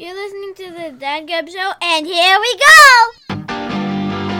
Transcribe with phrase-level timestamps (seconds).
[0.00, 4.30] You're listening to the Dad Gab Show, and here we go!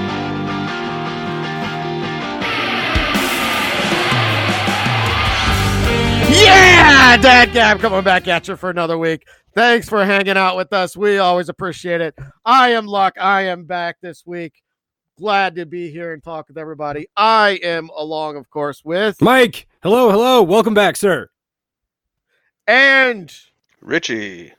[6.33, 9.27] Yeah, Dad Gab coming back at you for another week.
[9.55, 10.97] Thanks for hanging out with us.
[10.97, 12.15] We always appreciate it.
[12.47, 13.19] I am Luck.
[13.21, 14.63] I am back this week.
[15.19, 17.07] Glad to be here and talk with everybody.
[17.19, 19.67] I am along, of course, with Mike.
[19.83, 20.43] Hello, hello.
[20.43, 21.29] Welcome back, sir.
[22.67, 23.31] and
[23.83, 24.55] Richie.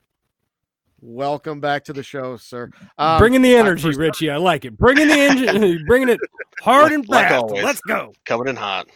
[1.02, 2.70] Welcome back to the show, sir.
[2.98, 4.30] Um, bringing the energy, first- Richie.
[4.30, 4.78] I like it.
[4.78, 6.20] Bringing the engine, bringing it
[6.62, 7.44] hard and Like fast.
[7.44, 7.64] always.
[7.64, 8.14] Let's go.
[8.26, 8.88] Coming in hot.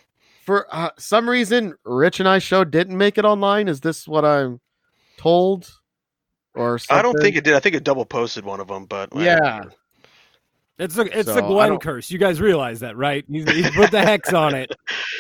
[0.46, 3.68] For uh, some reason, Rich and I show didn't make it online.
[3.68, 4.60] Is this what I'm
[5.18, 5.72] told?
[6.54, 6.98] Or something?
[7.00, 7.54] I don't think it did.
[7.56, 9.64] I think it double posted one of them, but Yeah.
[10.78, 12.12] It's the it's So, the Glenn curse.
[12.12, 13.26] You guys realize that, right?
[13.30, 14.72] He's, he's put the hex on it.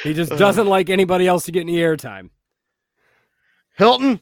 [0.04, 2.30] He just doesn't like anybody else to get any airtime.
[3.78, 4.20] Hilton.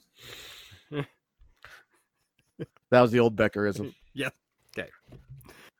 [2.93, 3.93] That was the old Beckerism.
[4.15, 4.29] Yeah.
[4.77, 4.89] Okay.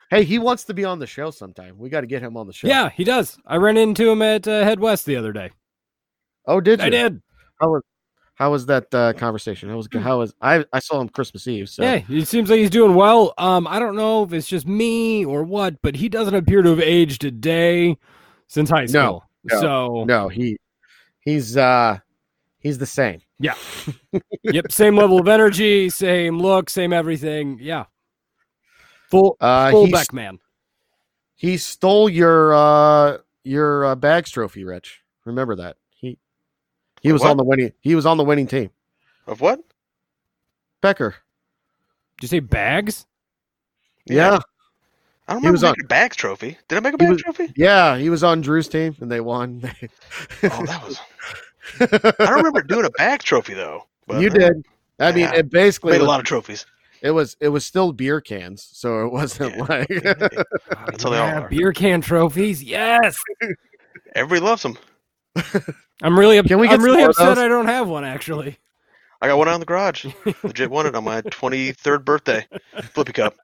[0.10, 1.78] Hey, he wants to be on the show sometime.
[1.78, 2.68] We got to get him on the show.
[2.68, 3.38] Yeah, he does.
[3.46, 5.52] I ran into him at uh, Head West the other day.
[6.48, 6.86] Oh, did you?
[6.88, 7.22] I did.
[7.62, 7.84] How was
[8.34, 9.70] how was that uh, conversation?
[9.70, 10.66] How was how was I?
[10.74, 11.70] I saw him Christmas Eve.
[11.70, 13.36] So Yeah, it seems like he's doing well.
[13.38, 16.70] Um, I don't know if it's just me or what, but he doesn't appear to
[16.72, 17.98] have aged a day
[18.48, 19.26] since high school.
[19.44, 20.58] no, so no, he
[21.20, 22.00] he's uh
[22.58, 23.22] he's the same.
[23.40, 27.58] yep, same level of energy, same look, same everything.
[27.62, 27.86] Yeah,
[29.10, 30.40] full Uh, full he back man.
[31.36, 35.02] he stole your uh your uh, bags trophy, Rich.
[35.26, 36.18] Remember that he
[37.02, 37.32] he was What?
[37.32, 38.70] on the winning he was on the winning team.
[39.28, 39.60] Of what?
[40.82, 41.16] Becker.
[42.20, 43.06] Did you say bags?
[44.06, 44.40] Yeah,
[45.28, 46.58] I don't He remember was on- a bags trophy.
[46.68, 47.54] Did I make a He bags was- trophy?
[47.56, 49.62] yeah, he was on Drew's team and they won.
[50.44, 51.00] Oh, that was.
[51.80, 51.86] I
[52.20, 53.88] don't remember doing a back trophy though.
[54.08, 54.66] But you did.
[55.00, 56.66] I mean, it basically Made a lot of trophies.
[57.02, 59.64] It was it was still beer cans, so it wasn't Yeah.
[59.64, 61.50] like That's how they all Yeah, are.
[61.50, 62.64] beer can trophies.
[62.64, 63.18] Yes,
[64.16, 64.78] Everybody loves them.
[66.02, 67.38] I'm really up- Can we get I'm really some upset.
[67.40, 68.58] I don't have one actually.
[69.22, 70.06] I got one out in the garage.
[70.44, 72.46] Legit won it on my 23rd birthday.
[72.94, 73.36] Flippy cup.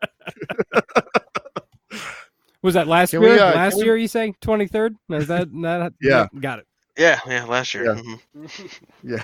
[2.62, 3.40] Was that last Can we, year?
[3.41, 4.34] uh, last can we- year, you say?
[4.41, 4.96] Twenty third?
[5.09, 5.94] Is that that?
[6.01, 6.28] Yeah.
[6.40, 6.68] got it.
[7.00, 7.86] Yeah, yeah, last year.
[7.86, 8.04] Yeah.
[8.36, 9.22] Mhm.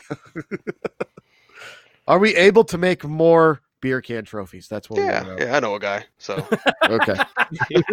[2.08, 4.68] Are we able to make more beer can trophies?
[4.68, 6.06] That's what Yeah, want yeah, I know a guy.
[6.18, 6.48] So
[6.84, 7.16] Okay.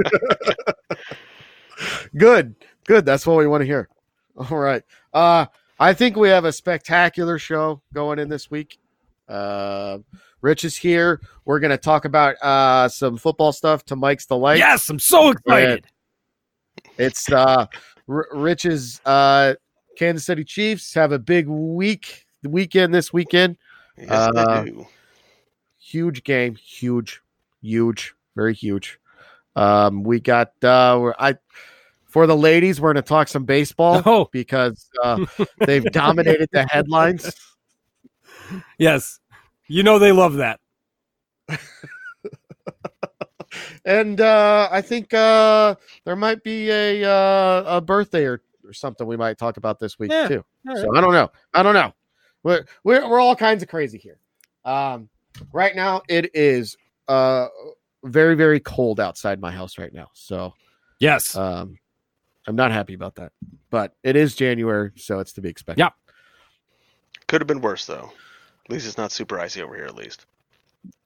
[2.17, 2.55] Good.
[2.87, 3.05] Good.
[3.07, 3.89] That's what we want to hear.
[4.37, 4.83] All right.
[5.13, 5.47] Uh
[5.81, 8.79] I think we have a spectacular show going in this week.
[9.29, 9.99] Uh
[10.43, 11.21] Rich is here.
[11.45, 14.59] We're going to talk about uh some football stuff to Mike's delight.
[14.59, 15.87] yes, I'm so excited.
[16.99, 17.67] It's uh
[18.09, 19.55] R- Rich's uh
[19.97, 23.57] Kansas City Chiefs have a big week weekend this weekend.
[23.97, 24.87] yes, Uh, I do.
[25.79, 27.21] Huge game, huge,
[27.61, 28.99] huge, very huge.
[29.57, 31.35] Um we got uh we're- I
[32.07, 35.19] for the ladies we're going to talk some baseball Oh because uh
[35.67, 37.31] they've dominated the headlines.
[38.79, 39.19] yes,
[39.67, 40.61] you know they love that.
[43.85, 48.41] And uh I think uh there might be a uh a birthday or,
[48.73, 50.27] or something we might talk about this week Yeah.
[50.29, 50.45] too.
[50.67, 51.31] All So I don't know.
[51.53, 51.93] I don't know.
[52.43, 54.19] We're, we're we're all kinds of crazy here.
[54.65, 55.09] Um,
[55.53, 56.77] right now it is
[57.09, 57.49] uh
[58.05, 60.09] very very cold outside my house right now.
[60.15, 60.55] So
[60.99, 61.37] Yes.
[61.37, 61.79] um,
[62.47, 63.33] I'm not happy about that.
[63.71, 65.81] But it is January, so it's to be expected.
[65.81, 65.91] Yeah.
[67.29, 68.11] Could have been worse though.
[68.65, 69.85] At least it's not super icy over here.
[69.85, 70.27] At least.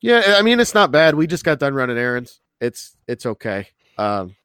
[0.00, 1.14] Yeah, I mean it's not bad.
[1.14, 2.40] We just got done running errands.
[2.60, 3.68] It's it's okay.
[3.98, 4.36] Um,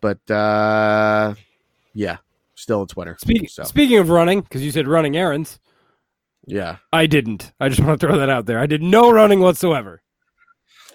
[0.00, 1.34] but uh,
[1.94, 2.18] yeah,
[2.62, 3.16] still it's winter.
[3.20, 5.58] Speaking so speaking of running, because you said running errands,
[6.46, 6.76] yeah.
[6.92, 7.52] I didn't.
[7.60, 8.58] I just want to throw that out there.
[8.58, 10.02] I did no running whatsoever.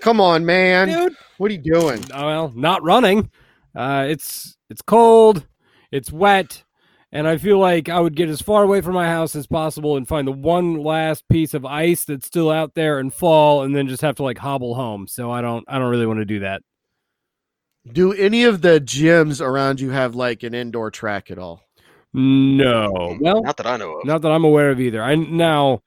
[0.02, 0.88] Come on, man.
[0.90, 2.04] Dude, What are you doing?
[2.14, 3.32] oh, well, not running.
[3.76, 5.46] Uh, it's it's cold,
[5.92, 6.64] it's wet,
[7.12, 9.98] and I feel like I would get as far away from my house as possible
[9.98, 13.76] and find the one last piece of ice that's still out there and fall, and
[13.76, 15.08] then just have to like hobble home.
[15.08, 16.62] So I don't I don't really want to do that.
[17.94, 21.62] Do any of the gyms around you have like an indoor track at all?
[22.14, 24.06] No, well, not that I know of.
[24.06, 25.04] not that I'm aware of either.
[25.04, 25.82] I now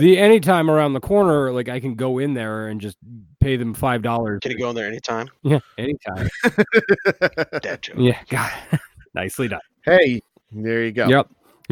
[0.00, 2.96] the anytime around the corner, like I can go in there and just
[3.40, 4.40] pay them five dollars.
[4.42, 5.28] Can you go in there anytime?
[5.42, 6.28] Yeah, anytime.
[7.62, 7.96] Dad joke.
[7.98, 8.52] yeah, God,
[9.14, 9.60] nicely done.
[9.84, 11.06] hey, there you go.
[11.08, 11.28] Yep.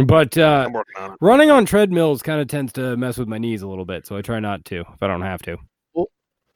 [0.06, 3.66] But uh, on running on treadmills kind of tends to mess with my knees a
[3.66, 5.56] little bit, so I try not to if I don't have to.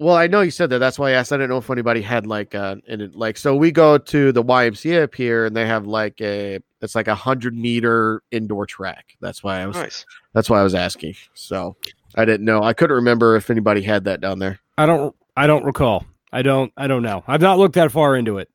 [0.01, 0.79] Well, I know you said that.
[0.79, 1.31] That's why I asked.
[1.31, 4.33] I didn't know if anybody had like uh and it like so we go to
[4.33, 8.65] the YMCA up here and they have like a it's like a hundred meter indoor
[8.65, 9.17] track.
[9.21, 10.07] That's why I was Nice.
[10.33, 11.17] that's why I was asking.
[11.35, 11.77] So
[12.15, 12.63] I didn't know.
[12.63, 14.59] I couldn't remember if anybody had that down there.
[14.79, 15.15] I don't.
[15.37, 16.07] I don't recall.
[16.33, 16.73] I don't.
[16.79, 17.23] I don't know.
[17.27, 18.49] I've not looked that far into it.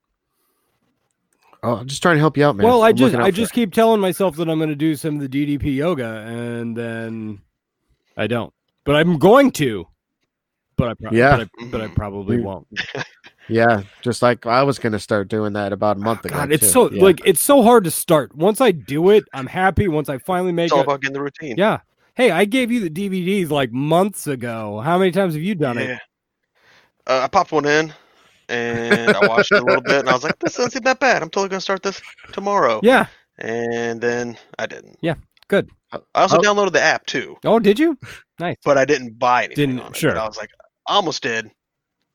[1.61, 2.65] Oh, I'm just trying to help you out, man.
[2.65, 3.55] well, I I'm just I just it.
[3.55, 7.41] keep telling myself that I'm going to do some of the DDP yoga, and then
[8.17, 8.51] I don't.
[8.83, 9.87] But I'm going to.
[10.77, 11.37] But I pro- Yeah.
[11.37, 12.43] But I, but I probably Mm.
[12.43, 12.67] won't.
[13.49, 16.35] yeah, just like I was going to start doing that about a month ago.
[16.35, 16.69] God, it's too.
[16.69, 17.03] so Yeah.
[17.03, 18.35] like it's so hard to start.
[18.35, 19.87] Once I do it, I'm happy.
[19.87, 21.55] Once I finally make It's all it, about getting the routine.
[21.57, 21.79] yeah.
[22.15, 24.79] Hey, I gave you the DVDs like months ago.
[24.79, 25.99] How many times have you done it?
[27.07, 27.93] Uh, I popped one in
[28.49, 30.99] and I watched it a little bit and I was like, this doesn't seem that
[30.99, 31.21] bad.
[31.21, 32.01] I'm totally going to start this
[32.31, 32.79] tomorrow.
[32.83, 33.07] Yeah.
[33.37, 34.97] And then I didn't.
[35.01, 35.15] Yeah,
[35.49, 35.69] good.
[35.91, 36.41] I also Oh.
[36.41, 37.97] downloaded the app too, Oh, did you?
[38.39, 38.57] Nice.
[38.65, 39.69] but I didn't buy anything.
[39.69, 39.97] Didn't- on it.
[39.97, 40.17] sure.
[40.17, 41.49] I was like, I almost did,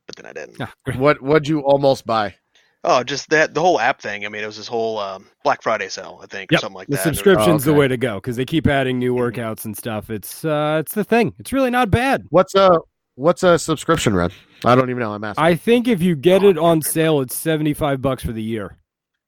[0.07, 0.57] but then I didn't.
[0.61, 0.99] Ah, great.
[0.99, 2.35] what what'd you almost buy?
[2.83, 4.25] Oh, just that the whole app thing.
[4.25, 6.89] I mean, it was this whole um, Black Friday sale, I think, or something like
[6.89, 7.05] the that.
[7.05, 7.79] The subscription's the okay.
[7.81, 9.33] way to go because they keep adding new Mhm.
[9.35, 10.09] workouts and stuff.
[10.09, 11.35] It's uh, it's the thing.
[11.39, 12.25] It's really not bad.
[12.31, 12.79] What's a
[13.17, 14.31] what's a subscription run?
[14.65, 15.13] I don't even know.
[15.13, 15.45] I'm asking.
[15.45, 18.79] I think if you get it on sale, it's seventy five bucks for the year.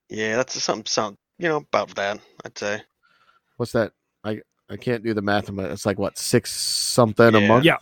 [0.08, 0.86] Yeah, that's something.
[0.86, 2.20] Sound you know about that.
[2.46, 2.82] I'd say.
[3.58, 3.92] What's that?
[4.24, 4.40] I
[4.70, 5.54] I can't do the math.
[5.54, 7.66] but It's like what six something a month.
[7.66, 7.76] Yeah.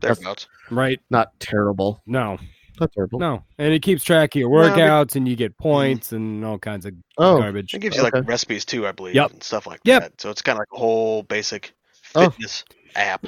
[0.00, 0.46] Thereabouts.
[0.70, 1.00] Right?
[1.10, 2.00] Not terrible.
[2.06, 2.38] No,
[2.80, 3.18] Not terrible.
[3.18, 6.44] no, and it keeps track of your No, but- workouts, and you get points and
[6.44, 7.38] all kinds of Oh.
[7.38, 7.74] garbage.
[7.74, 8.18] It gives you Okay.
[8.18, 9.30] like recipes too, I believe, Yep.
[9.32, 10.02] and stuff like Yep.
[10.02, 10.20] that.
[10.20, 11.74] So it's kind of like a whole basic
[12.14, 12.30] Oh.
[12.30, 12.64] fitness
[12.96, 13.26] app.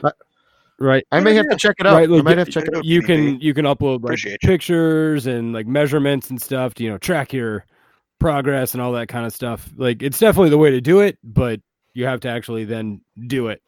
[0.79, 1.07] Right.
[1.11, 1.95] I may have to check it out.
[1.95, 2.85] Right, I like, might have to check it you- out.
[2.85, 4.49] You can you can upload like Appreciate you.
[4.49, 7.65] pictures and like measurements and stuff to you know track your
[8.19, 9.71] progress and all that kind of stuff.
[9.77, 11.61] Like it's definitely the way to do it, but
[11.95, 13.63] you have to actually then do it.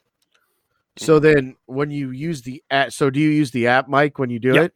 [0.98, 1.24] So mm-hmm.
[1.24, 4.38] then, when you use the app, so do you use the app, Mike, when you
[4.38, 4.64] do Yep.
[4.64, 4.74] it?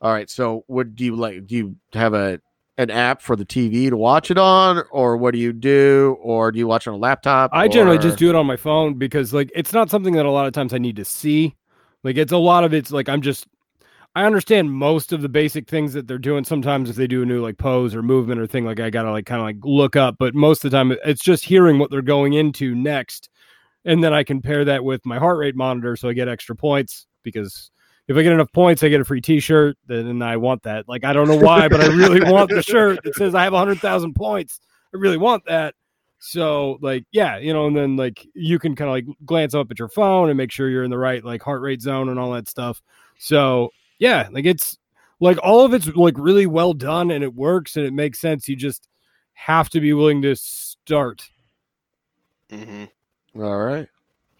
[0.00, 0.28] All right.
[0.28, 1.46] So, would do you like?
[1.46, 2.40] Do you have a
[2.78, 6.50] an app for the TV to watch it on, or what do you do, or
[6.50, 7.50] do you watch on a laptop?
[7.52, 10.30] I generally just do it on my phone because like it's not something that a
[10.30, 11.54] lot of times I need to see.
[12.02, 13.46] Like it's a lot of it's like I'm just
[14.14, 16.44] I understand most of the basic things that they're doing.
[16.44, 19.10] Sometimes if they do a new like pose or movement or thing, like I gotta
[19.10, 20.16] like kind of like look up.
[20.18, 23.30] But most of the time, it's just hearing what they're going into next,
[23.84, 26.54] and then I can pair that with my heart rate monitor, so I get extra
[26.54, 27.06] points.
[27.22, 27.70] Because
[28.08, 29.76] if I get enough points, I get a free T-shirt.
[29.86, 30.88] Then I want that.
[30.88, 33.52] Like I don't know why, but I really want the shirt that says I have
[33.52, 34.60] hundred thousand points.
[34.94, 35.74] I really want that.
[36.18, 39.70] So like yeah, you know, and then like you can kind of like glance up
[39.70, 42.18] at your phone and make sure you're in the right like heart rate zone and
[42.18, 42.80] all that stuff.
[43.18, 44.78] So yeah, like it's
[45.20, 48.48] like all of it's like really well done and it works and it makes sense.
[48.48, 48.88] You just
[49.34, 51.28] have to be willing to start.
[52.50, 52.84] hmm
[53.36, 53.88] All right.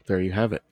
[0.06, 0.62] There you have it.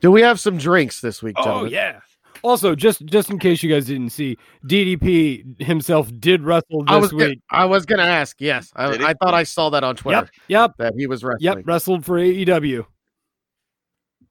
[0.00, 1.72] Do we have some drinks this week, Oh gentlemen?
[1.72, 2.00] yeah.
[2.42, 4.36] Also, just just in case you guys didn't see,
[4.66, 7.40] DDP himself did wrestle this I was gonna, week.
[7.50, 8.38] I was gonna ask.
[8.38, 9.06] Yes, I, Did he?
[9.06, 11.56] I thought I saw that on Twitter Yep, yep, that he was wrestling.
[11.56, 11.66] yep.
[11.66, 12.84] Wrestled for AEW.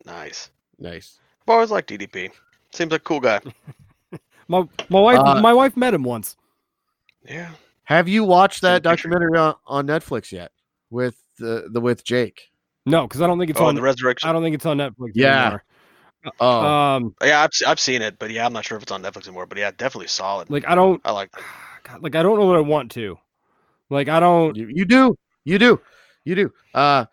[0.06, 0.52] Nice.
[0.78, 1.20] Nice.
[1.42, 2.30] I've always liked DDP.
[2.72, 3.40] Seems like a cool guy.
[4.50, 6.36] My my wife Uh, my wife met him once.
[7.28, 7.50] Yeah.
[7.86, 9.08] Have you watched that Seen a picture.
[9.10, 10.52] documentary on, on Netflix yet
[10.90, 12.50] with the the with Jake?
[12.86, 13.76] No, because I don't think it's oh, on.
[13.76, 14.30] the resurrection.
[14.30, 15.12] I don't think it's on Netflix.
[15.16, 15.42] Yeah.
[15.42, 15.64] anymore.
[16.40, 19.02] Oh, Um, Yeah, I've, I've seen it, but yeah, I'm not sure if it's on
[19.04, 19.46] Netflix anymore.
[19.46, 20.50] But yeah, definitely solid.
[20.50, 21.02] like I don't.
[21.06, 21.32] I like.
[21.84, 23.18] God, like I don't know what I want to.
[23.90, 24.56] Like I don't.
[24.56, 25.80] you, you do, you do,
[26.26, 26.54] you do.
[26.74, 27.06] Uh,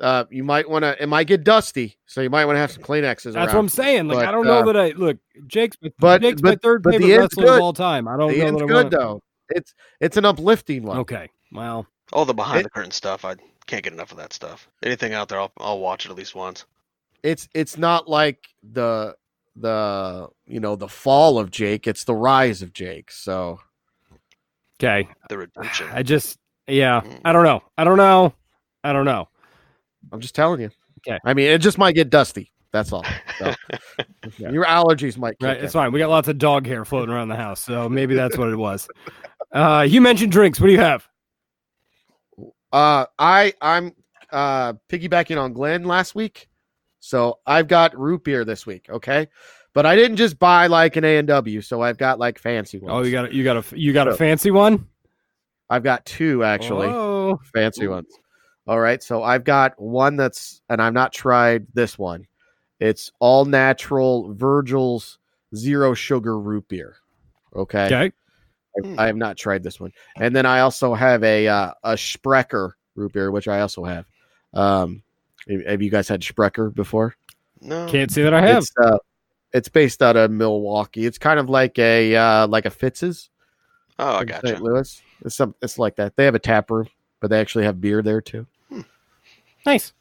[0.00, 1.02] uh, you might want to.
[1.02, 3.46] It might get dusty, so you might want to have some Kleenexes That's around.
[3.48, 4.08] what I'm saying.
[4.08, 5.16] Like But, I don't know uh, that I look.
[5.46, 7.62] Jake's my, but- Jake's my but- third but the favorite end's wrestler of good.
[7.62, 8.06] all time.
[8.08, 8.90] I don't The know end's that I good want.
[8.90, 9.22] though.
[9.50, 10.98] It's it's an uplifting one.
[10.98, 11.28] Okay.
[11.52, 13.24] Well, All the behind It- the curtain stuff.
[13.24, 13.34] I
[13.68, 14.68] can't get enough of that stuff.
[14.82, 16.64] Anything out there, I'll, I'll watch it at least once.
[17.22, 19.14] It's it's not like the
[19.56, 21.86] the you know the fall of Jake.
[21.86, 23.10] It's the rise of Jake.
[23.12, 23.60] So
[24.82, 25.08] okay.
[25.28, 25.88] The redemption.
[25.92, 27.00] I just yeah.
[27.00, 27.20] Mm.
[27.24, 27.62] I don't know.
[27.76, 28.32] I don't know.
[28.84, 29.28] I don't know.
[30.12, 30.70] I'm just telling you.
[31.06, 31.18] Okay.
[31.24, 32.50] I mean, it just might get dusty.
[32.70, 33.04] That's all.
[33.38, 33.54] So,
[34.36, 34.50] Yeah.
[34.52, 35.38] Your allergies might.
[35.38, 35.58] Kick Right.
[35.58, 35.64] in.
[35.64, 35.90] It's fine.
[35.90, 38.56] We got lots of dog hair floating around the house, so maybe that's what it
[38.56, 38.88] was.
[39.52, 40.60] Uh, you mentioned drinks.
[40.60, 41.08] What do you have?
[42.72, 43.94] Uh, I I'm
[44.30, 46.48] uh piggybacking on Glenn last week,
[47.00, 48.86] so I've got root beer this week.
[48.90, 49.28] Okay,
[49.72, 52.78] but I didn't just buy like an A and W, so I've got like fancy
[52.78, 52.92] ones.
[52.92, 54.86] Oh, you got a, you got a you got a fancy one.
[55.70, 58.08] I've got two actually Oh, fancy ones.
[58.66, 62.26] All right, so I've got one that's and I've not tried this one.
[62.80, 65.18] It's all natural Virgil's
[65.54, 66.96] zero sugar root beer.
[67.54, 67.86] Okay.
[67.86, 68.12] okay.
[68.76, 69.92] I, I have not tried this one.
[70.16, 74.06] And then I also have a uh, a Sprecher root beer, which I also have.
[74.54, 75.02] Um,
[75.48, 77.14] have- have you guys had Sprecher before?
[77.60, 77.86] no.
[77.88, 78.58] Can't say that I have.
[78.58, 78.98] It's uh,
[79.52, 81.06] it's based out of Milwaukee.
[81.06, 83.30] It's kind of like a uh, like a Fitz's
[83.98, 84.48] oh, I got gotcha.
[84.48, 84.62] St.
[84.62, 85.02] Louis.
[85.24, 86.16] It's some it's like that.
[86.16, 86.88] They have a tap room,
[87.20, 88.46] but they actually have beer there too.
[89.66, 89.92] Nice.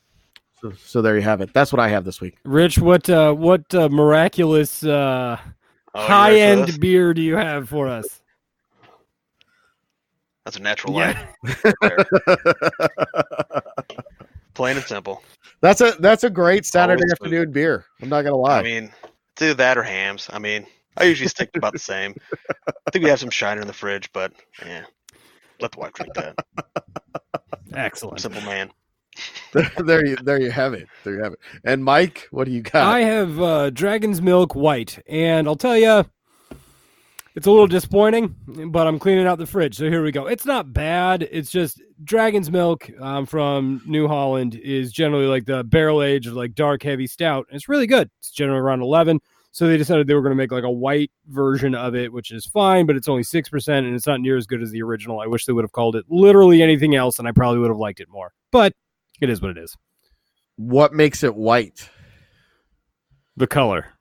[0.61, 1.53] So, so there you have it.
[1.53, 2.37] That's what I have this week.
[2.43, 5.37] Rich, what uh, what uh, miraculous uh,
[5.93, 8.21] Oh, high end beer do you have for us?
[10.47, 11.25] That's a natural Yeah.
[11.81, 12.05] light.
[14.53, 15.21] Plain and simple.
[15.59, 17.83] that's a that's a great Saturday Always afternoon beer.
[18.01, 18.59] I'm not gonna lie.
[18.59, 18.85] I mean,
[19.33, 20.29] it's either that or Hamm's.
[20.31, 22.15] I mean, I usually stick to about the same.
[22.65, 24.31] I think we have some Shiner in the fridge, but
[24.65, 24.85] yeah,
[25.59, 26.37] let the wife drink that.
[27.73, 28.21] Excellent.
[28.21, 28.71] Simple man.
[29.79, 30.87] there you there you have it.
[31.03, 31.39] There you have it.
[31.65, 32.87] And Mike, what do you got?
[32.87, 36.05] I have uh, Dragon's Milk White, and I'll tell you,
[37.37, 38.35] it's a little disappointing,
[38.71, 40.25] but I'm cleaning out the fridge, so here we go.
[40.25, 41.21] It's not bad.
[41.21, 46.55] It's just Dragon's Milk um, from New Holland is generally like the barrel aged, like
[46.55, 47.45] dark, heavy stout.
[47.51, 48.09] It's really good.
[48.17, 49.19] It's generally around 11.
[49.51, 52.31] So they decided they were going to make like a white version of it, which
[52.31, 55.19] is fine, but it's only 6%, and it's not near as good as the original.
[55.19, 57.77] I wish they would have called it literally anything else, and I probably would have
[57.77, 58.33] liked it more.
[58.51, 58.73] But
[59.21, 59.77] it is what it is.
[60.55, 61.87] what makes it white?
[63.35, 63.96] The color.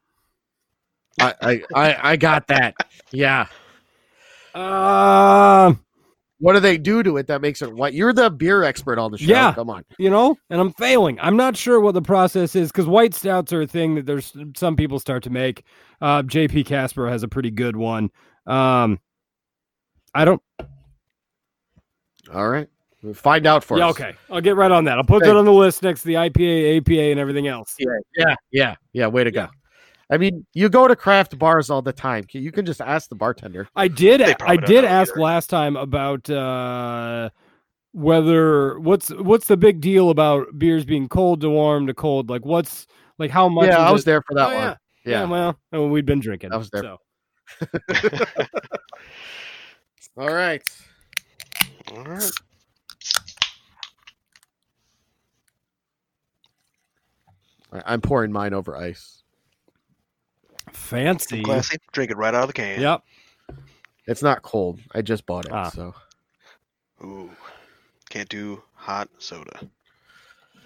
[1.21, 2.75] I I I, I got that.
[3.13, 3.47] Yeah.
[4.55, 5.83] Um.
[6.39, 7.95] What do they do to it that makes it white?
[7.95, 9.25] You're the beer expert on the show.
[9.27, 9.55] Yeah.
[9.55, 9.85] Come on.
[9.99, 11.19] you know, and I'm failing.
[11.21, 14.35] I'm not sure what the process is because white stouts are a thing that there's
[14.55, 15.65] some people start to make.
[16.03, 18.11] Uh, JP Casper has a pretty good one.
[18.47, 19.01] Um,
[20.15, 20.43] I don't.
[22.35, 22.69] All right.
[23.03, 23.93] We'll find out for yeah, us.
[23.93, 24.13] okay.
[24.31, 24.99] I'll get right on that.
[24.99, 25.29] I'll put Okay.
[25.29, 27.75] that on the list next to the IPA, APA, and everything else.
[27.79, 29.07] Yeah, yeah, yeah, yeah.
[29.07, 29.47] Way to Yeah.
[29.47, 29.53] go.
[30.09, 32.25] I mean, you go to craft bars all the time.
[32.31, 33.69] You can just ask the bartender.
[33.75, 34.21] I did.
[34.41, 35.21] I did ask either.
[35.21, 37.31] last time about uh,
[37.93, 42.31] whether what's what's the big deal about beers being cold to warm to cold.
[42.31, 42.87] Like what's
[43.19, 43.67] like how much?
[43.67, 44.63] yeah, I was it- there for that Oh, one.
[44.63, 44.77] yeah.
[45.05, 45.21] Yeah.
[45.23, 46.53] Yeah, well, oh, we'd been drinking.
[46.53, 46.83] I was there.
[46.83, 46.99] So.
[50.19, 50.63] All right.
[51.95, 52.31] All right.
[57.85, 59.16] I'm pouring mine over ice.
[60.73, 61.43] Fancy.
[61.43, 61.79] Classy.
[61.93, 62.81] Drink it right out of the can.
[62.81, 63.03] Yep.
[64.07, 64.81] It's not cold.
[64.95, 65.53] I just bought it.
[65.53, 65.69] Ah.
[65.71, 65.95] So
[67.03, 67.31] Ooh.
[68.09, 69.61] Can't do hot soda.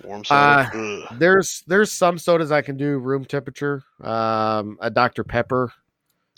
[0.04, 1.04] Warm Uh, soda.
[1.10, 1.16] ugh.
[1.18, 3.82] there's there's some sodas I can do room temperature.
[4.02, 5.72] Um, a Dr Pepper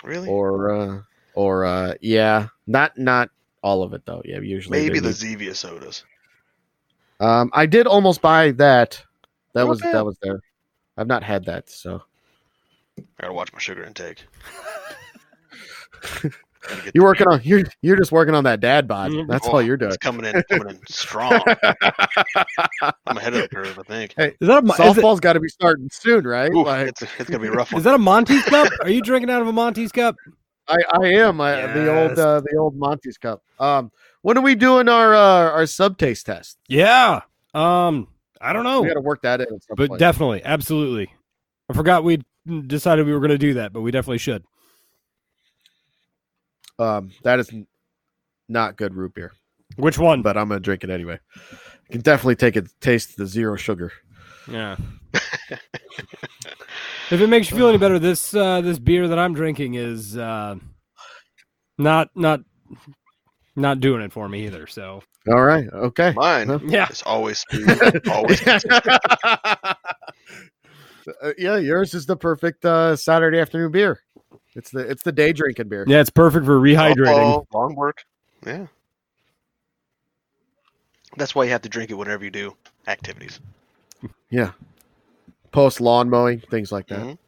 [0.04, 0.28] Really?
[0.28, 1.02] or uh,
[1.35, 3.31] or uh, yeah, not not
[3.62, 4.23] all of it though.
[4.25, 6.04] Yeah, usually Maybe the need- Zevia sodas.
[7.21, 9.00] Um, I did almost buy that.
[9.54, 9.95] That Not was bad.
[9.95, 10.40] that was there.
[10.97, 12.02] I've not had that, so
[12.99, 14.25] I gotta watch my sugar intake.
[16.25, 19.11] You're the working on you're you're just working on that dad bod.
[19.11, 19.26] Mhm.
[19.26, 19.88] That's Oh, all you're doing.
[19.90, 21.32] It's coming in, coming in strong.
[23.06, 24.14] I'm ahead of the curve, I think.
[24.16, 26.52] Is that a Mo- is, Softball's got to be starting soon, right?
[26.54, 27.78] Ooh, Like, it's, it's gonna be a rough one.
[27.80, 28.68] is that a Monty's cup?
[28.82, 30.14] Are you drinking out of a Monty's cup?
[30.68, 33.42] I I am I, the old uh, the old Monty's cup.
[33.58, 33.90] Um,
[34.22, 36.58] when are we doing our uh, our sub taste test?
[36.68, 37.22] Yeah.
[37.54, 38.06] Um,
[38.40, 39.46] I don't know, We got to work that in.
[39.52, 39.99] At some but point.
[39.99, 41.12] definitely, absolutely.
[41.68, 42.22] I forgot we
[42.66, 44.44] decided we were going to do that, but we definitely should.
[46.78, 47.50] um, that is
[48.49, 49.32] not good root beer,
[49.76, 50.22] Which one?
[50.22, 51.18] but I'm gonna drink it anyway.
[51.88, 53.92] You can definitely take a taste the zero sugar.
[54.50, 54.76] Yeah.
[57.11, 60.16] if it makes you feel any better, this uh, this beer that I'm drinking is
[60.16, 60.56] uh,
[61.78, 62.40] not not
[63.54, 64.66] not doing it for me either.
[64.66, 66.12] So All right, okay.
[66.16, 66.58] Mine Huh?
[66.64, 68.42] yeah, is always smooth, always
[71.23, 74.00] Uh, yeah, yours is the perfect uh, Saturday afternoon beer.
[74.54, 75.85] It's the it's the day drinking beer.
[75.88, 77.06] yeah, it's perfect for rehydrating.
[77.06, 78.04] Softball, long work.
[78.47, 78.66] Yeah.
[81.16, 82.56] That's why you have to drink it whenever you do
[82.87, 83.40] activities.
[84.30, 84.52] Yeah.
[85.52, 87.18] Post lawn mowing, things like that.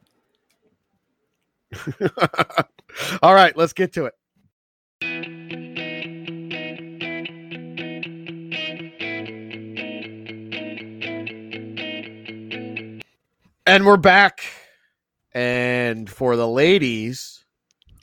[1.72, 2.68] Mhm.
[3.22, 4.14] All right, let's get to it.
[13.66, 14.40] And we're back.
[15.32, 17.44] And for the ladies,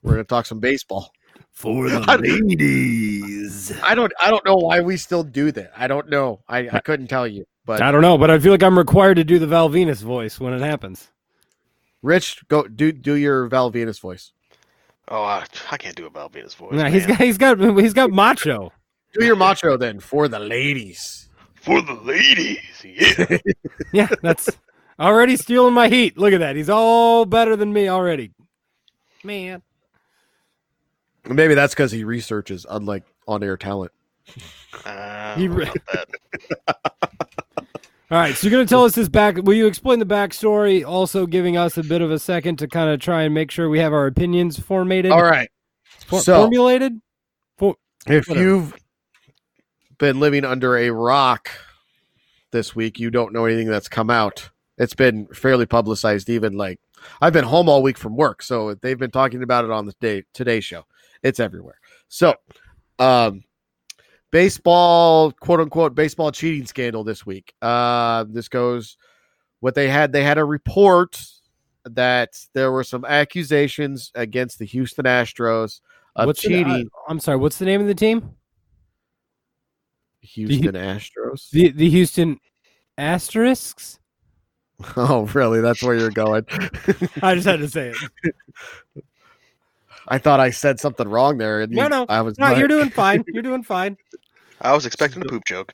[0.04, 1.12] we're going to talk some baseball.
[1.52, 3.72] For the I- ladies.
[3.84, 5.72] I don't I don't know why we still do that.
[5.78, 6.42] I don't know.
[6.48, 7.46] I, I couldn't tell you.
[7.66, 10.02] But I don't know, but I feel like I'm required to do the Val Venis
[10.02, 11.10] voice when it happens.
[12.02, 14.32] Rich, go do do your Val Venis voice.
[15.08, 16.74] Oh, I, I can't do a Val Venis voice.
[16.74, 17.18] Nah, he's man.
[17.18, 18.72] got he's got he's got macho.
[19.14, 21.28] Do your macho then for the ladies.
[21.56, 22.60] for the ladies.
[22.84, 23.38] Yeah.
[23.92, 24.50] Yeah, that's
[25.08, 26.18] already stealing my heat.
[26.18, 26.56] Look at that.
[26.56, 28.32] He's all better than me already.
[29.24, 29.62] Man.
[31.26, 33.92] Maybe that's because he researches, unlike on air talent.
[34.86, 36.08] Uh, He how re- that?
[38.12, 39.38] All right, so you're going to tell us this back.
[39.38, 40.86] Will you explain the backstory?
[40.86, 43.70] Also, giving us a bit of a second to kind of try and make sure
[43.70, 45.12] we have our opinions formated.
[45.14, 45.50] All right.
[46.08, 47.00] For- so- formulated.
[48.08, 48.44] If Whatever.
[48.44, 48.74] you've
[49.98, 51.50] been living under a rock
[52.52, 53.00] this week.
[53.00, 54.50] You don't know anything that's come out.
[54.82, 56.28] It's been fairly publicized.
[56.28, 56.80] Even like
[57.22, 59.94] I've been home all week from work, so they've been talking about it on the
[60.02, 60.86] day Today Show.
[61.22, 61.80] It's everywhere.
[62.08, 62.34] So,
[62.98, 63.44] um,
[64.32, 67.54] baseball, quote unquote, baseball cheating scandal this week.
[67.62, 68.98] Uh, this goes
[69.60, 70.12] what they had.
[70.12, 71.24] They had a report
[71.86, 75.82] that there were some accusations against the Houston Astros
[76.16, 76.90] of What's the- cheating.
[77.08, 77.38] I, am sorry.
[77.38, 78.32] What's the name of the team?
[80.22, 81.52] Houston Astros.
[81.52, 82.40] The the Houston
[82.98, 84.00] Asterisks.
[84.98, 85.62] Oh, really?
[85.62, 86.46] That's where you're going.
[87.22, 87.94] I just had to say
[88.96, 89.04] it.
[90.08, 91.62] I thought I said something wrong there.
[91.62, 92.38] And No, you- no, I was.
[92.38, 93.24] No, like- you're doing fine.
[93.28, 93.98] You're doing fine.
[94.62, 95.74] I was expecting a poop joke.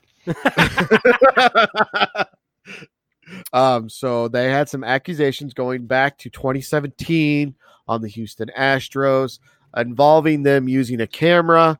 [3.52, 7.54] um, so they had some accusations going back to 2017
[7.86, 9.38] on the Houston Astros
[9.76, 11.78] involving them using a camera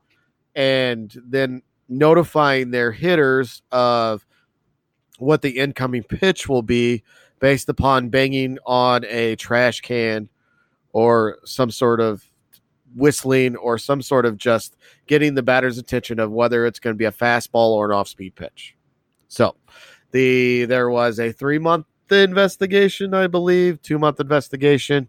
[0.55, 4.25] and then notifying their hitters of
[5.19, 7.03] what the incoming pitch will be
[7.39, 10.29] based upon banging on a trash can
[10.91, 12.23] or some sort of
[12.95, 14.75] whistling or some sort of just
[15.07, 18.35] getting the batter's attention of whether it's going to be a fastball or an off-speed
[18.35, 18.75] pitch.
[19.27, 19.55] So,
[20.11, 25.07] the there was a 3-month investigation, I believe, 2-month investigation,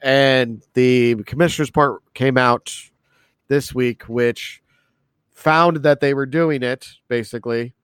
[0.00, 2.72] and the commissioner's part came out
[3.48, 4.62] this week which
[5.32, 7.74] found that they were doing it basically.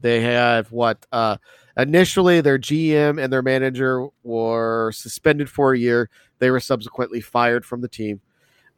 [0.00, 1.36] They have what uh
[1.76, 6.10] initially their GM and their manager were suspended for a year.
[6.38, 8.20] They were subsequently fired from the team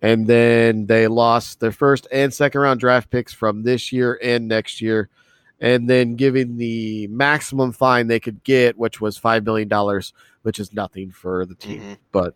[0.02, 4.48] and then they lost their first and second round draft picks from this year and
[4.48, 5.08] next year
[5.60, 10.58] and then giving the maximum fine they could get which was 5 million dollars which
[10.58, 11.96] is nothing for the team Mhm.
[12.10, 12.34] but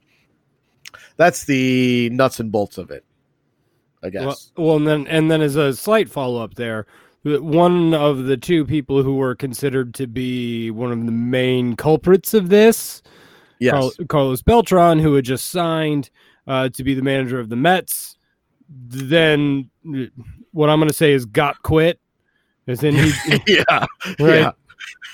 [1.16, 3.04] that's the nuts and bolts of it
[4.04, 4.24] i guess
[4.56, 6.86] Well, well, and then and then as a slight follow up there,
[7.24, 12.32] one of the two people who were considered to be one of the main culprits
[12.34, 13.02] of this,
[13.58, 16.10] yes Carl- Carlos Beltran, who had just signed
[16.46, 18.16] uh, to be the manager of the Mets,
[18.68, 19.68] then
[20.52, 22.00] what I'm going to say is got quit.
[22.66, 23.12] As in he,
[23.46, 23.86] yeah
[24.18, 24.50] right, yeah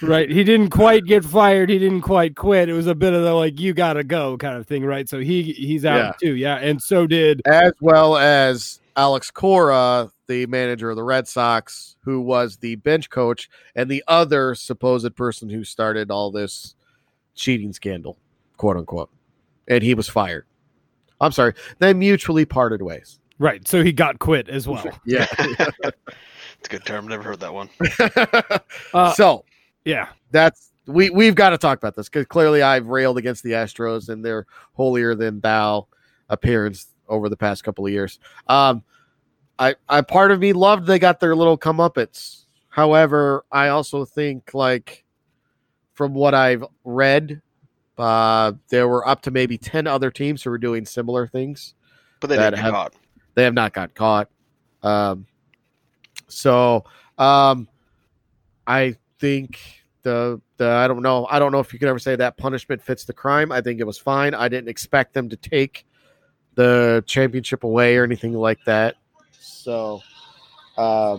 [0.03, 0.29] right.
[0.29, 1.71] He didn't quite get fired.
[1.71, 2.69] He didn't quite quit.
[2.69, 5.09] It was a bit of the like you got to go kind of thing, right?
[5.09, 6.13] So he he's out Yeah.
[6.21, 6.35] too.
[6.35, 11.97] Yeah, and so did as well as alex cora the manager of the red sox
[12.03, 16.75] who was the bench coach and the other supposed person who started all this
[17.35, 18.17] cheating scandal
[18.57, 19.11] quote unquote
[19.69, 20.47] and he was fired
[21.21, 23.67] i'm sorry they mutually parted ways right.
[23.67, 24.89] So he got quit as well.
[25.05, 25.27] yeah
[26.65, 27.07] It's a good term.
[27.07, 27.69] Never heard that one.
[28.95, 29.45] Uh, so
[29.85, 30.09] yeah.
[30.31, 34.09] that's we we've got to talk about this because clearly I've railed against the Astros
[34.09, 35.89] and their holier than thou
[36.29, 38.19] appearance over the past couple of years.
[38.47, 38.83] Um,
[39.59, 42.45] I I part of me loved they got their little comeuppance.
[42.69, 45.05] However, I also think like
[45.93, 47.41] from what I've read,
[47.97, 51.75] uh, there were up to maybe ten other teams who were doing similar things.
[52.21, 52.95] But they didn't get have- caught.
[53.35, 54.29] They have not got caught.
[54.83, 55.27] Um,
[56.29, 56.85] so
[57.19, 57.69] um,
[58.67, 59.61] I think
[60.03, 62.83] the the I don't know I don't know if you could ever say that punishment
[62.83, 63.51] fits the crime.
[63.53, 64.35] I think it was fine.
[64.35, 65.87] I didn't expect them to take
[66.55, 68.97] the championship away or anything like that.
[69.45, 70.01] So,
[70.77, 71.19] uh,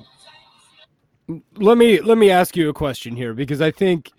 [1.57, 4.11] let me let me ask you a question here because I think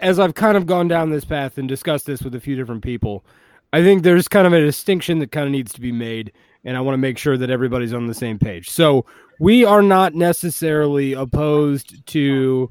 [0.00, 2.82] as I've kind of gone down this path and discussed this with a few different
[2.82, 3.24] people,
[3.72, 6.32] I think there's kind of a distinction that kind of needs to be made,
[6.64, 8.68] and I want to make sure that everybody's on the same page.
[8.70, 9.06] So
[9.40, 12.70] we are not necessarily opposed to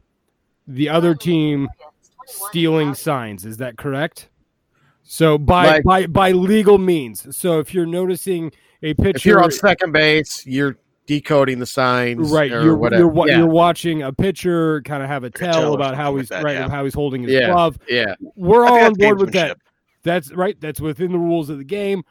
[0.68, 1.68] the other team
[2.26, 3.46] stealing signs.
[3.46, 4.30] Is that correct?
[5.04, 7.36] So by Like- by by legal means.
[7.36, 8.52] So if you're noticing
[8.84, 13.04] a picture, if you're on second base, you're decoding the signs, right Or you're whatever.
[13.04, 16.30] you're, yeah, you're watching a pitcher kind of have a tell tell about how he's
[16.30, 16.70] that, right yeah.
[16.70, 17.48] how he's holding his Yeah.
[17.52, 19.58] glove yeah, we're all on board with that
[20.04, 22.04] that's right that's within the rules of the game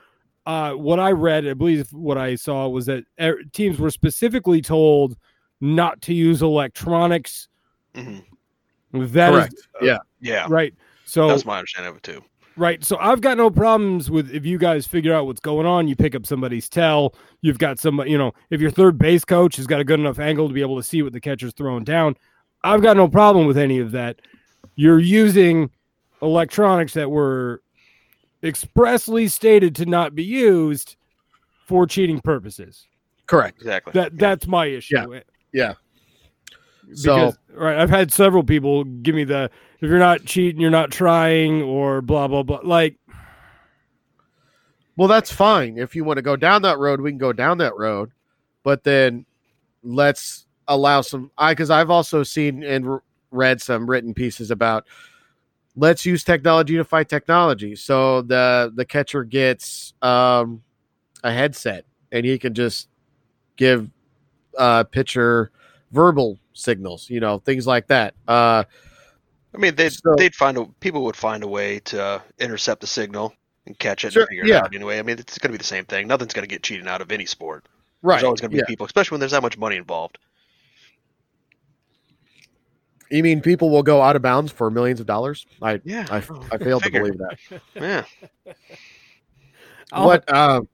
[0.46, 4.60] uh what i read i believe what i saw was that er, teams were specifically
[4.60, 5.16] told
[5.60, 7.48] not to use electronics
[7.94, 8.22] Mhm.
[8.92, 9.54] That is correct.
[9.82, 12.22] yeah, Yeah, right so that's my understanding of it too.
[12.60, 12.84] Right.
[12.84, 15.96] So I've got no problems with if you guys figure out what's going on, you
[15.96, 19.66] pick up somebody's tell, you've got somebody, you know, if your third base coach has
[19.66, 22.18] got a good enough angle to be able to see what the catcher's throwing down,
[22.62, 24.20] I've got no problem with any of that.
[24.76, 25.70] You're using
[26.20, 27.62] electronics that were
[28.42, 30.96] expressly stated to not be used
[31.66, 32.86] for cheating purposes.
[33.26, 33.56] correct.
[33.56, 33.92] Exactly.
[33.94, 34.96] That that's my issue.
[34.96, 35.20] Yeah.
[35.54, 35.74] yeah.
[36.90, 39.50] Because, So right, I've had several people give me the
[39.80, 42.60] if you're not cheating, you're not trying, or blah blah blah.
[42.62, 42.96] Like
[44.96, 45.78] Well, that's fine.
[45.78, 48.10] If you want to go down that road, we can go down that road.
[48.62, 49.24] But then
[49.82, 51.30] let's allow some.
[51.38, 53.00] I because I've also seen and
[53.30, 54.86] read some written pieces about
[55.76, 57.76] let's use technology to fight technology.
[57.76, 60.62] So the the catcher gets um,
[61.22, 62.88] a headset and he can just
[63.56, 63.90] give
[64.58, 65.50] uh, pitcher
[65.92, 68.14] verbal signals, you know, things like that.
[68.28, 68.64] Uh,
[69.54, 72.80] I mean, they'd So- they'd find a people would find a way to uh, intercept
[72.80, 73.34] the signal
[73.66, 74.58] and catch it Sure, and figure yeah.
[74.58, 74.98] it out anyway.
[74.98, 76.06] I mean, it's going to be the same thing.
[76.06, 77.66] Nothing's going to get cheated out of any sport.
[78.02, 78.14] right.
[78.16, 78.64] There's always going to be yeah.
[78.66, 80.18] people, especially when there's that much money involved.
[83.10, 85.44] You mean people will go out of bounds for millions of dollars?
[85.60, 87.60] I Yeah, I, oh, I failed to believe that.
[87.74, 88.04] Yeah,
[89.92, 90.32] I'll- What?
[90.32, 90.68] Um,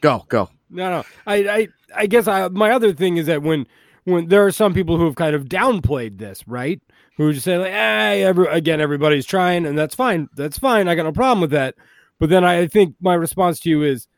[0.00, 0.48] go go.
[0.70, 1.04] No, no.
[1.26, 3.66] I, I, I guess I, my other thing is that when,
[4.08, 6.80] when there are some people who have kind of downplayed this, right?
[7.16, 10.28] Who just say like, "Hey, every, again, everybody's trying, and that's fine.
[10.34, 10.88] That's fine.
[10.88, 11.74] I got no problem with that."
[12.18, 14.08] But then I think my response to you is,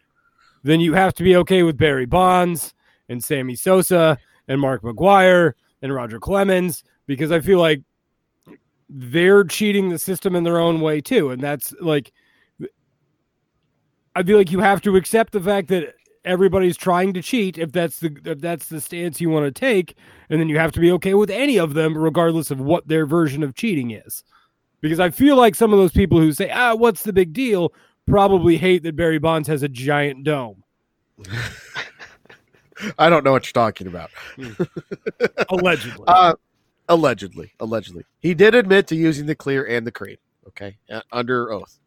[0.62, 2.74] then you have to be okay with Barry Bonds
[3.08, 7.82] and Sammy Sosa and Mark McGwire and Roger Clemens because I feel like
[8.88, 12.12] they're cheating the system in their own way too, and that's like.
[14.16, 17.72] I feel like you have to accept the fact that everybody's trying to cheat if
[17.72, 19.96] that's the if that's the stance you want to take
[20.28, 23.06] and then you have to be okay with any of them regardless of what their
[23.06, 24.22] version of cheating is
[24.80, 27.72] because i feel like some of those people who say ah what's the big deal
[28.06, 30.62] probably hate that barry bonds has a giant dome
[32.98, 34.10] I don't know what you're talking about.
[35.48, 36.34] allegedly Uh,
[36.88, 40.16] allegedly, allegedly, he did admit to using the clear and the cream.
[40.48, 41.78] Okay, uh, under oath.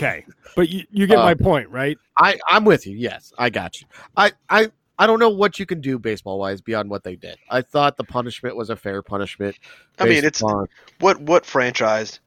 [0.00, 0.24] Okay
[0.56, 2.96] but you, you get uh, my point right I I'm with you.
[2.96, 3.86] Yes, I got you.
[4.16, 7.38] I I I don't know what you can do baseball wise beyond what they did.
[7.48, 9.56] I thought the punishment was a fair punishment.
[9.98, 12.20] I mean, it's upon- what what franchise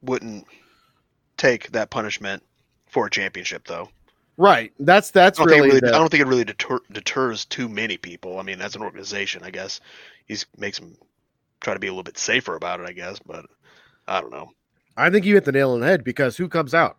[0.00, 0.46] wouldn't
[1.36, 2.42] take that punishment
[2.86, 3.90] for a championship though?
[4.38, 4.72] right.
[4.78, 6.80] That's that's I don't, think it really, really, the- I don't think it really deter,
[6.90, 8.38] deters too many people.
[8.38, 9.80] I mean, as an organization, I guess
[10.26, 10.96] he's makes them
[11.60, 12.86] try to be a little bit safer about it.
[12.86, 13.44] I guess, but
[14.06, 14.52] I don't know.
[14.98, 16.96] I think you hit the nail on the head because who comes out?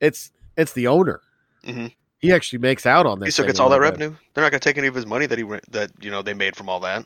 [0.00, 1.20] It's it's the owner.
[1.64, 1.92] Mhm.
[2.18, 3.26] He actually makes out on this.
[3.26, 3.82] He still gets all that bit.
[3.82, 4.14] revenue.
[4.34, 6.34] They're not going to take any of his money that he that you know they
[6.34, 7.04] made from all that.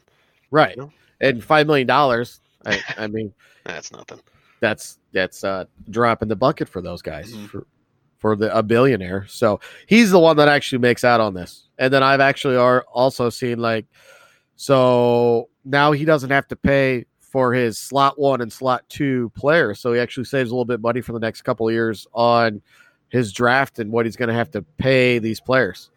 [0.51, 0.77] right?
[0.77, 0.93] No.
[1.21, 2.41] And five million dollars.
[2.67, 3.33] I, I mean,
[3.65, 4.21] That's nothing.
[4.61, 7.49] that's that's a drop in the bucket for those guys Mhm.
[7.49, 7.67] for
[8.19, 9.27] for the a billionaire.
[9.29, 11.69] So he's the one that actually makes out on this.
[11.79, 13.87] And then I've actually are also seen like
[14.57, 17.05] so now he doesn't have to pay
[17.37, 19.79] for his slot one and slot two players.
[19.79, 22.07] So he actually saves a little bit of money for the next couple of years
[22.15, 22.63] on
[23.11, 25.91] his draft and what he's going to have to pay these players.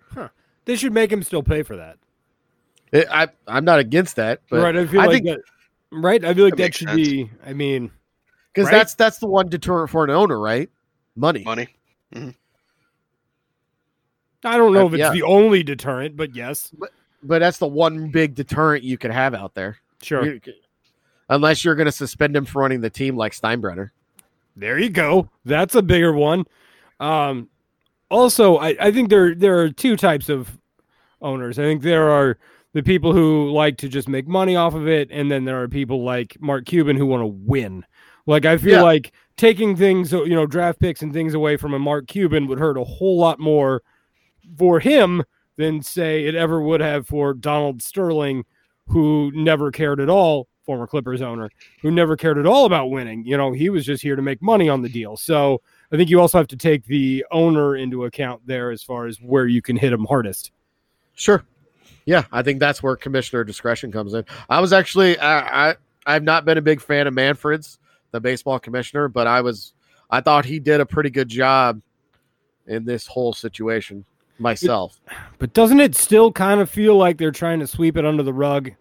[0.65, 1.95] they should make him still pay for that
[2.91, 5.39] It, I I'm not against that, but right i feel I like think- that
[5.93, 7.07] right i feel like That that, should sense.
[7.07, 7.89] be i mean
[8.53, 8.73] because right?
[8.79, 10.69] that's that's the one deterrent for an owner, right?
[11.15, 11.43] Money.
[11.45, 11.69] Money.
[12.13, 12.33] i
[14.43, 15.11] don't know Uh, if it's yeah.
[15.13, 16.73] the only deterrent but yes
[17.23, 19.77] But that's the one big deterrent you could have out there.
[20.01, 20.41] sure You-
[21.29, 23.91] Unless you're going to suspend him for running the team like Steinbrenner.
[24.55, 25.29] There you go.
[25.45, 26.45] That's a bigger one.
[26.99, 27.49] Um,
[28.09, 30.57] also, I, I think there there are two types of
[31.21, 31.59] owners.
[31.59, 32.37] I think there are
[32.73, 35.67] the people who like to just make money off of it, and then there are
[35.67, 37.85] people like Mark Cuban who want to win.
[38.25, 38.81] Like I feel Yeah.
[38.81, 42.59] like taking things, you know, draft picks and things away from a Mark Cuban would
[42.59, 43.81] hurt a whole lot more
[44.57, 45.23] for him
[45.55, 48.43] than say it ever would have for Donald Sterling,
[48.87, 51.49] who never cared at all, former Clippers owner,
[51.81, 53.25] who never cared at all about winning.
[53.25, 55.17] You know, he was just here to make money on the deal.
[55.17, 59.07] So I think you also have to take the owner into account there as far
[59.07, 60.51] as where you can hit him hardest.
[61.15, 61.43] Sure.
[62.05, 64.25] Yeah, I think that's where commissioner discretion comes in.
[64.49, 67.77] I was actually I, I I've not been a big fan of Manfred's,
[68.11, 69.73] the baseball commissioner, but I was
[70.09, 71.81] I thought he did a pretty good job
[72.67, 74.05] in this whole situation
[74.39, 74.99] myself.
[75.37, 78.33] But doesn't it still kind of feel like they're trying to sweep it under the
[78.33, 78.71] rug?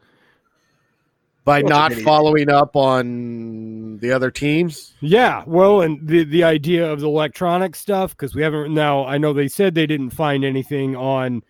[1.49, 2.05] By Well, not it's an idiot.
[2.07, 4.95] following up on the other teams.
[5.01, 9.05] Yeah, well, and the the idea of the electronic stuff because we haven't now.
[9.07, 11.43] I know they said they didn't find anything on.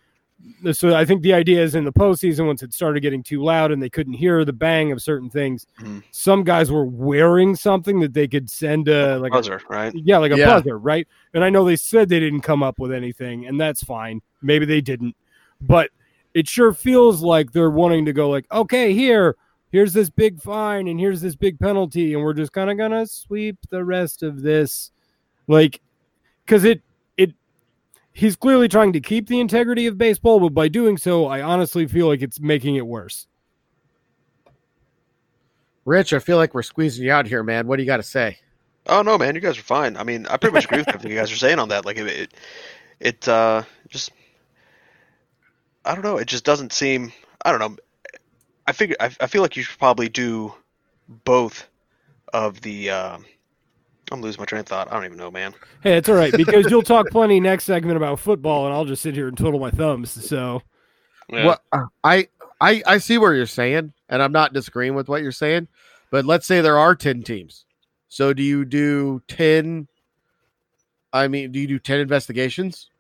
[0.73, 3.73] So I think the idea is in the postseason once it started getting too loud
[3.73, 5.67] and they couldn't hear the bang of certain things.
[5.81, 6.05] Mhm.
[6.13, 9.93] Some guys were wearing something that they could send a like a Buzzer, right?
[9.97, 10.47] Yeah, like a Yeah.
[10.47, 11.09] buzzer, right?
[11.35, 14.21] And I know they said they didn't come up with anything, and that's fine.
[14.41, 15.17] Maybe they didn't,
[15.61, 15.91] but
[16.35, 19.35] it sure feels like they're wanting to go like, okay, here,
[19.71, 23.07] here's this big fine, and here's this big penalty, and we're just kind of gonna
[23.07, 24.91] sweep the rest of this,
[25.47, 25.81] like,
[26.45, 26.83] because it
[27.17, 27.35] it
[28.13, 31.87] he's clearly trying to keep the integrity of baseball, but by doing so, I honestly
[31.87, 33.27] feel like it's making it worse.
[35.85, 37.67] Rich, I feel like we're squeezing you out here, man.
[37.67, 38.39] What do you got to say?
[38.89, 39.97] Oh no, man, you guys are fine.
[39.97, 41.85] I mean, I pretty much agree with everything you guys are saying on that.
[41.85, 42.35] Like it, it,
[43.01, 44.11] it uh, just,
[45.85, 46.19] I don't know.
[46.19, 47.13] It just doesn't seem.
[47.43, 47.77] I don't know.
[48.69, 50.53] I figure I, I feel like you should probably do
[51.25, 51.67] both
[52.35, 52.91] of the.
[52.91, 53.19] Uh,
[54.13, 54.89] I'm losing my train of thought.
[54.91, 55.55] I don't even know, man.
[55.83, 59.01] Hey, it's all right because you'll talk plenty next segment about football, and I'll just
[59.01, 60.11] sit here and twiddle my thumbs.
[60.29, 60.61] So
[61.31, 61.47] Yeah.
[61.47, 62.29] Well, uh, I,
[62.61, 65.69] I I see where you're saying, and I'm not disagreeing with what you're saying.
[66.11, 67.65] But let's say there are ten teams.
[68.09, 69.89] So do you do ten?
[71.11, 72.91] I mean, do you do ten investigations?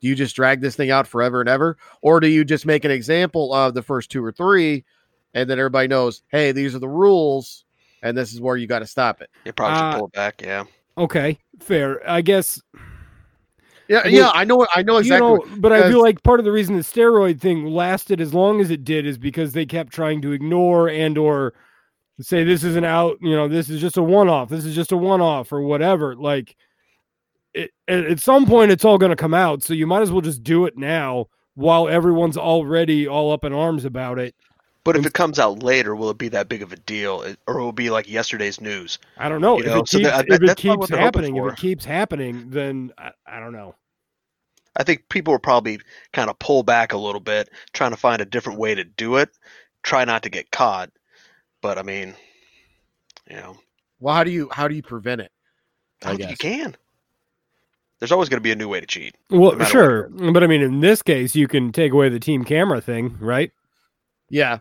[0.00, 2.84] Do you just drag this thing out forever and ever, or do you just make
[2.84, 4.84] an example of the first two or three,
[5.34, 7.64] and then everybody knows, hey, these are the rules,
[8.02, 9.30] and this is where you got to stop it.
[9.44, 10.42] You probably should Uh, pull it back.
[10.42, 10.64] Yeah.
[10.96, 12.08] okay, fair.
[12.08, 12.60] I guess
[13.88, 15.28] Yeah, Well, yeah, I know, I know exactly.
[15.28, 18.32] You know, but I feel like part of the reason the steroid thing lasted as
[18.32, 21.52] long as it did is because they kept trying to ignore and or
[22.20, 23.18] say this isn't out.
[23.20, 24.48] You know, this is just a one off.
[24.48, 26.14] This is just a one off or whatever.
[26.16, 26.56] Like,
[27.52, 29.62] it, at at some point, it's all going to come out.
[29.62, 33.52] So you might as well just do it now while everyone's already all up in
[33.52, 34.34] arms about it.
[34.84, 37.58] But if it comes out later, will it be that big of a deal, or
[37.58, 38.98] will it be like yesterday's news?
[39.16, 40.88] I don't know You if know, it so keeps, that- if it that's probably what
[40.90, 41.36] keeps happening.
[41.36, 43.74] If it keeps happening, then I, I don't know.
[44.76, 45.80] I think people will probably
[46.12, 49.16] kind of pull back a little bit, trying to find a different way to do
[49.16, 49.30] it.
[49.82, 50.90] Try not to get caught.
[51.62, 52.14] But I mean,
[53.30, 53.56] you know,
[54.00, 55.30] Well, how do you how do you prevent it?
[56.02, 56.76] I I don't think you can.
[58.00, 59.16] There's always going to be a new way to cheat.
[59.30, 62.20] Well, No matter sure, but I mean, in this case, you can take away the
[62.20, 63.50] team camera thing, right?
[64.28, 64.58] Yeah,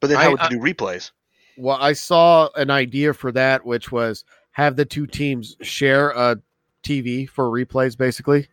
[0.00, 1.10] But then I- how would I- you do replays?
[1.58, 6.38] Well, I saw an idea for that, which was have the two teams share a
[6.82, 8.48] TV for replays, basically.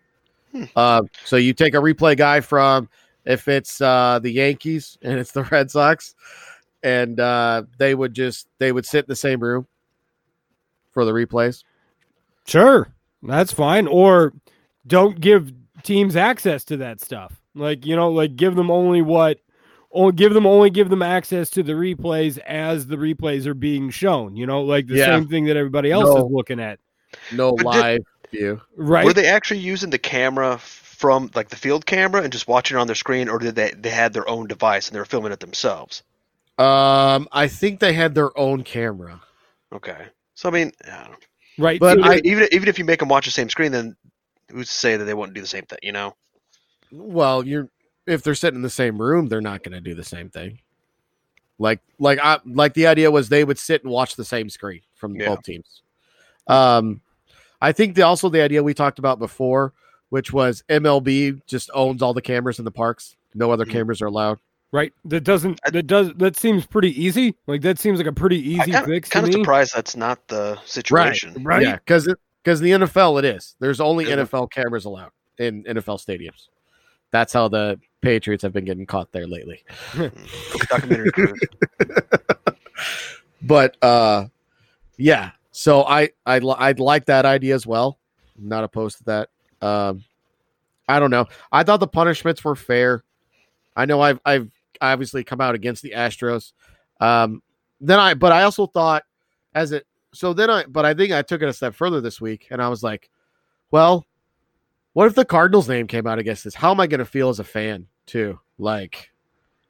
[0.52, 0.64] Hmm.
[0.76, 2.88] Uh, so you take a replay guy from
[3.26, 6.16] if it's uh, the Yankees and it's the Red Sox,
[6.82, 9.68] and uh, they would just they would sit in the same room
[10.92, 11.64] for the replays.
[12.46, 12.88] Sure,
[13.22, 13.88] that's fine.
[13.88, 14.34] Or
[14.88, 15.52] don't give
[15.84, 17.42] teams access to that stuff.
[17.56, 19.40] Like you know, like give them only what,
[19.94, 23.92] or give them only give them access to the replays as the replays are being
[23.92, 24.36] shown.
[24.36, 25.06] You know, like the Yeah.
[25.06, 26.26] same thing that everybody else No.
[26.26, 26.80] is looking at.
[27.32, 28.02] No But did- live
[28.32, 28.62] view.
[28.76, 29.06] Right?
[29.06, 32.80] Were they actually using the camera from like the field camera and just watching it
[32.80, 35.32] on their screen, or did they they had their own device and they were filming
[35.32, 36.02] it themselves?
[36.58, 39.22] Um, I think they had their own camera.
[39.72, 41.18] Okay, so I mean, I don't know.
[41.66, 41.80] right.
[41.80, 43.96] but so I- even even if you make them watch the same screen, then
[44.52, 45.80] who's to say that they wouldn't do the same thing?
[45.84, 46.16] You know?
[46.92, 47.70] Well, you're
[48.08, 50.60] if they're sitting in the same room, they're not going to do the same thing.
[51.60, 54.82] Like, like, I like the idea was they would sit and watch the same screen
[54.96, 55.28] from Yeah.
[55.30, 55.82] both teams.
[56.48, 57.02] Um,
[57.62, 59.74] I think the also the idea we talked about before,
[60.10, 63.16] which was MLB just owns all the cameras in the parks.
[63.34, 63.72] No other Mhm.
[63.72, 64.40] cameras are allowed.
[64.72, 64.92] right.
[65.06, 65.60] That doesn't.
[65.72, 66.12] That does.
[66.16, 67.36] That seems pretty easy.
[67.46, 70.60] Like that seems like a pretty easy I'm fix kind of surprised that's not the
[70.66, 71.44] situation.
[71.44, 71.62] Right.
[71.62, 72.12] Yeah, because
[72.44, 73.56] because the NFL it is.
[73.60, 74.16] There's only Yeah.
[74.16, 76.48] NFL cameras allowed in NFL stadiums.
[77.14, 79.64] That's how the Patriots have been getting caught there lately.
[80.68, 81.34] Documentary
[83.44, 84.26] but uh
[84.98, 85.32] yeah.
[85.52, 88.00] So i I I'd like that idea as well.
[88.36, 89.30] I'm not opposed to that.
[89.62, 90.04] Um
[90.90, 91.28] i don't know.
[91.52, 93.04] I thought the punishments were fair.
[93.76, 94.50] I know i've i've
[94.82, 96.52] obviously come out against the astros.
[97.00, 97.44] Um
[97.80, 99.04] then i but i also thought
[99.54, 102.22] as it so then i but i think i took it a step further this
[102.22, 103.10] week and i was like
[103.72, 104.06] well
[104.94, 106.56] what if the cardinals name came out against this?
[106.56, 108.40] How am i going to feel as a fan too?
[108.58, 109.10] Like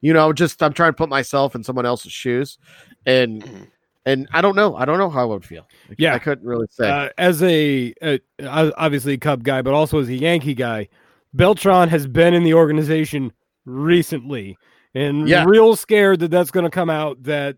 [0.02, 2.58] you know just i'm trying to put myself in someone else's shoes
[3.06, 3.70] and
[4.06, 4.76] and i don't know.
[4.76, 5.66] I don't know how i would feel.
[5.98, 6.14] Yeah.
[6.14, 6.90] i couldn't really say.
[6.90, 10.90] Uh, as a, a obviously a Cub guy, but also as a Yankee guy,
[11.34, 13.32] Beltran has been in the organization
[13.66, 14.58] recently,
[14.94, 15.46] and Yeah.
[15.46, 17.56] real scared that that's going to come out that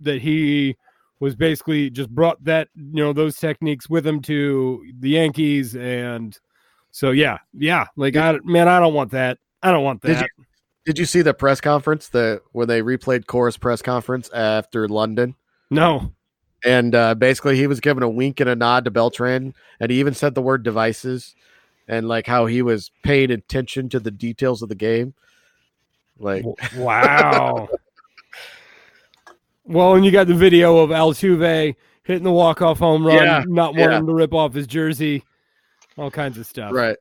[0.00, 0.76] that he
[1.18, 6.38] was basically just brought that you know those techniques with him to the Yankees, and
[6.96, 9.36] so yeah, yeah, like I man, I don't want that.
[9.62, 10.30] I don't want Did that.
[10.86, 15.34] did you see the press conference the when they replayed Cora's press conference after london
[15.70, 16.10] no,
[16.64, 20.00] and uh, basically he was given a wink and a nod to beltran and he
[20.00, 21.34] even said the word devices
[21.86, 25.12] and like how he was paying attention to the details of the game
[26.18, 26.44] like
[26.76, 27.68] Wow.
[29.64, 33.74] well, and you got the video of Altuve hitting the walk-off home run, Yeah, not
[33.74, 33.88] yeah.
[33.88, 35.24] wanting to rip off his jersey,
[35.96, 36.72] all kinds of stuff.
[36.72, 36.96] right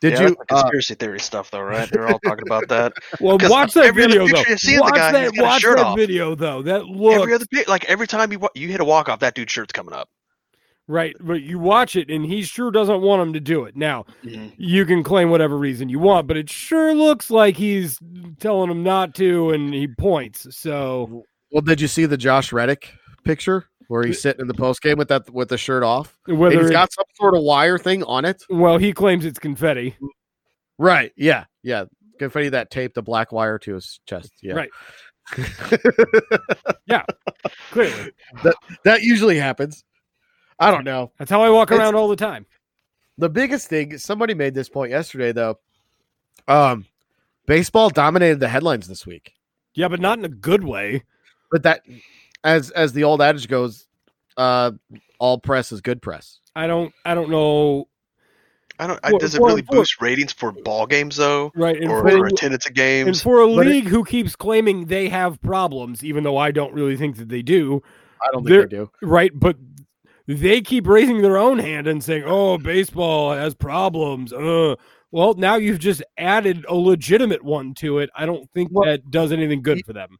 [0.00, 1.88] did Yeah, you that's the uh, conspiracy theory stuff, though, right?
[1.90, 2.92] They're all talking about that.
[3.20, 4.42] well, watch that video though.
[4.46, 5.22] you see of the Watch guy, that.
[5.22, 5.96] he's got his Watch that off.
[5.98, 6.62] video though.
[6.62, 9.72] That Every other like every time you you hit a walk off, that dude's shirt's
[9.72, 10.08] coming up.
[10.88, 13.76] right, but you watch it, and he sure doesn't want him to do it.
[13.76, 14.48] Now, Mm-hmm.
[14.58, 17.98] you can claim whatever reason you want, but it sure looks like he's
[18.40, 20.54] telling him not to, and he points.
[20.54, 22.92] So, well did you see the josh reddick
[23.24, 26.38] picture where he's sitting in the post game with that with the shirt off and
[26.38, 29.96] whether he's got some sort of wire thing on it well, he claims it's confetti.
[30.78, 31.12] Right.
[31.16, 31.44] Yeah.
[31.62, 31.84] Yeah.
[32.18, 34.32] Confetti that taped the black wire to his chest.
[34.42, 34.54] Yeah.
[34.54, 34.70] Right.
[36.86, 37.04] Yeah.
[37.70, 39.84] Clearly, that that usually happens.
[40.58, 41.12] I don't know.
[41.18, 42.46] that's how I walk It's- around all the time.
[43.18, 45.58] The biggest thing, somebody made this point yesterday, though.
[46.48, 46.84] Um,
[47.46, 49.32] baseball dominated the headlines this week,
[49.74, 51.04] Yeah, but not in a good way.
[51.50, 51.82] but that,
[52.44, 53.86] as as the old adage goes,
[54.36, 54.72] uh,
[55.18, 56.40] all press is good press.
[56.54, 56.92] I don't.
[57.04, 57.88] I don't know.
[58.78, 59.00] I don't.
[59.02, 62.02] I, For- does it for- really for- boost ratings for ball games though, Right, or,
[62.02, 63.22] for, or attendance at and games?
[63.22, 66.72] for a But it- league who keeps claiming they have problems, even though I don't
[66.74, 67.82] really think that they do.
[68.22, 68.90] I don't think they do.
[69.02, 69.56] Right, but
[70.26, 74.74] they keep raising their own hand and saying, "Oh, baseball has problems." Uh,
[75.12, 78.10] well, now you've just added a legitimate one to it.
[78.16, 80.18] I don't think Well, that does anything good for them.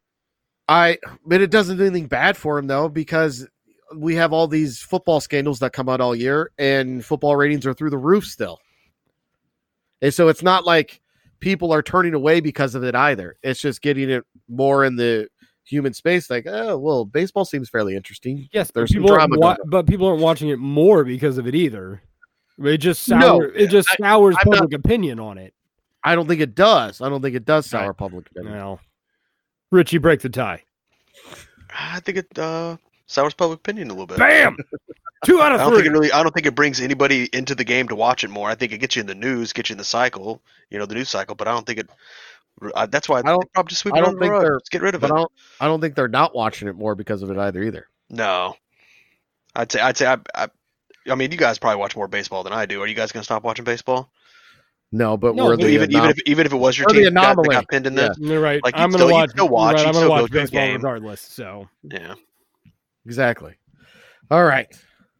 [0.67, 3.47] I, but it doesn't do anything bad for him though, because
[3.95, 7.73] we have all these football scandals that come out all year, and football ratings are
[7.73, 8.59] through the roof still.
[10.01, 11.01] And so it's not like
[11.39, 13.37] people are turning away because of it either.
[13.43, 15.27] It's just getting it more in the
[15.63, 16.29] human space.
[16.29, 18.47] Like, oh, well, baseball seems fairly interesting.
[18.51, 21.47] Yes, but There's people aren't drama wa- but people aren't watching it more because of
[21.47, 22.01] it either.
[22.57, 25.53] It just sour, No, it just I- sours not- public opinion on it.
[26.03, 27.01] I don't think it does.
[27.01, 27.97] I don't think it does sour Right.
[27.97, 28.53] public opinion.
[28.53, 28.79] Now,
[29.75, 30.63] Richie, break the tie.
[31.77, 34.17] I think it uh, sours public opinion a little bit.
[34.17, 34.57] Bam,
[35.25, 35.83] two out of I of don't three.
[35.83, 36.11] think it really.
[36.11, 38.49] I don't think it brings anybody into the game to watch it more.
[38.49, 40.85] I think it gets you in the news, gets you in the cycle, you know,
[40.85, 41.35] the news cycle.
[41.35, 41.89] But I don't think it.
[42.73, 44.41] I, that's why I, don't- probably just sweep I it don't under the think rug.
[44.43, 45.11] they're- Just get rid of it.
[45.11, 45.31] I don't.
[45.59, 47.61] I don't think they're not watching it more because of it either.
[47.61, 47.87] Either.
[48.09, 48.55] No,
[49.55, 49.81] I'd say.
[49.81, 50.05] I'd say.
[50.07, 50.47] I, I,
[51.09, 52.81] I mean, you guys probably watch more baseball than I do.
[52.81, 54.09] Are you guys going to stop watching baseball?
[54.91, 56.93] No, but No, we're but the even even if even if it was your Or
[56.93, 58.09] the team that got, that pinned in Yeah.
[58.09, 58.63] this, You're right.
[58.63, 59.29] Like, I'm gonna still- you'd watch.
[59.31, 60.75] still watch, right, I'm gonna watch go baseball game.
[60.75, 61.21] regardless.
[61.21, 62.13] So yeah.
[63.05, 63.55] exactly.
[64.31, 64.67] All right.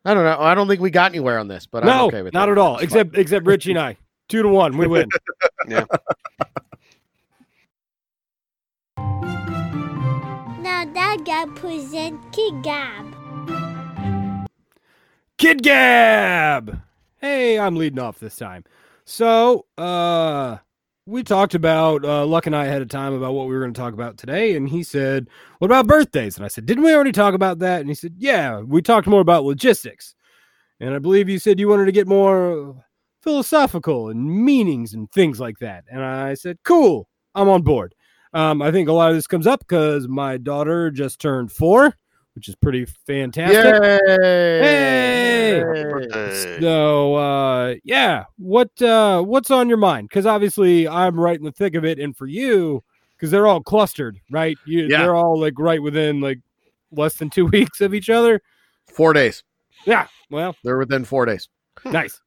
[0.06, 0.38] I don't know.
[0.40, 2.54] I don't think we got anywhere on this, but I'm no, okay with not it.
[2.54, 2.76] at all.
[2.76, 3.98] It's Except except Richie and I,
[4.30, 5.08] two to one, we win.
[10.62, 13.16] Now that guy present Kid Gab.
[15.38, 16.82] Kid Gab.
[17.20, 18.64] Hey, I'm leading off this time.
[19.06, 20.58] So, uh,
[21.06, 23.74] we talked about uh, Luck and I ahead of time about what we were going
[23.74, 25.28] to talk about today, and he said,
[25.60, 28.16] "What about birthdays?" And I said, "Didn't we already talk about that?" And he said,
[28.18, 30.16] "Yeah, we talked more about logistics."
[30.80, 32.84] And I believe you said you wanted to get more
[33.24, 35.86] philosophical and meanings and things like that.
[35.92, 37.96] And I said, "Cool, I'm on board."
[38.34, 41.96] Um, I think a lot of this comes up because my daughter just turned four,
[42.36, 43.64] which is pretty fantastic.
[43.64, 44.00] Yay!
[44.60, 45.60] Hey!
[45.60, 46.60] Happy birthday.
[46.62, 50.10] So uh yeah, what uh what's on your mind?
[50.10, 52.84] Because obviously I'm right in the thick of it, and for you,
[53.16, 54.58] because they're all clustered, right?
[54.66, 55.00] You Yeah.
[55.02, 56.40] they're all like right within like
[56.92, 58.42] less than two weeks of each other.
[58.94, 59.44] Four days.
[59.86, 60.08] Yeah.
[60.30, 61.48] Well, They're within four days.
[61.86, 62.20] nice.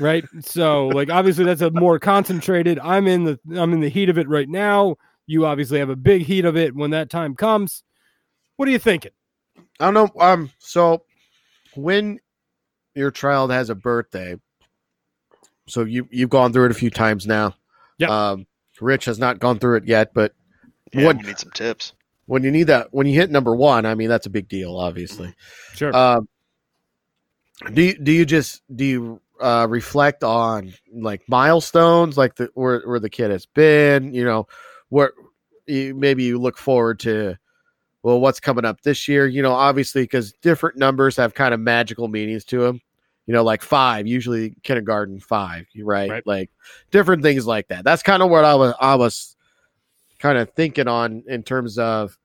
[0.00, 0.24] Right.
[0.40, 2.78] So like obviously that's a more concentrated.
[2.80, 4.96] I'm in the I'm in the heat of it right now.
[5.26, 7.82] You obviously have a big heat of it when that time comes.
[8.56, 9.10] What are you thinking?
[9.80, 10.10] I don't know.
[10.20, 10.50] Um.
[10.58, 11.02] So
[11.74, 12.18] when
[12.94, 14.36] your child has a birthday,
[15.66, 17.54] so you you've gone through it a few times now.
[17.98, 18.10] Yep.
[18.10, 18.46] Um.
[18.80, 20.34] Rich has not gone through it yet, but
[20.92, 21.92] Yeah, What- we need some tips.
[22.26, 24.76] when you need that, when you hit number one, I mean that's a big deal,
[24.76, 25.34] obviously.
[25.74, 25.94] Sure.
[25.96, 26.28] Um,
[27.72, 32.80] do you, do you just do you uh, reflect on like milestones, like the where
[32.84, 34.12] where the kid has been?
[34.12, 34.46] You know,
[34.90, 35.12] where
[35.66, 37.36] you, maybe you look forward to.
[38.06, 39.26] Well, what's coming up this year?
[39.26, 42.80] You know, obviously because different numbers have kind of magical meanings to them.
[43.26, 46.08] You know, like five, usually kindergarten five, right?
[46.08, 46.24] Right.
[46.24, 46.50] Like
[46.92, 47.82] different things like that.
[47.82, 49.34] That's kind of what I was I was
[50.20, 52.16] kind of thinking on in terms of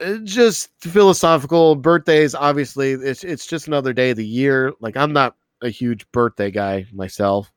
[0.00, 5.12] uh, just philosophical birthdays obviously it's it's just another day of the year like i'm
[5.12, 7.52] not a huge birthday guy myself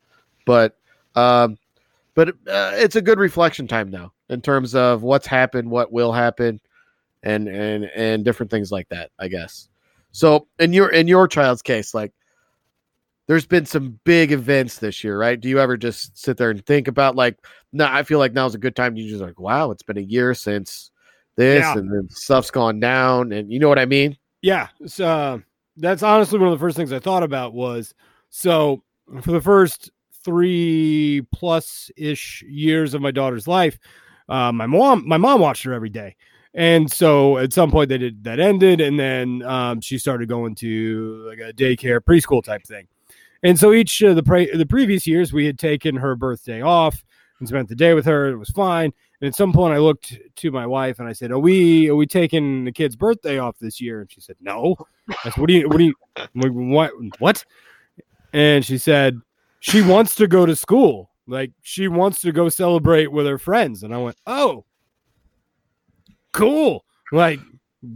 [0.46, 0.78] but
[1.16, 1.58] um
[2.16, 6.12] but uh, it's a good reflection time now in terms of what's happened what will
[6.12, 6.60] happen
[7.24, 9.70] and and and different things like that i guess.
[10.12, 12.14] So in your in your child's case like
[13.28, 15.40] there's been some big events this year right?
[15.40, 17.38] Do you ever just sit there and think about like
[17.74, 20.02] no i feel like now's a good time to just like wow it's been a
[20.02, 20.92] year since
[21.36, 21.78] this Yeah.
[21.78, 24.18] and then stuff's gone down and you know what i mean?
[24.42, 25.38] Yeah, so uh,
[25.78, 27.94] that's honestly one of the first things I thought about was
[28.30, 28.84] so
[29.22, 29.90] for the first
[30.24, 33.80] three plus ish years of my daughter's life,
[34.30, 36.16] uh, my mom my mom watched her every day,
[36.58, 41.40] and so at some point that ended, and then um, she started going to like
[41.40, 42.88] a daycare preschool type thing,
[43.44, 47.04] and so each of the pre- the previous years we had taken her birthday off
[47.40, 48.30] and spent the day with her.
[48.30, 48.92] It was fine.
[49.22, 51.96] And at some point, I looked to my wife and I said, "Are we are
[51.96, 54.76] we taking the kid's birthday off this year?" And she said, "No."
[55.10, 55.96] I said, "What do you what do you
[56.34, 57.46] what what?"
[58.34, 59.20] And she said,
[59.60, 61.12] "She wants to go to school.
[61.28, 64.66] Like she wants to go celebrate with her friends." And I went, "Oh."
[66.34, 66.86] Cool.
[67.12, 67.40] Like,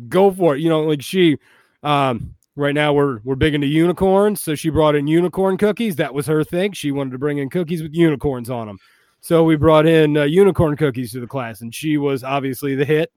[0.08, 0.62] go for it.
[0.62, 1.38] You know, like she,
[1.84, 5.96] um, right now we're we're big into unicorns, so she brought in unicorn cookies.
[5.98, 6.74] That was her thing.
[6.74, 8.80] She wanted to bring in cookies with unicorns on them.
[9.22, 12.86] So we brought in uh, unicorn cookies to the class, and she was obviously the
[12.86, 13.12] hit.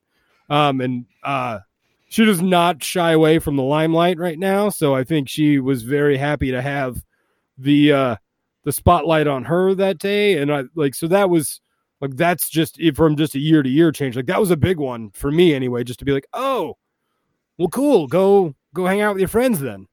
[0.50, 1.60] Um, and uh,
[2.08, 4.68] she does not shy away from the limelight right now.
[4.68, 7.02] So I think she was very happy to have
[7.56, 8.16] the uh,
[8.64, 10.38] the spotlight on her that day.
[10.38, 11.60] And I like so that was
[12.04, 14.14] like that's just from just a year to year change.
[14.14, 16.76] Like that was a big one for me anyway, just to be like, oh,
[17.56, 19.86] well, cool, go go hang out with your friends then.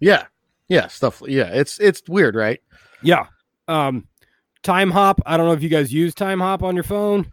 [0.00, 0.24] Yeah,
[0.68, 1.22] yeah, stuff.
[1.26, 2.60] Yeah, it's it's weird, right?
[3.02, 3.26] Yeah.
[3.68, 4.06] Um,
[4.62, 5.20] Time Hop.
[5.24, 7.32] I don't know if you guys use Time Hop on your phone.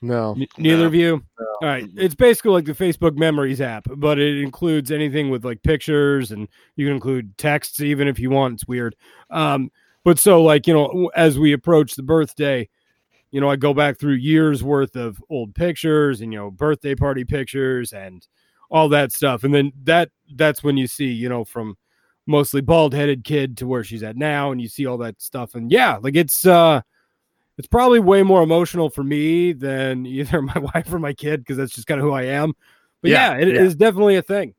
[0.00, 0.86] No, N- neither No.
[0.86, 1.22] of you.
[1.38, 1.88] All right.
[1.96, 6.48] It's basically like the Facebook Memories app, but it includes anything with like pictures and
[6.76, 8.54] you can include texts even if you want.
[8.54, 8.96] It's weird.
[9.30, 9.70] Um,
[10.04, 12.68] but so like, you know, as we approach the birthday,
[13.30, 16.94] you know, I go back through years worth of old pictures and you know, birthday
[16.94, 18.26] party pictures and
[18.70, 19.44] all that stuff.
[19.44, 21.76] And then that that's when you see, you know, from
[22.26, 25.54] mostly bald headed kid to where she's at now and you see all that stuff.
[25.54, 26.80] And yeah, like it's uh
[27.58, 31.56] it's probably way more emotional for me than either my wife or my kid because
[31.56, 32.52] that's just kind of who I am.
[33.02, 33.78] But Yeah, yeah, it is yeah.
[33.88, 34.54] definitely a thing.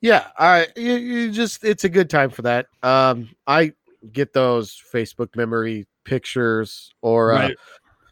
[0.00, 2.66] Yeah, I you, you just it's a good time for that.
[2.82, 3.72] Um, I
[4.12, 7.56] get those Facebook memory pictures, or uh, Right.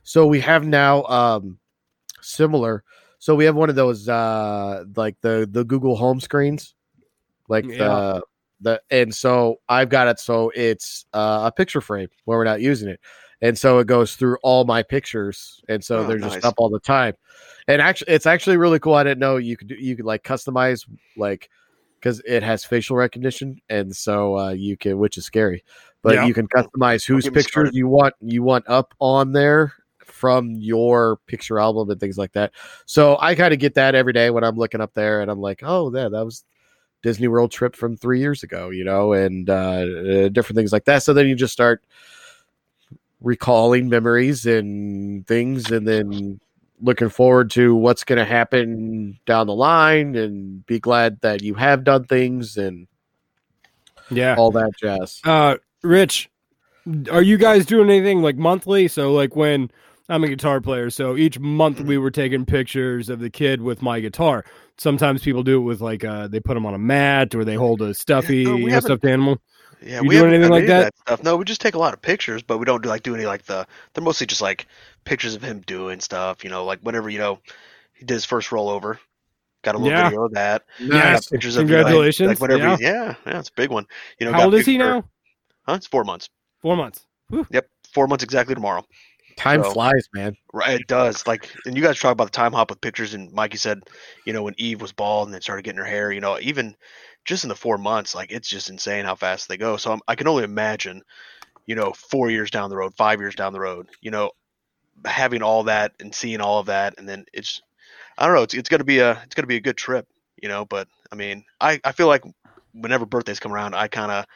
[0.03, 1.59] so we have now um
[2.21, 2.85] similar.
[3.19, 6.75] So we have one of those uh like the the Google Home screens,
[7.49, 7.77] like Yeah.
[7.79, 8.23] the
[8.61, 12.61] the and so I've got it so it's uh, a picture frame where we're not
[12.61, 13.01] using it,
[13.41, 16.35] and so it goes through all my pictures, and so Oh, they're nice.
[16.35, 17.15] just up all the time.
[17.69, 18.95] And actually, it's actually really cool.
[18.95, 21.51] I didn't know you could do, you could like customize like
[22.01, 25.65] because it has facial recognition, and so uh, you can, which is scary,
[26.03, 26.27] but Yeah.
[26.27, 29.73] you can customize whose pictures you want you want up on there
[30.05, 32.53] from your picture album and things like that.
[32.87, 35.41] So I kind of get that every day when I'm looking up there, and I'm
[35.41, 36.45] like, oh, yeah, that was
[37.03, 40.85] Disney World trip from three years ago, you know, and uh, uh, different things like
[40.87, 41.03] that.
[41.03, 41.85] So then you just start
[43.21, 46.41] recalling memories and things, and then
[46.81, 51.55] looking forward to what's going to happen down the line, and be glad that you
[51.55, 52.87] have done things and
[54.11, 54.37] Yeah.
[54.37, 55.21] all that jazz.
[55.25, 56.31] Uh, Rich,
[57.11, 58.89] are you guys doing anything like monthly?
[58.89, 59.71] So like when
[60.09, 63.83] I'm a guitar player, so each month we were taking pictures of the kid with
[63.83, 64.45] my guitar.
[64.79, 67.57] Sometimes people do it with like uh, they put them on a mat or they
[67.57, 69.39] hold a stuffy, no, we you know, stuffed animal.
[69.83, 70.95] Yeah, You we do anything like any of that?
[70.97, 71.23] stuff.
[71.23, 73.27] No, we just take a lot of pictures, but we don't do like do any
[73.27, 73.67] like the.
[73.93, 74.67] They're mostly just like
[75.05, 76.45] pictures of him doing stuff.
[76.45, 77.41] You know, like whenever you know
[77.95, 78.99] he did his first rollover,
[79.63, 80.05] got a little Yeah.
[80.09, 80.65] video of that.
[80.79, 81.15] Yeah.
[81.15, 82.29] Got pictures of you like- Congratulations.
[82.29, 82.77] Like, whenever, Yeah.
[82.77, 83.87] he- yeah, yeah, it's a big one.
[84.19, 85.09] You know, How old is he picture- now?
[85.67, 85.75] Huh?
[85.75, 86.31] It's four months.
[86.63, 87.07] Four months.
[87.51, 88.85] Yep, four months exactly tomorrow.
[89.37, 90.35] Time So- flies, man.
[90.53, 91.27] Right, it does.
[91.27, 93.83] Like, and you guys talk about the time hop with pictures, and Mikey said,
[94.25, 96.75] you know, when Eve was bald and then started getting her hair, you know, even
[97.25, 99.77] just in the four months, like it's just insane how fast they go.
[99.77, 101.03] So I'm, I can only imagine,
[101.67, 104.31] you know, four years down the road, five years down the road, you know,
[105.05, 107.61] having all that and seeing all of that, and then it's,
[108.19, 110.07] I don't know, it's it's gonna be a it's gonna be a good trip,
[110.43, 110.65] you know.
[110.67, 112.25] But I mean, I I feel like
[112.75, 114.27] whenever birthdays come around, I kind of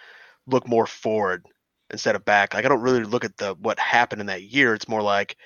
[0.46, 1.46] look more forward
[1.90, 2.54] instead of back.
[2.54, 4.74] Like I don't really look at the what happened in that year.
[4.74, 5.36] It's more like,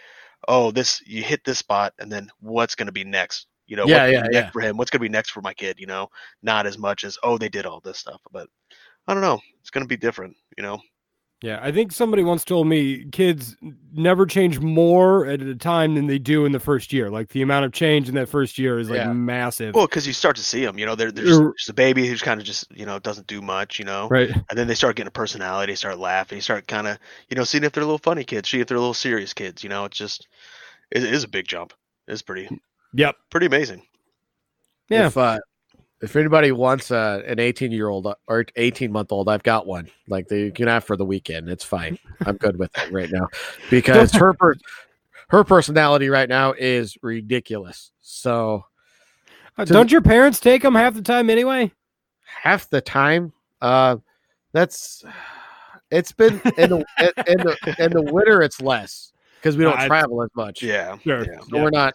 [0.48, 3.46] oh, this you hit this spot, and then what's going to be next?
[3.66, 4.30] You know, Yeah, what's yeah, yeah.
[4.32, 4.76] next for him.
[4.76, 5.78] What's going to be next for my kid?
[5.80, 6.08] You know,
[6.42, 8.48] not as much as oh, they did all this stuff, but
[9.08, 9.40] I don't know.
[9.60, 10.36] It's going to be different.
[10.56, 10.80] You know,
[11.42, 13.56] Yeah, I think somebody once told me kids
[13.92, 17.10] never change more at a time than they do in the first year.
[17.10, 19.12] Like the amount of change in that first year is like Yeah.
[19.12, 19.74] massive.
[19.74, 20.78] well, because you start to see them.
[20.78, 23.26] You know, they're, they're just, just a baby who's kind of just you know doesn't
[23.26, 23.78] do much.
[23.78, 24.30] You know, right.
[24.30, 27.44] and then they start getting a personality, start laughing, you start kind of you know
[27.44, 29.62] seeing if they're little funny kids, see if they're little serious kids.
[29.62, 30.26] You know, it's just
[30.90, 31.74] it is a big jump.
[32.08, 32.48] It's pretty
[32.94, 33.14] Yep.
[33.30, 33.82] pretty amazing.
[34.88, 35.08] Yeah.
[35.08, 35.38] If uh,
[36.02, 39.88] if anybody wants uh, an 18 year old or 18 month old, I've got one.
[40.08, 41.48] Like they, you can have for the weekend.
[41.48, 41.98] It's fine.
[42.26, 43.28] I'm good with it right now
[43.70, 44.56] because her per-
[45.28, 47.90] her personality right now is ridiculous.
[48.00, 48.64] So
[49.58, 51.72] Uh, To- Don't your parents take them half the time anyway?
[52.42, 53.32] half the time,
[53.62, 53.96] uh,
[54.52, 55.02] that's
[55.90, 56.84] it's been in the
[57.26, 58.42] in the in the winter.
[58.42, 60.62] It's less because we don't I- travel as much.
[60.62, 61.24] Yeah, Sure.
[61.24, 61.40] yeah.
[61.48, 61.94] So we're not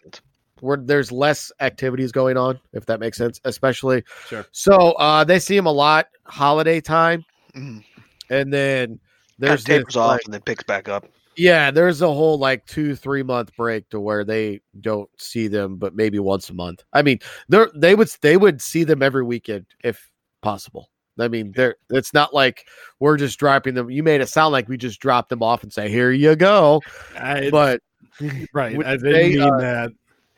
[0.61, 4.03] where there's less activities going on, if that makes sense, especially.
[4.27, 4.45] Sure.
[4.51, 7.83] So uh, they see him a lot holiday time, Mhm.
[8.29, 8.99] and then Kind
[9.39, 11.07] there's of tapers this, off like- and then picks back up.
[11.35, 15.75] yeah, there's a whole like two three month break to where they don't see them,
[15.77, 16.83] but maybe once a month.
[16.93, 20.09] I mean, they they would they would see them every weekend if
[20.41, 20.89] possible.
[21.19, 22.67] I mean, they're it's not like
[22.99, 23.89] we're just dropping them.
[23.89, 26.81] You made it sound like we just dropped them off and say, "Here you go,"
[27.19, 27.81] I, but
[28.53, 28.75] Right.
[28.77, 29.91] Would I didn't mean uh, that.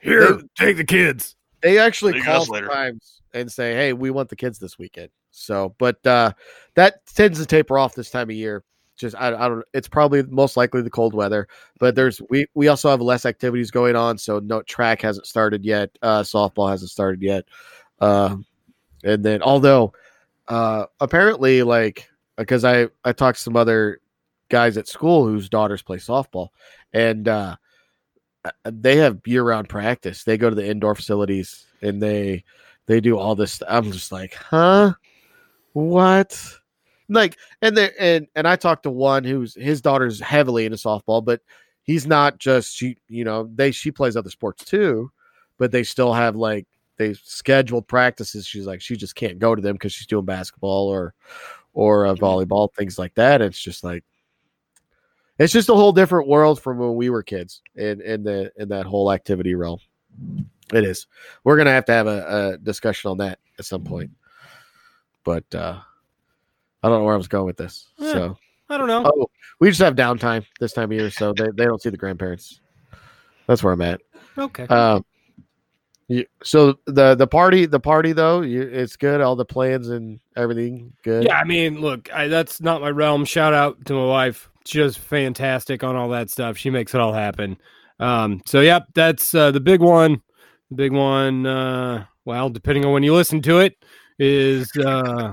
[0.03, 1.35] Here, they- take the kids.
[1.61, 2.93] They actually See call guys later.
[3.33, 6.33] and say, "Hey, we want the kids this weekend." So, but uh,
[6.75, 8.63] that tends to taper off this time of year.
[8.97, 9.63] Just I, I don't.
[9.73, 11.47] It's probably most likely the cold weather,
[11.79, 14.17] but there's we we also have less activities going on.
[14.17, 15.89] So no track hasn't started yet.
[16.01, 17.45] Uh, softball hasn't started yet.
[18.01, 18.35] Uh,
[19.05, 19.93] and then although
[20.49, 24.01] uh, apparently like because I I talked to some other
[24.49, 26.49] guys at school whose daughters play softball,
[26.91, 27.55] and uh,
[28.65, 30.23] they have year round practice.
[30.23, 32.43] They go to the indoor facilities and they
[32.85, 33.53] they do all this.
[33.53, 34.93] st- I'm just like, huh,
[35.73, 36.39] what?
[37.09, 41.23] Like, and they and and I talked to one who's his daughter's heavily into softball,
[41.23, 41.41] but
[41.83, 42.97] he's not just she.
[43.07, 45.11] You know, they she plays other sports too,
[45.57, 46.67] but they still have like
[46.97, 48.45] they scheduled practices.
[48.45, 51.13] She's like, she just can't go to them because she's doing basketball or
[51.73, 53.41] or uh, volleyball things like that.
[53.41, 54.03] It's just like
[55.39, 58.69] it's just a whole different world from when we were kids in in the in
[58.69, 59.79] that whole activity realm.
[60.73, 61.07] It is.
[61.43, 64.11] We're gonna have to have a, a discussion on that at some point.
[65.23, 65.79] But uh
[66.83, 67.89] I don't know where I was going with this.
[67.97, 68.13] Yeah.
[68.13, 68.37] So
[68.69, 69.03] I don't know.
[69.05, 69.29] oh,
[69.59, 72.59] we just have downtime this time of year, so they, they don't see the grandparents.
[73.47, 74.01] That's where I'm at.
[74.37, 74.65] Okay.
[74.67, 75.05] Um,
[76.07, 79.21] you, so the the party the party though you, it's good.
[79.21, 81.23] All the plans and everything good.
[81.23, 83.25] Yeah, I mean, look, I, that's not my realm.
[83.25, 84.49] Shout out to my wife.
[84.65, 86.57] Does fantastic on all that stuff.
[86.57, 87.57] She makes it all happen.
[87.99, 90.21] Um, so yep, that's uh, the big one.
[90.69, 91.45] The big one.
[91.45, 93.75] Uh, well, depending on when you listen to it,
[94.19, 95.31] is uh,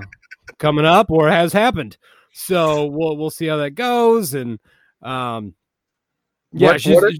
[0.59, 1.97] coming up or has happened.
[2.33, 4.33] So we'll we'll see how that goes.
[4.33, 4.59] And
[5.01, 5.55] um,
[6.51, 7.11] yeah, What- she's, what are-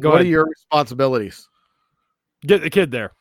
[0.00, 0.26] go what ahead.
[0.26, 1.48] are your responsibilities?
[2.46, 3.12] Get the kid there.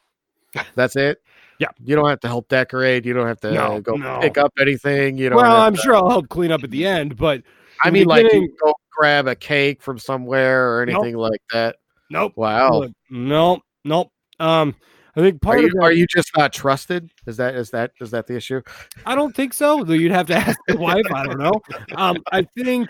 [0.76, 1.22] That's it.
[1.60, 1.70] Yeah.
[1.84, 3.04] You don't have to help decorate.
[3.06, 4.20] You don't have to No, uh, go no.
[4.22, 5.18] pick up anything.
[5.18, 5.38] You know.
[5.38, 7.42] Well, I'm sure I'll help clean up at the end, but
[7.84, 10.96] I mean, like you go grab a cake from somewhere or Nope.
[11.04, 11.76] anything like that.
[12.10, 12.34] nope.
[12.36, 12.88] Wow.
[13.10, 13.62] Nope.
[13.86, 14.10] Nope.
[14.40, 14.76] Um,
[15.16, 17.10] I think part Are of you, that- are you just not trusted?
[17.26, 18.62] Is that is that is that the issue?
[19.06, 19.84] I don't think so.
[19.84, 21.06] Though you'd have to ask the wife.
[21.14, 21.54] I don't know.
[21.96, 22.90] Um, I think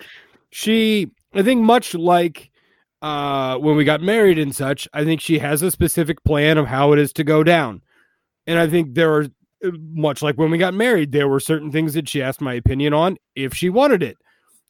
[0.52, 1.12] she.
[1.34, 2.50] I think much like
[3.02, 4.88] uh, when we got married and such.
[4.94, 7.82] I think she has a specific plan of how it is to go down,
[8.46, 9.28] and I think there are
[9.64, 11.12] much like when we got married.
[11.14, 14.18] There were certain things that she asked my opinion on if she wanted it.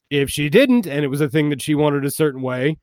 [0.10, 2.78] If she didn't, and it was a thing that she wanted a certain way,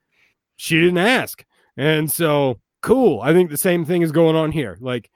[0.57, 1.45] she didn't ask.
[1.77, 3.21] And so, cool.
[3.23, 4.77] I think the same thing is going on here.
[4.81, 5.11] Like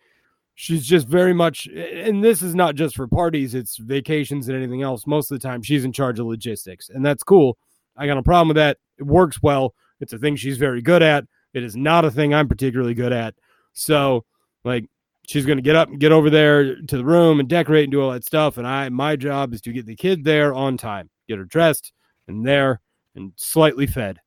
[0.61, 4.83] she's just very much and this is not just for parties it's vacations and anything
[4.83, 7.57] else most of the time she's in charge of logistics and that's cool
[7.97, 11.01] i got no problem with that it works well it's a thing she's very good
[11.01, 13.37] at it is not a thing i'm particularly good at
[13.73, 14.25] so
[14.65, 14.85] like
[15.29, 17.93] she's going to get up and get over there to the room and decorate and
[17.93, 20.77] do all that stuff and i my job is to get the kid there on
[20.77, 21.93] time get her dressed
[22.29, 22.81] and there
[23.14, 24.20] and slightly fed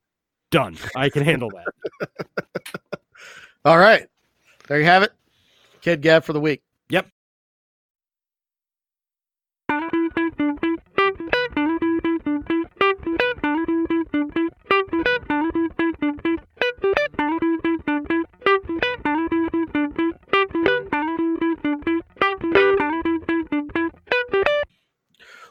[0.49, 2.09] done i can handle that
[3.63, 4.07] All right,
[4.67, 5.11] there you have it.
[5.81, 6.63] Kid Gab for the week.
[6.89, 7.07] Yep.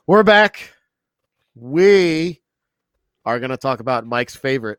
[0.08, 0.74] We're back.
[1.60, 2.40] We
[3.26, 4.78] are going to talk about Mike's favorite.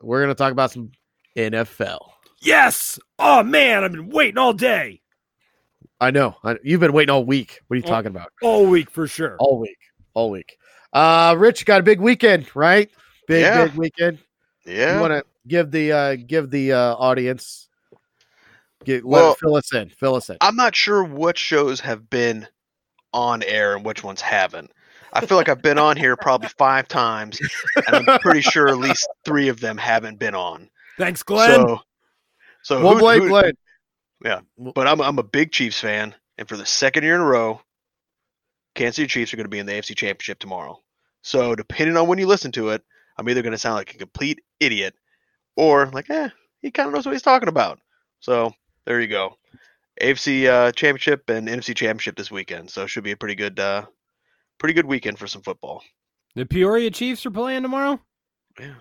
[0.00, 0.92] We're going to talk about some
[1.36, 1.98] NFL.
[2.40, 5.00] yes oh man i've been waiting all day
[6.00, 6.36] I know.
[6.44, 7.60] I, you've been waiting all week.
[7.66, 7.88] What are you Oh.
[7.88, 8.30] talking about?
[8.42, 9.78] all week for sure All week.
[10.12, 10.56] All week.
[10.92, 12.88] Uh Rich got a big weekend, right?
[13.26, 13.64] Big Yeah.
[13.66, 14.18] big weekend.
[14.66, 14.94] Yeah.
[14.96, 17.68] You want to give the uh give the uh audience
[18.84, 19.88] get let Well- fill us in.
[19.88, 20.36] Fill us in.
[20.40, 22.46] I'm not sure what shows have been
[23.12, 24.70] on air and which ones haven't.
[25.14, 27.40] I feel like I've been on here probably five times,
[27.86, 30.68] and I'm pretty sure at least three of them haven't been on.
[30.98, 31.48] Thanks, Glenn.
[31.50, 31.80] So,
[32.62, 33.54] so Well, who- Blake,
[34.24, 37.24] Yeah, but I'm I'm a big Chiefs fan, and for the second year in a
[37.24, 37.60] row,
[38.74, 40.80] Kansas City Chiefs are going to be in the AFC Championship tomorrow.
[41.22, 42.82] So depending on when you listen to it,
[43.16, 44.94] I'm either going to sound like a complete idiot,
[45.56, 46.28] or like, eh,
[46.60, 47.78] he kind of knows what he's talking about.
[48.20, 48.52] So
[48.84, 49.36] there you go.
[50.02, 53.60] AFC uh, Championship and NFC Championship this weekend, so it should be a pretty good,
[53.60, 53.84] uh,
[54.58, 55.82] pretty good weekend for some football.
[56.34, 58.00] the Peoria Chiefs are playing tomorrow.
[58.58, 58.74] Yeah,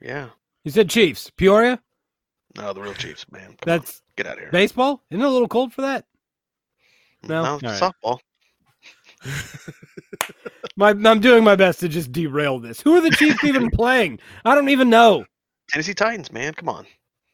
[0.00, 0.28] yeah.
[0.64, 1.30] You said Chiefs.
[1.36, 1.80] Peoria?
[2.56, 3.48] No, the real Chiefs, man.
[3.48, 4.50] Come That's on, get out of here.
[4.50, 5.02] baseball?
[5.10, 6.04] Isn't it a little cold for that?
[7.22, 7.42] no?
[7.42, 7.80] no right.
[7.80, 8.18] softball.
[10.76, 12.80] My, I'm doing my best to just derail this.
[12.80, 14.18] Who are the Chiefs even playing?
[14.44, 15.24] I don't even know.
[15.70, 16.52] Tennessee Titans, man.
[16.54, 16.84] Come on.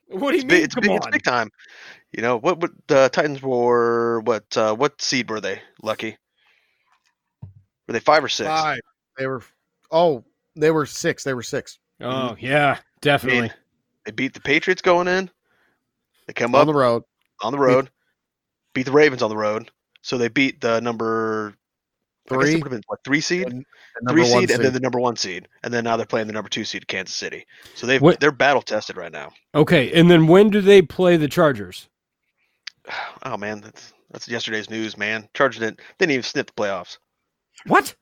[0.08, 0.48] What do you it's mean?
[0.48, 0.96] big, it's, Come big, on.
[0.98, 1.50] it's big time.
[2.12, 2.60] You know what?
[2.60, 4.20] What the Titans were?
[4.20, 4.44] What?
[4.56, 5.62] Uh, what seed were they?
[5.82, 6.18] Lucky?
[7.90, 8.48] Were they five or six?
[8.48, 8.78] Five.
[9.18, 9.42] They were
[9.90, 10.22] oh,
[10.54, 11.24] they were six.
[11.24, 11.80] They were six.
[12.00, 13.40] Oh yeah, definitely.
[13.40, 13.54] mean,
[14.06, 15.28] they beat the Patriots going in.
[16.28, 17.02] They come on up on the road.
[17.42, 17.90] on the road,
[18.74, 19.72] beat the Ravens on the road.
[20.02, 21.56] So they beat the number
[22.30, 23.66] I guess it Three, would have been what three seed, and
[24.08, 26.28] three number one seed, and then the number one seed, and then now they're playing
[26.28, 27.44] the number two seed, Kansas City.
[27.74, 29.32] So they they're battle tested right now.
[29.52, 31.88] Okay, and then when do they play the Chargers?
[33.24, 35.28] Oh man, that's that's yesterday's news, man.
[35.34, 36.98] Chargers didn't didn't even sniff the playoffs.
[37.66, 37.94] What?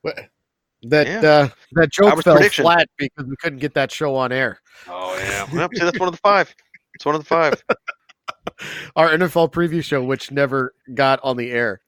[0.83, 1.29] that Yeah.
[1.31, 2.63] uh, that joke was fell prediction.
[2.65, 4.61] flat because we couldn't get that show on air.
[4.89, 6.55] Oh yeah, yep, see, that's one of the five.
[6.95, 7.63] It's one of the five.
[8.97, 11.81] Our NFL preview show, which never got on the air.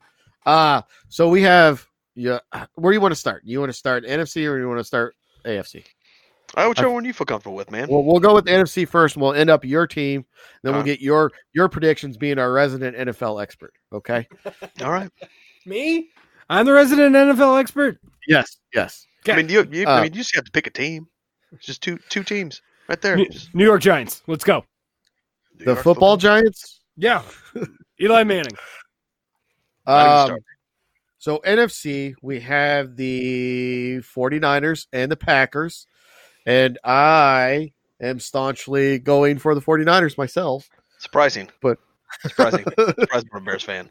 [0.46, 2.38] Uh so we have yeah.
[2.74, 3.42] Where do you want to start?
[3.44, 5.14] You want to start NFC or you want to start
[5.44, 5.84] AFC?
[6.56, 7.86] All right, whichever one you feel comfortable with, man.
[7.88, 10.26] Well, we'll go with the NFC first, and we'll end up your team.
[10.64, 10.86] Then we'll Uh-huh.
[10.86, 13.72] get your your predictions, being our resident NFL expert.
[13.92, 14.26] Okay?
[14.82, 15.10] All right.
[15.64, 16.08] Me?
[16.50, 17.98] I'm the resident NFL expert.
[18.26, 19.06] Yes, yes.
[19.28, 21.06] I mean, you, you Uh, I mean, you just have to pick a team.
[21.52, 23.16] It's just two two teams right there.
[23.16, 24.22] New, Just New York Giants.
[24.26, 24.64] Let's go.
[25.58, 26.80] New The York football Giants.
[26.96, 27.22] Yeah.
[28.00, 28.56] Eli Manning.
[29.86, 30.38] Um,
[31.18, 35.86] so NFC, we have the 49ers and the Packers,
[36.46, 40.68] and I am staunchly going for the 49ers myself.
[40.98, 41.78] Surprising, but-
[42.22, 43.90] surprising, surprising for a Bears fan.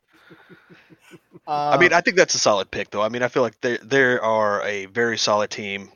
[1.48, 3.02] I mean, Uh, I think that's a solid pick, though.
[3.02, 5.90] I mean, I feel like they they are a very solid team.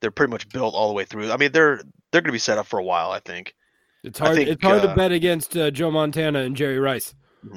[0.00, 1.30] They're pretty much built all the way through.
[1.30, 3.10] I mean, they're they're going to be set up for a while.
[3.10, 3.54] I think.
[4.02, 4.36] It's hard.
[4.36, 7.14] think, it's hard to uh, bet against uh, Joe Montana and Jerry Rice.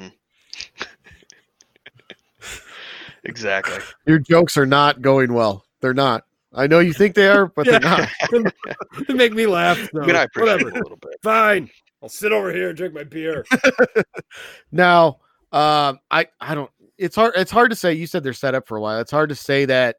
[3.24, 3.78] Exactly.
[4.06, 5.64] your jokes are not going well.
[5.80, 6.24] They're not.
[6.54, 8.08] I know you think they are, but they're not.
[9.06, 9.76] they make me laugh.
[9.92, 10.68] So I mean, I appreciate whatever.
[10.70, 11.14] it a little bit.
[11.22, 11.70] Fine.
[12.02, 13.44] I'll sit over here and drink my beer.
[14.72, 15.18] Now,
[15.52, 16.70] um, I I don't.
[16.98, 17.34] It's hard.
[17.36, 17.94] It's hard to say.
[17.94, 19.00] You said they're set up for a while.
[19.00, 19.96] It's hard to say that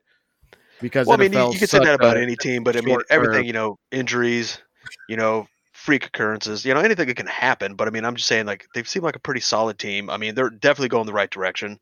[0.82, 2.82] because Well, I mean, you, you could say that about a- any team, but I
[2.82, 3.24] mean, short term.
[3.24, 3.46] everything.
[3.46, 4.60] You know, injuries.
[5.08, 6.66] You know, freak occurrences.
[6.66, 7.76] You know, anything that can happen.
[7.76, 10.10] But I mean, I'm just saying, like they seem like a pretty solid team.
[10.10, 11.80] I mean, they're definitely going the right direction.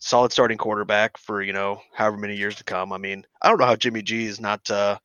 [0.00, 2.92] Solid starting quarterback for you know however many years to come.
[2.92, 4.98] I mean, I don't know how Jimmy G is not uh,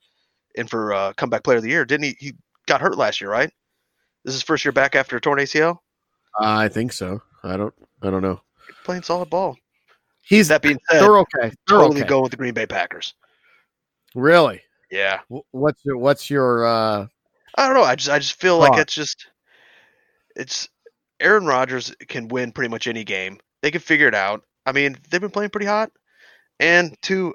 [0.56, 1.86] in for uh, comeback player of the year.
[1.86, 2.16] Didn't he?
[2.20, 2.34] He
[2.68, 3.52] got hurt last year, right?
[4.24, 5.78] This is his first year back after a torn ACL.
[6.40, 7.22] I think so.
[7.44, 7.74] I don't.
[8.02, 8.42] I don't know.
[8.84, 9.58] Playing solid ball.
[10.24, 11.42] He's That being said, they're okay.
[11.42, 12.08] They're totally okay.
[12.08, 13.14] going with the Green Bay Packers.
[14.16, 14.62] Really.
[14.92, 15.20] Yeah.
[15.52, 17.08] What's your What's your uh
[17.56, 17.84] I don't know.
[17.84, 19.28] I just I just feel like it's just
[20.36, 20.70] it's
[21.20, 23.40] Aaron Rodgers can win pretty much any game.
[23.62, 24.44] They can figure it out.
[24.66, 25.92] I mean, they've been playing pretty hot.
[26.60, 27.34] And two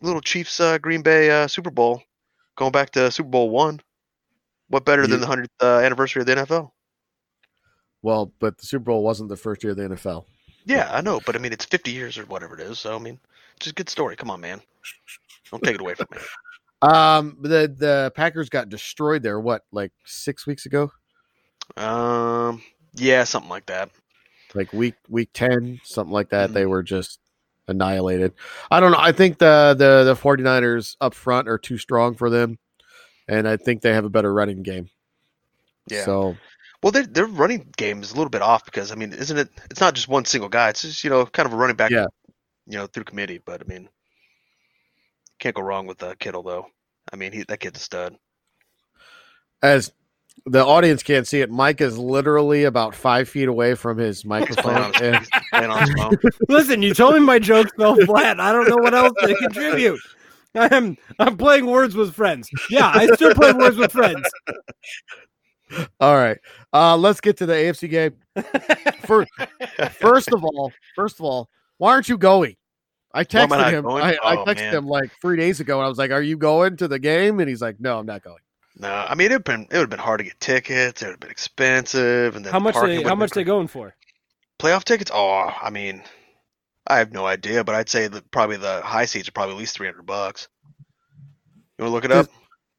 [0.00, 2.02] little Chiefs uh, Green Bay uh, Super Bowl
[2.56, 3.80] going back to Super Bowl 1.
[4.68, 6.70] What better You- than the 100th uh, anniversary of the NFL?
[8.02, 10.24] Well, but the Super Bowl wasn't the first year of the NFL.
[10.64, 12.78] Yeah, I know, but I mean it's 50 years or whatever it is.
[12.78, 13.18] So I mean,
[13.56, 14.16] it's just a good story.
[14.16, 14.60] Come on, man.
[15.50, 16.18] Don't take it away from me.
[16.82, 19.38] Um, the the Packers got destroyed there.
[19.38, 20.90] What, like six weeks ago?
[21.76, 22.62] Um,
[22.94, 23.90] yeah, something like that.
[24.54, 26.50] Like week week ten, something like that.
[26.50, 26.54] Mhm.
[26.54, 27.20] They were just
[27.68, 28.34] annihilated.
[28.70, 28.98] I don't know.
[29.00, 32.58] I think the the the 49ers up front are too strong for them,
[33.28, 34.90] and I think they have a better running game.
[35.88, 36.04] Yeah.
[36.04, 36.36] So
[36.82, 39.48] Well, their their running game is a little bit off because I mean, isn't it?
[39.70, 40.70] It's not just one single guy.
[40.70, 42.06] It's just you know kind of a running back, Yeah.
[42.66, 43.38] you know, through committee.
[43.44, 43.88] But I mean,
[45.38, 46.66] can't go wrong with uh, Kittle though.
[47.12, 48.16] I mean, he that kid's a stud.
[49.62, 49.92] as
[50.46, 54.74] the audience can't see it, Mike is literally about five feet away from his microphone.
[54.76, 54.92] on
[55.52, 56.16] and on his phone.
[56.48, 58.40] Listen, you told me my jokes fell flat.
[58.40, 60.00] I don't know what else to contribute.
[60.54, 62.50] I'm I'm playing words with friends.
[62.70, 64.28] Yeah, I still play words with friends.
[66.00, 66.38] All right.
[66.72, 68.14] Uh, let's get to the AFC game.
[69.06, 69.30] First,
[69.92, 71.48] first of all, first of all,
[71.78, 72.56] why aren't you going?
[73.14, 73.82] I Why am I texted him.
[73.84, 74.02] going?
[74.02, 74.74] I, I Oh, texted man.
[74.74, 77.40] him like three days ago, and I was like, "Are you going to the game?"
[77.40, 78.38] And he's like, "No, I'm not going."
[78.78, 81.02] No, I mean it'd been it would have been hard to get tickets.
[81.02, 83.66] It would have been expensive, and then How much parking they how much they going
[83.66, 83.94] for?
[84.58, 85.10] playoff tickets?
[85.12, 86.02] Oh, I mean,
[86.86, 89.58] I have no idea, but I'd say that probably the high seats are probably at
[89.58, 90.48] least three hundred bucks.
[91.78, 92.28] You want to look it up?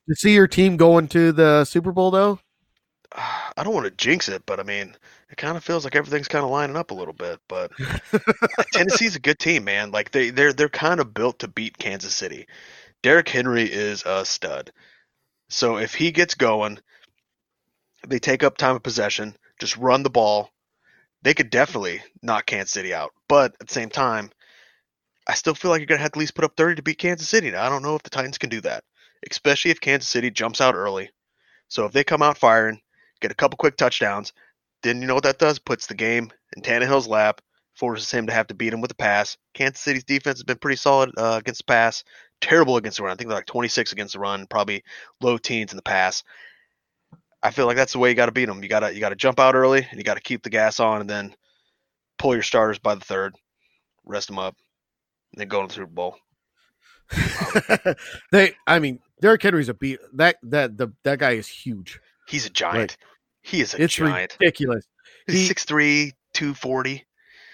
[0.09, 2.39] To see your team going to the Super Bowl, though,
[3.57, 4.95] I don't want to jinx it, but I mean,
[5.29, 7.39] it kind of feels like everything's kind of lining up a little bit.
[7.47, 7.71] But
[8.73, 9.91] Tennessee's a good team, man.
[9.91, 12.47] Like they they're they're kind of built to beat Kansas City.
[13.01, 14.71] Derrick Henry is a stud.
[15.49, 16.79] So if he gets going,
[18.07, 20.49] they take up time of possession, just run the ball.
[21.21, 23.11] They could definitely knock Kansas City out.
[23.27, 24.31] But at the same time,
[25.27, 26.97] I still feel like you're gonna have to at least put up 30 to beat
[26.97, 27.51] Kansas City.
[27.51, 28.83] Now I don't know if the Titans can do that,
[29.29, 31.11] especially if Kansas City jumps out early.
[31.67, 32.81] So if they come out firing,
[33.23, 34.33] get a couple quick touchdowns,
[34.83, 35.57] then you know what that does?
[35.57, 37.41] Puts the game in Tannehill's lap,
[37.75, 39.37] forces him to have to beat him with a pass.
[39.53, 42.03] Kansas City's defense has been pretty solid uh, against the pass.
[42.41, 43.13] terrible against the run.
[43.13, 44.83] I think they're like 26 against the run, probably
[45.21, 46.23] low teens in the pass.
[47.41, 48.61] I feel like that's the way you got to beat them.
[48.61, 50.49] You got to you got to jump out early and you got to keep the
[50.49, 51.35] gas on and then
[52.17, 53.35] pull your starters by the third,
[54.05, 54.55] rest them up,
[55.33, 56.17] and then go to the Super Bowl.
[58.31, 59.99] they, I mean, Derrick Henry's a beat.
[60.13, 61.99] That that the that guy is huge.
[62.27, 62.97] He's a giant.
[63.43, 64.37] He is a It's giant.
[64.39, 64.85] ridiculous.
[65.27, 67.05] He's he- 6'3", 240,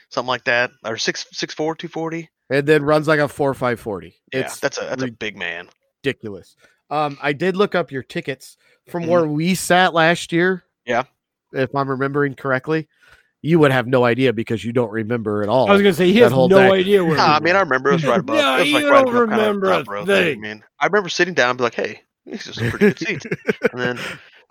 [0.10, 2.30] something like that, or 6'4", 240.
[2.52, 4.16] And then runs like a four five forty.
[4.34, 5.70] Yeah, It's that's a that's a big man.
[6.04, 6.56] ridiculous.
[6.90, 9.08] Um, I did look up your tickets from Mhm.
[9.08, 10.64] where we sat last year.
[10.86, 11.04] Yeah.
[11.54, 12.88] if I'm remembering correctly,
[13.44, 15.68] you would have no idea because you don't remember at all.
[15.70, 16.80] I was gonna say he has whole no day.
[16.80, 17.18] idea where.
[17.18, 17.56] Nah, I mean.
[17.56, 18.36] I remember it was right above.
[18.38, 20.38] No, it was like you right don't above kind of remember a top row thing.
[20.38, 23.00] I mean, I remember sitting down and be like, "Hey, this is a pretty good
[23.00, 23.26] seat,"
[23.72, 24.00] And then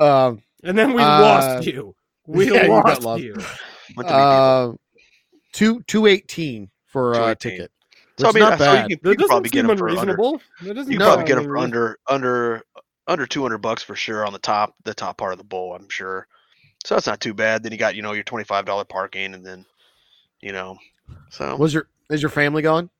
[0.00, 1.94] um, and then we Uh, lost you.
[2.26, 3.22] We yeah, you got lost lost.
[3.22, 3.34] you.
[3.96, 4.46] went to meet people.
[4.46, 4.72] uh,
[5.52, 7.52] two two eighteen for a 218.
[7.52, 7.72] ticket.
[8.18, 8.82] So I mean, not so you bad.
[8.82, 10.00] can, you That can probably get seem them for under.
[10.02, 10.40] unreasonable.
[10.60, 12.62] That You No, probably get them for under under
[13.06, 15.74] under two hundred bucks for sure on the top the top part of the bowl.
[15.74, 16.26] I'm sure.
[16.84, 17.62] So that's not too bad.
[17.62, 19.64] Then you got you know your twenty five dollar parking, and then
[20.42, 20.76] you know,
[21.30, 22.90] so Was your is your family going?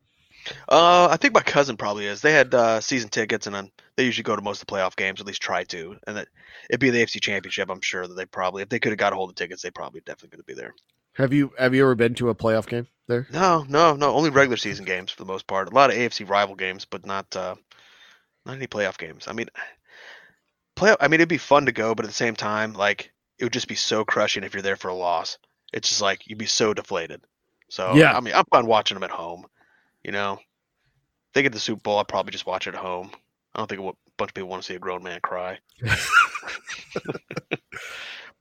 [0.69, 2.21] Uh, I think my cousin probably is.
[2.21, 4.97] They had uh, season tickets, and then they usually go to most of the playoff
[4.97, 5.97] games, at least try to.
[6.07, 6.29] And that
[6.71, 7.71] it'd be the AFC Championship.
[7.71, 9.71] I'm sure that they probably, if they could have got a hold of tickets, they
[9.71, 10.75] probably definitely going to be there.
[11.15, 13.27] Have you have you ever been to a playoff game there?
[13.33, 14.15] No, no, no.
[14.15, 15.69] Only regular season games for the most part.
[15.69, 17.57] A lot of AFC rival games, but not uh,
[18.47, 19.27] not any playoff games.
[19.27, 19.49] I mean,
[20.77, 20.99] playoff.
[21.01, 23.53] I mean, it'd be fun to go, but at the same time, like it would
[23.53, 25.39] just be so crushing if you're there for a loss.
[25.73, 27.21] It's just like you'd be so deflated.
[27.69, 28.17] So Yeah.
[28.17, 29.47] I mean, I'm fine watching them at home.
[30.05, 33.11] You know, if they get the Super Bowl, I'll probably just watch it at home.
[33.55, 35.59] I don't think a bunch of people want to see a grown man cry.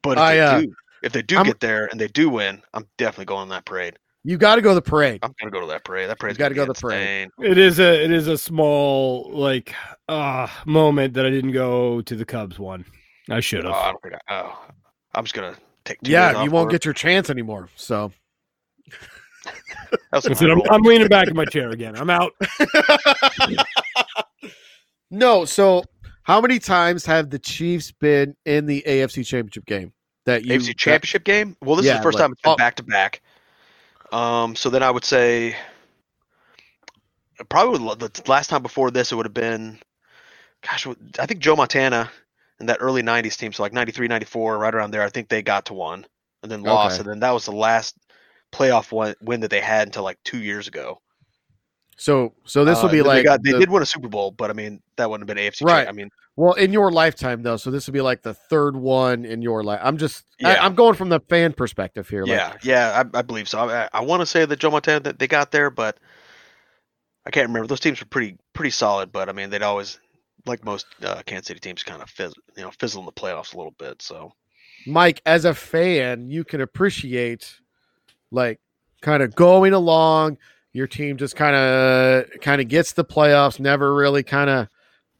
[0.03, 2.29] but if I, they uh, do, if they do I'm- get there and they do
[2.29, 3.97] win, I'm definitely going on that parade.
[4.23, 5.19] You got to go to the parade.
[5.23, 6.09] I'm gonna go to that parade.
[6.09, 7.29] That parade's gotta go to the parade.
[7.39, 7.49] insane.
[7.51, 9.73] It is a it is a small like
[10.09, 12.83] uh moment that I didn't go to the Cubs one.
[13.29, 13.81] I should Oh, have.
[13.83, 14.65] I don't think I, oh,
[15.15, 15.55] I'm just gonna
[15.85, 16.01] take.
[16.01, 16.71] Two Yeah, you won't work.
[16.71, 17.69] get your chance anymore.
[17.77, 18.11] So
[19.91, 20.51] That was That's my it.
[20.51, 20.61] I'm.
[20.71, 21.95] I'm leaning back in my chair again.
[21.95, 22.33] I'm out.
[25.11, 25.45] no.
[25.45, 25.83] So
[26.23, 29.93] how many times have the Chiefs been in the AFC Championship game?
[30.25, 31.55] That you AFC Championship game.
[31.61, 33.21] Well, this Yeah, is the first like- time it's been back to back.
[34.11, 35.55] Um, so then I would say
[37.49, 39.79] probably the last time before this it would have been,
[40.61, 40.87] gosh,
[41.19, 42.09] I think Joe Montana
[42.59, 45.03] and that early '90s team, so like '93, '94, right around there.
[45.03, 46.05] I think they got to one
[46.41, 47.01] and then lost, Okay.
[47.01, 47.95] and then that was the last
[48.51, 50.99] playoff win that they had until like two years ago.
[51.99, 54.07] So so this will Uh, be like they, got, they the- did win a Super
[54.07, 55.63] Bowl, but I mean that wouldn't have been AFC.
[55.65, 55.87] Right.
[55.87, 57.57] I mean, well in your lifetime though.
[57.57, 59.79] So this will be like the third one in your life.
[59.83, 60.63] I'm just I, Yeah.
[60.65, 62.23] I'm going from the fan perspective here.
[62.23, 63.67] Like, yeah, yeah, I, I believe so.
[63.67, 65.97] I, I want to say that Joe Montana that they got there, but
[67.25, 67.67] I can't remember.
[67.67, 69.99] Those teams were pretty pretty solid, but I mean they'd always
[70.45, 73.55] like most uh, Kansas City teams kind of fizz, you know fizzle in the playoffs
[73.55, 74.03] a little bit.
[74.03, 74.31] So
[74.85, 77.55] Mike, as a fan, you can appreciate
[78.31, 78.59] like
[79.01, 80.37] kind of going along.
[80.73, 84.67] Your team just kind of kind of gets the playoffs, never really kind of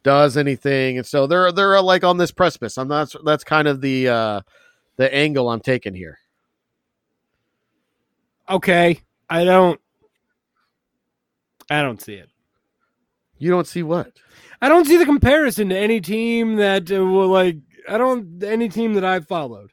[0.04, 2.78] does anything, and so they're they're like on this precipice.
[2.78, 3.14] I'm not.
[3.26, 4.42] That's kind of the uh
[4.98, 6.20] the angle I'm taking here.
[8.50, 9.02] Okay.
[9.30, 9.80] I don't
[11.70, 12.30] I don't see it.
[13.38, 14.12] You don't see what?
[14.62, 18.70] I don't see the comparison to any team that uh, will like I don't any
[18.70, 19.72] team that I've followed.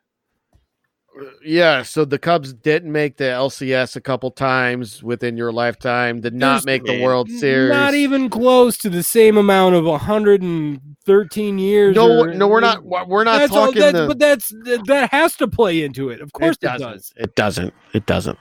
[1.44, 6.20] Yeah, so the Cubs didn't make the LCS a couple times within your lifetime.
[6.20, 7.70] Did not There's- make the Man, World Series.
[7.72, 11.94] Not even close to the same amount of 113 years.
[11.94, 12.84] No, or- no, we're not.
[12.84, 13.80] We're not that's all, talking.
[13.80, 14.48] that's, the, but that's
[14.88, 16.20] that has to play into it.
[16.20, 16.90] Of course it, doesn't.
[16.92, 17.12] does.
[17.16, 17.74] It doesn't.
[17.92, 18.38] It doesn't.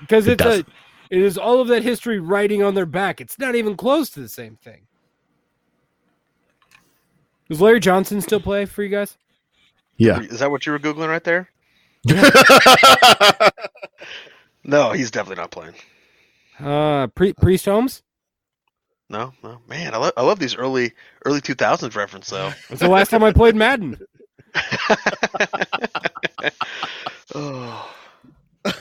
[0.00, 0.68] Because It it's a doesn't.
[1.10, 3.20] it is all of that history writing on their back.
[3.20, 4.82] It's not even close to the same thing.
[7.48, 9.18] Does Larry Johnson still play for you guys?
[9.96, 10.20] Yeah.
[10.20, 11.48] is that what you were googling right there?
[14.64, 15.74] No, he's definitely not playing.
[16.58, 18.02] Uh, Pri- Priest Holmes.
[19.08, 20.92] No, no, man, I, lo- I love these early
[21.26, 22.52] early 2000s reference though.
[22.70, 23.98] It's the last time I played Madden.
[27.34, 27.94] oh,
[28.64, 28.74] that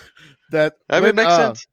[0.51, 1.67] that would when, make uh, sense.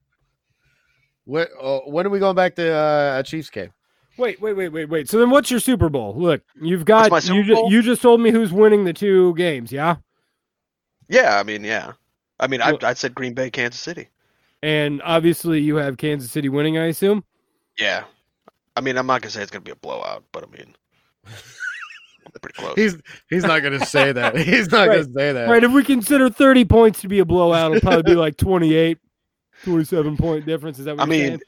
[1.25, 3.71] When, uh, when are we going back to uh, a Chiefs game?
[4.17, 5.09] Wait, wait, wait, wait, wait.
[5.09, 6.15] So then, what's your Super Bowl?
[6.17, 7.21] Look, you've got you.
[7.21, 7.71] Super ju- Bowl?
[7.71, 9.97] you just told me who's winning the two games, yeah.
[11.09, 11.93] Yeah, I mean, yeah.
[12.41, 14.09] I mean, I, Well- I said Green Bay, Kansas City.
[14.63, 16.79] And obviously, you have Kansas City winning.
[16.79, 17.23] I assume.
[17.79, 18.05] Yeah.
[18.77, 20.75] I mean, I'm not gonna say it's gonna be a blowout, but I mean,
[22.41, 22.75] pretty close.
[22.77, 22.97] He's
[23.31, 24.37] he's not going to say that.
[24.47, 24.95] He's not Right.
[24.97, 25.49] going to say that.
[25.49, 25.65] Right.
[25.65, 28.99] If we consider 30 points to be a blowout, it'll probably be like 28,
[29.65, 30.79] 27 point difference.
[30.79, 31.41] Is that what I mean, saying?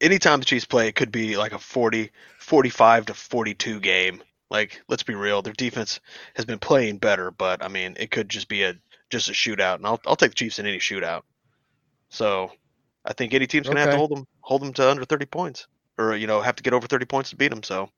[0.00, 4.22] anytime the Chiefs play, it could be like a 40, 45 to 42 game.
[4.50, 5.98] Like, let's be real, their defense
[6.34, 8.74] has been playing better, but I mean, it could just be a
[9.10, 11.22] just a shootout, and I'll I'll take the Chiefs in any shootout.
[12.10, 12.52] So,
[13.04, 15.66] I think any team's gonna have to hold them hold them to under 30 points,
[15.98, 17.62] or you know, have to get over 30 points to beat them.
[17.64, 17.90] So,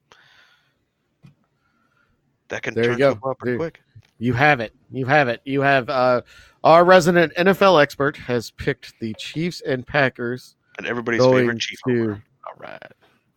[2.48, 3.10] that can There you turn go.
[3.12, 3.80] football pretty There- quick.
[4.20, 4.74] You have it.
[4.90, 5.40] You have it.
[5.44, 6.22] You have uh,
[6.64, 11.78] our resident NFL expert has picked the Chiefs and Packers And everybody's favorite Chief.
[11.86, 12.20] to.
[12.46, 12.82] All right.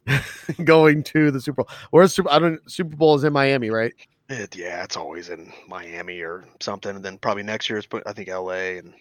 [0.64, 1.70] going to the Super Bowl.
[1.92, 2.30] Where's Super?
[2.30, 2.72] I don't.
[2.72, 3.94] Super Bowl is in Miami, right?
[4.30, 8.04] It, yeah, it's always in Miami or something, and then probably next year it's put-
[8.06, 8.78] I think L.A.
[8.78, 8.94] and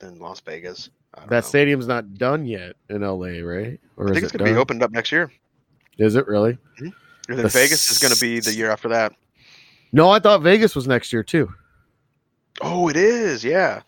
[0.00, 0.90] then Las Vegas.
[1.16, 1.40] That know.
[1.40, 3.78] stadium's not done yet in LA, right?
[3.96, 5.30] Or I is think it's it gonna be opened up next year.
[5.98, 6.54] Is it really?
[6.54, 6.88] Mm-hmm.
[7.28, 9.12] And then The Vegas is gonna be the year after that.
[9.92, 11.52] No, I thought Vegas was next year too.
[12.60, 13.44] Oh, it is.
[13.44, 13.82] Yeah.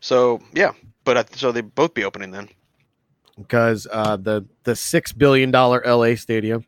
[0.00, 0.72] So yeah,
[1.04, 2.48] but I, so they both be opening then.
[3.38, 6.64] Because uh, the the six billion dollar LA stadium,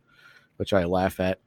[0.57, 1.39] which I laugh at,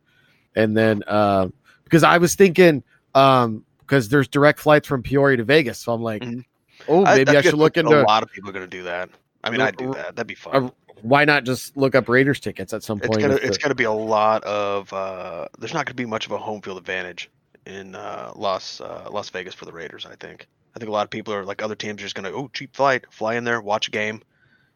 [0.55, 1.47] and then uh,
[1.83, 2.83] because I was thinking
[3.15, 6.43] um, because there's direct flights from Peoria to Vegas, so I'm like, Mhm.
[6.87, 8.01] oh, maybe I, guess should look into.
[8.01, 9.09] a lot of people are gonna do that.
[9.43, 10.15] I mean, I'd do that.
[10.15, 10.71] That'd be fun.
[11.03, 13.21] why not just look up Raiders tickets at some it's point.
[13.21, 14.91] gonna it's the- gonna be a lot of.
[14.93, 17.29] uh There's not gonna be much of a home field advantage
[17.65, 20.05] in uh Las uh, Las Vegas for the Raiders.
[20.05, 20.47] I think.
[20.75, 22.75] I think a lot of people are like other teams are just gonna oh cheap
[22.75, 24.21] flight, fly in there, watch a game.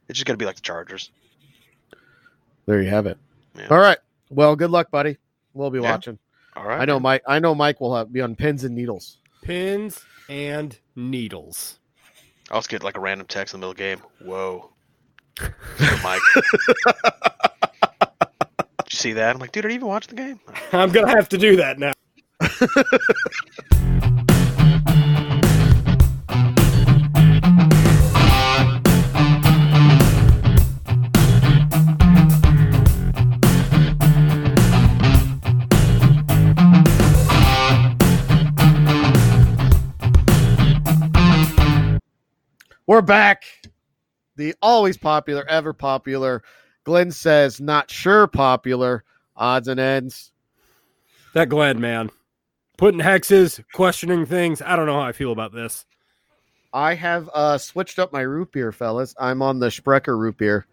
[0.10, 1.10] It's just gonna be like the Chargers.
[2.66, 3.18] there you have it.
[3.56, 3.68] Yeah.
[3.70, 3.97] All right,
[4.30, 5.18] well, good luck, buddy.
[5.54, 5.91] We'll be Yeah.
[5.91, 6.18] watching.
[6.56, 6.82] All right.
[6.82, 6.99] I know.
[6.99, 7.24] Mike.
[7.28, 9.18] I know Mike will have, be on pins and needles.
[9.41, 11.80] Pins and needles.
[12.49, 14.02] I'll just get like a random text in the middle of the game.
[14.28, 14.70] Whoa.
[16.04, 16.22] Mike.
[16.36, 16.43] Did
[18.91, 19.34] you see that?
[19.36, 20.39] I'm like, dude, are you even watching the game?
[20.74, 21.93] I'm gonna have to do that now.
[42.92, 43.46] We're back.
[44.36, 46.44] The always popular, ever popular.
[46.84, 49.06] Glenn says, not sure popular.
[49.34, 50.34] Odds and ends.
[51.34, 52.12] That Glad man.
[52.78, 54.62] Putting hexes, questioning things.
[54.62, 55.86] I don't know how I feel about this.
[56.74, 59.16] I have uh, switched up my root beer, fellas.
[59.18, 60.66] I'm on the Sprecher root beer.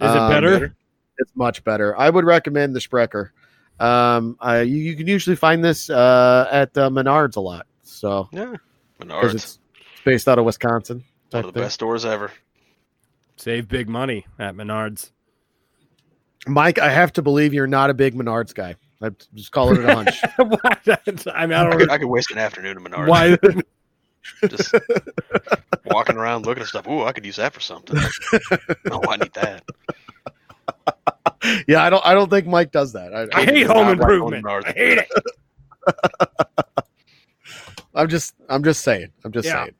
[0.00, 0.74] Is it Um, better?
[1.18, 1.94] It's much better.
[1.98, 3.34] I would recommend the Sprecher.
[3.78, 7.66] Um, I, you, you can usually find this uh, at uh, Menards a lot.
[7.82, 8.54] So Yeah.
[8.98, 9.34] Menards.
[9.34, 9.58] it's, it's
[10.06, 11.04] based out of Wisconsin.
[11.30, 11.62] One of the thing.
[11.64, 12.30] best stores ever.
[13.36, 15.10] Save big money at Menards.
[16.46, 18.76] Mike, I have to believe you're not a big Menards guy.
[19.02, 20.22] I'm just calling it a hunch.
[20.38, 23.08] I mean, I I don't could, I could waste an afternoon at Menards.
[23.08, 23.36] why.
[24.48, 24.74] Just
[25.84, 26.88] walking around looking at stuff.
[26.88, 27.96] Ooh, I could use that for something.
[28.90, 29.62] oh, I need that.
[31.68, 32.04] yeah, I don't.
[32.04, 33.14] I don't think Mike does that.
[33.14, 34.44] I, I hate home not like improvement.
[34.48, 35.08] I hate it.
[37.94, 38.34] I'm just.
[38.48, 39.12] I'm just saying.
[39.24, 39.62] I'm just Yeah.
[39.64, 39.74] saying.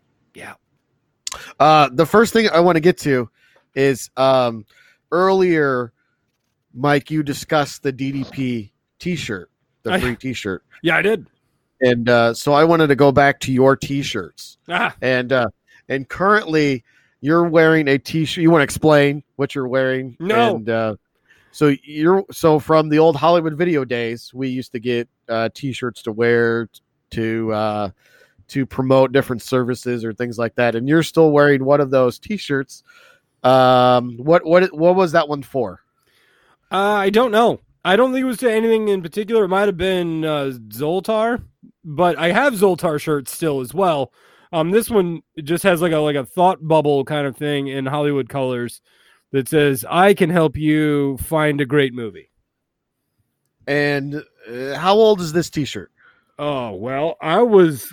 [1.59, 3.31] Uh, the first thing I want to get to
[3.75, 4.67] is um,
[5.11, 5.93] earlier,
[6.75, 9.51] Mike, you discussed the DDP T-shirt,
[9.83, 11.27] the I- free T-shirt, Yeah, I did.
[11.81, 15.49] and uh, so I wanted to go back to your T-shirts, Ah, and uh,
[15.89, 16.85] and currently
[17.21, 18.43] you're wearing a T-shirt.
[18.43, 20.17] You want to explain what you're wearing?
[20.21, 20.57] No.
[20.57, 20.97] And, uh,
[21.53, 26.03] so you're so from the old Hollywood video days, we used to get uh, T-shirts
[26.03, 26.69] to wear
[27.13, 27.91] to uh,
[28.49, 32.19] to promote different services or things like that, and you're still wearing one of those
[32.19, 32.83] T-shirts.
[33.43, 35.81] Um, what what what was that one for?
[36.71, 37.61] uh, I don't know.
[37.85, 39.45] I don't think it was to anything in particular.
[39.45, 41.45] It might have been uh, Zoltar,
[41.85, 44.13] but I have Zoltar shirts still as well.
[44.53, 47.87] Um, this one just has like a like a thought bubble kind of thing in
[47.87, 48.81] Hollywood colors
[49.31, 52.31] that says, "I can help you find a great movie."
[53.69, 55.91] And uh, how old is this T-shirt?
[56.39, 57.93] Oh, well, I was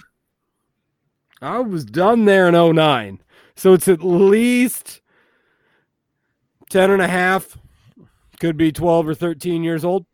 [1.43, 3.19] I was done there in 09.
[3.55, 5.01] So it's at least
[6.69, 7.57] 10 and a half,
[8.39, 10.05] could be 12 or 13 years old.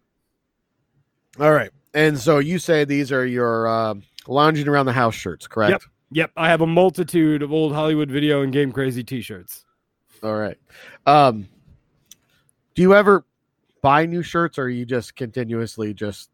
[1.39, 5.47] All right, and so you say these are your um lounging around the house shirts,
[5.47, 5.71] correct?
[5.71, 5.81] Yep.
[6.11, 9.63] Yep, I have a multitude of old Hollywood video and game crazy t-shirts.
[10.23, 10.57] All right.
[11.05, 11.47] Um,
[12.73, 13.25] do you ever
[13.81, 16.29] buy new shirts, or you just continuously just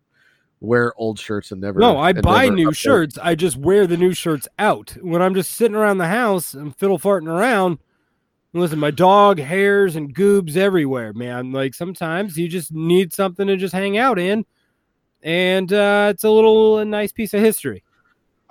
[0.59, 1.79] wear old shirts and never?
[1.79, 2.77] No, I buy new update?
[2.77, 3.17] shirts.
[3.21, 4.95] I just wear the new shirts out.
[5.01, 7.79] When I'm just sitting around the house and fiddle farting around,
[8.53, 11.51] listen, my dog hairs and goobs everywhere, man.
[11.51, 14.45] Like sometimes you just need something to just hang out in.
[15.21, 17.83] And uh, it's a little a nice piece of history.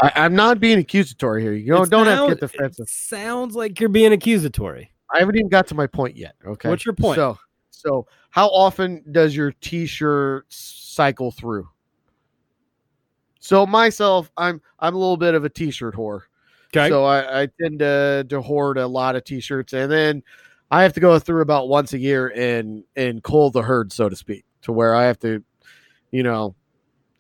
[0.01, 1.53] I, I'm not being accusatory here.
[1.53, 2.89] You don't, don't have to get defensive.
[2.89, 4.91] Sounds like you're being accusatory.
[5.15, 6.35] I haven't even got to my point yet.
[6.45, 6.69] Okay.
[6.69, 7.17] What's your point?
[7.17, 7.39] So,
[7.71, 11.69] So, how often does your t-shirt cycle through?
[13.45, 16.23] So myself, I'm I'm a little bit of a t-shirt whore.
[16.75, 16.89] Okay.
[16.89, 20.23] So I, I tend to to hoard a lot of t-shirts, and then
[20.71, 24.09] I have to go through about once a year and and cull the herd, so
[24.09, 25.45] to speak, to where I have to,
[26.11, 26.55] you know,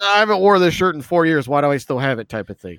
[0.01, 1.47] I haven't wore this shirt in four years.
[1.47, 2.31] Why do I still have it?
[2.31, 2.79] Type of thing.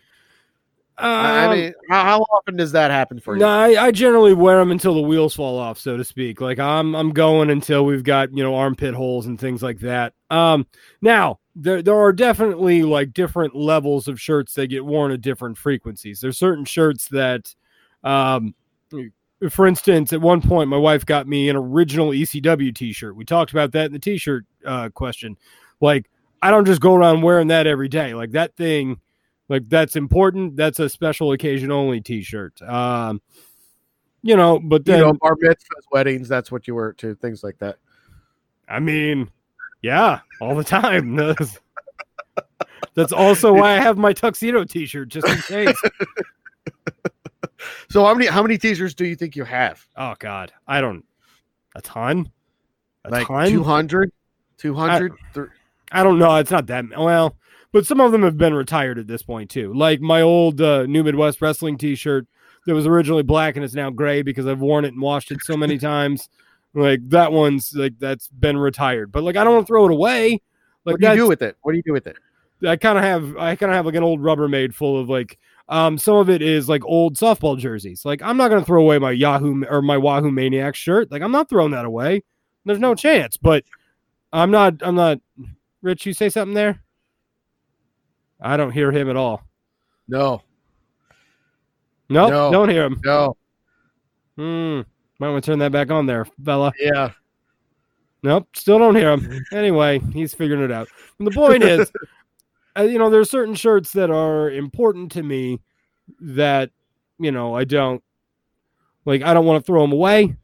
[0.97, 3.41] I Um, mean, how, how often does that happen for you?
[3.41, 6.41] No, I, I generally wear them until the wheels fall off, so to speak.
[6.41, 10.13] Like I'm, I'm going until we've got you know armpit holes and things like that.
[10.31, 10.65] Um,
[11.03, 15.57] now there, there are definitely like different levels of shirts that get worn at different
[15.57, 16.19] frequencies.
[16.19, 17.55] There's certain shirts that,
[18.03, 18.53] um,
[19.49, 23.15] for instance, at one point my wife got me an original ECW T-shirt.
[23.15, 25.37] We talked about that in the T-shirt uh, question.
[25.79, 26.09] Like
[26.41, 28.13] I don't just go around wearing that every day.
[28.13, 28.99] Like that thing
[29.47, 30.57] like that's important.
[30.57, 32.61] That's a special occasion only T-shirt.
[32.61, 33.21] Um,
[34.23, 37.43] you know, but you then know, bar mitzvahs, weddings, that's what you wear to, things
[37.43, 37.77] like that.
[38.67, 39.29] I mean,
[39.81, 41.15] yeah, all the time.
[42.95, 45.81] That's, also why I have my tuxedo T-shirt just in case.
[47.89, 49.85] So how many how many t-shirts do you think you have?
[49.95, 51.05] oh God, I don't
[51.75, 52.31] a ton.
[53.03, 53.49] A like ton?
[53.49, 54.11] 200
[54.57, 55.13] 200
[55.91, 56.35] I don't know.
[56.35, 57.37] It's not that well,
[57.71, 59.73] but some of them have been retired at this point too.
[59.73, 62.27] Like my old uh, New Midwest Wrestling T-shirt
[62.65, 65.41] that was originally black and it's now gray because I've worn it and washed it
[65.43, 66.27] so many times.
[66.75, 69.11] Like that one's like that's been retired.
[69.11, 70.41] But like I don't want to throw it away.
[70.83, 71.55] Like what do you do with it?
[71.61, 72.17] What do you do with it?
[72.67, 75.39] I kind of have I kind of have like an old Rubbermaid full of like
[75.69, 78.03] um some of it is like old softball jerseys.
[78.05, 81.11] Like I'm not gonna throw away my Yahoo or my Wahoo Maniac shirt.
[81.11, 82.23] Like I'm not throwing that away.
[82.65, 83.37] There's no chance.
[83.37, 83.63] But
[84.33, 85.19] I'm not I'm not.
[85.81, 86.81] Rich, you say something there?
[88.41, 89.43] I don't hear him at all.
[90.07, 90.41] No,
[92.09, 92.51] Nope, No.
[92.51, 92.99] don't hear him.
[93.03, 93.37] no,
[94.37, 94.81] Hmm.
[95.19, 96.73] Might want to turn that back on there, fella.
[96.79, 97.11] yeah.
[98.23, 99.45] Nope, still don't hear him.
[99.53, 100.87] Anyway, he's figuring it out.
[101.19, 101.91] And the point is,
[102.77, 105.59] uh, you know, there's certain shirts that are important to me
[106.19, 106.71] that,
[107.19, 108.03] you know, I don't
[109.05, 109.21] like.
[109.21, 110.35] I don't want to throw them away.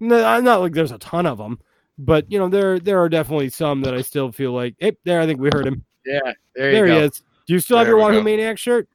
[0.00, 1.58] No, I'm not like there's a ton of them,
[1.98, 4.74] but you know, there there are definitely some that I still feel like.
[4.78, 5.82] Hey, there, I think we heard him.
[6.04, 6.20] Yeah,
[6.54, 7.00] there, There, he go.
[7.04, 7.22] is.
[7.46, 8.22] Do you still have your Wahoo.
[8.22, 8.86] Maniac shirt?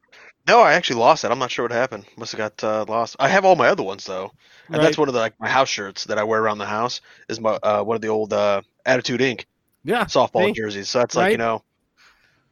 [0.50, 1.30] No, I actually lost it.
[1.30, 2.06] I'm not sure what happened.
[2.18, 3.16] Must have got uh, lost.
[3.20, 4.32] I have all my other ones though,
[4.68, 4.84] and Right.
[4.84, 7.02] that's one of the like my house shirts that I wear around the house.
[7.28, 9.46] Is my uh, one of the old uh, Attitude Inc.
[9.84, 10.06] yeah.
[10.06, 10.90] softball jerseys.
[10.90, 11.64] So that's like you know,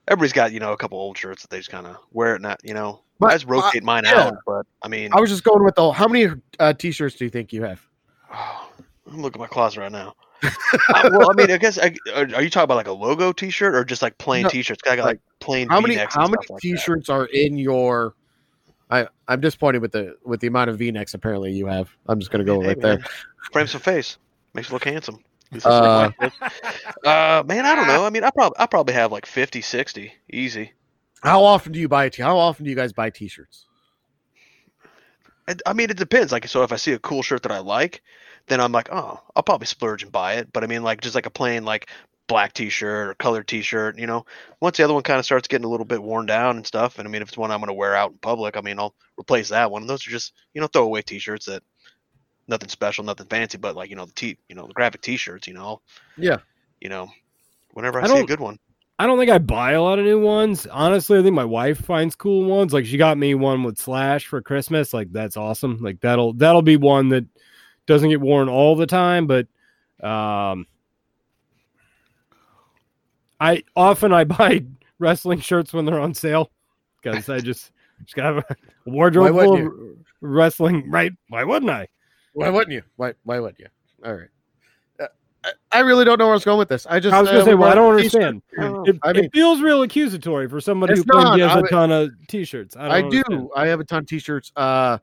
[0.08, 2.41] everybody's got you know a couple old shirts that they just kind of wear it.
[2.41, 4.28] Not you know, But, I just rotate mine yeah.
[4.28, 4.36] out.
[4.45, 7.32] But I mean, I was just going with the how many uh, t-shirts do you
[7.32, 7.82] think you have?
[8.32, 10.14] I'm looking at my closet right now.
[10.44, 13.32] Uh, well, I mean, I guess I, are are you talking about like a logo
[13.32, 14.82] T-shirt or just like plain No, T-shirts?
[14.88, 15.68] I got like plain.
[15.68, 18.14] How many how many like t-shirts are in your
[18.90, 21.90] I I'm disappointed with the with the amount of V-necks apparently you have.
[22.08, 23.06] I'm just going to go Hey, right man, there.
[23.52, 24.18] Frame some face,
[24.54, 25.24] makes you look handsome.
[25.54, 26.52] Uh, that's what mine does.
[27.06, 28.06] uh, man, I don't know.
[28.06, 30.74] I mean, I probably I probably have like 50, 60, easy.
[31.24, 33.66] How often do you buy t- how often do you guys buy t-shirts?
[35.48, 36.32] I, I mean, it depends.
[36.32, 38.02] Like, so if I see a cool shirt that I like,
[38.48, 40.52] then I'm like, oh, I'll probably splurge and buy it.
[40.52, 41.89] But I mean, like, just like a plain like
[42.28, 44.26] black T-shirt or colored T-shirt, you know,
[44.60, 47.00] once the other one kind of starts getting a little bit worn down and stuff,
[47.00, 48.80] and I mean, if it's one I'm going to wear out in public, I mean,
[48.80, 49.84] I'll replace that one.
[49.84, 51.64] And those are just you know throwaway T-shirts that
[52.48, 55.48] nothing special, nothing fancy, but like you know the t you know the graphic T-shirts,
[55.48, 55.82] you know,
[56.18, 56.38] Yeah.
[56.82, 57.10] you know,
[57.74, 58.60] whenever I, I see a good one.
[59.00, 60.66] I don't think I buy a lot of new ones.
[60.66, 62.74] Honestly, I think my wife finds cool ones.
[62.74, 64.91] Like she got me one with Slash for Christmas.
[64.93, 65.78] Like that's awesome.
[65.82, 67.26] Like that'll that'll be one that
[67.88, 69.48] doesn't get worn all the time, but
[70.04, 70.68] um
[73.40, 74.64] I often I buy
[75.00, 76.52] wrestling shirts when they're on sale
[77.02, 77.72] because I just
[78.04, 80.90] just got a wardrobe full wouldn't of wrestling.
[80.90, 81.12] Right?
[81.30, 81.88] Why wouldn't I?
[82.34, 82.84] Why wouldn't you?
[82.96, 83.68] Why why wouldn't you?
[84.06, 84.30] All right.
[85.00, 85.08] Uh,
[85.44, 86.86] I, I really don't know where I was going with this.
[86.88, 88.42] I just I was uh, gonna say, well, I don't understand.
[88.52, 91.36] It, I mean, it feels real accusatory for somebody who not.
[91.36, 92.76] he has I a would- ton of t-shirts.
[92.76, 93.52] I, don't I do.
[93.56, 94.52] I have a ton of t-shirts.
[94.56, 95.00] Uh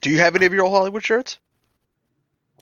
[0.00, 1.38] Do you have any of your old Hollywood shirts?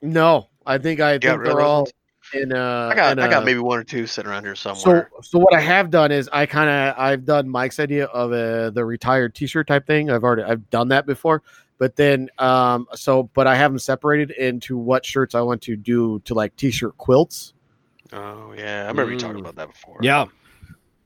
[0.03, 1.89] No, I think I You think they're all
[2.33, 4.55] in uh I got in, I got uh, maybe one or two sitting around here
[4.55, 5.11] somewhere.
[5.11, 8.33] so so what I have done is I kind of I've done Mike's idea of
[8.33, 10.11] a the retired T-shirt type thing.
[10.11, 11.43] I've already I've done that before,
[11.79, 15.77] but then um so but I have them separated into what shirts I want to
[15.77, 17.55] do to like T-shirt quilts.
[18.13, 19.41] oh yeah, I remember you talking Mm.
[19.41, 19.99] about that before.
[20.03, 20.27] Yeah.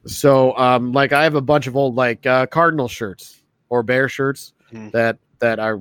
[0.06, 3.40] So um like I have a bunch of old like uh, Cardinal shirts
[3.70, 4.90] or Bear shirts Hmm.
[4.90, 5.74] that that I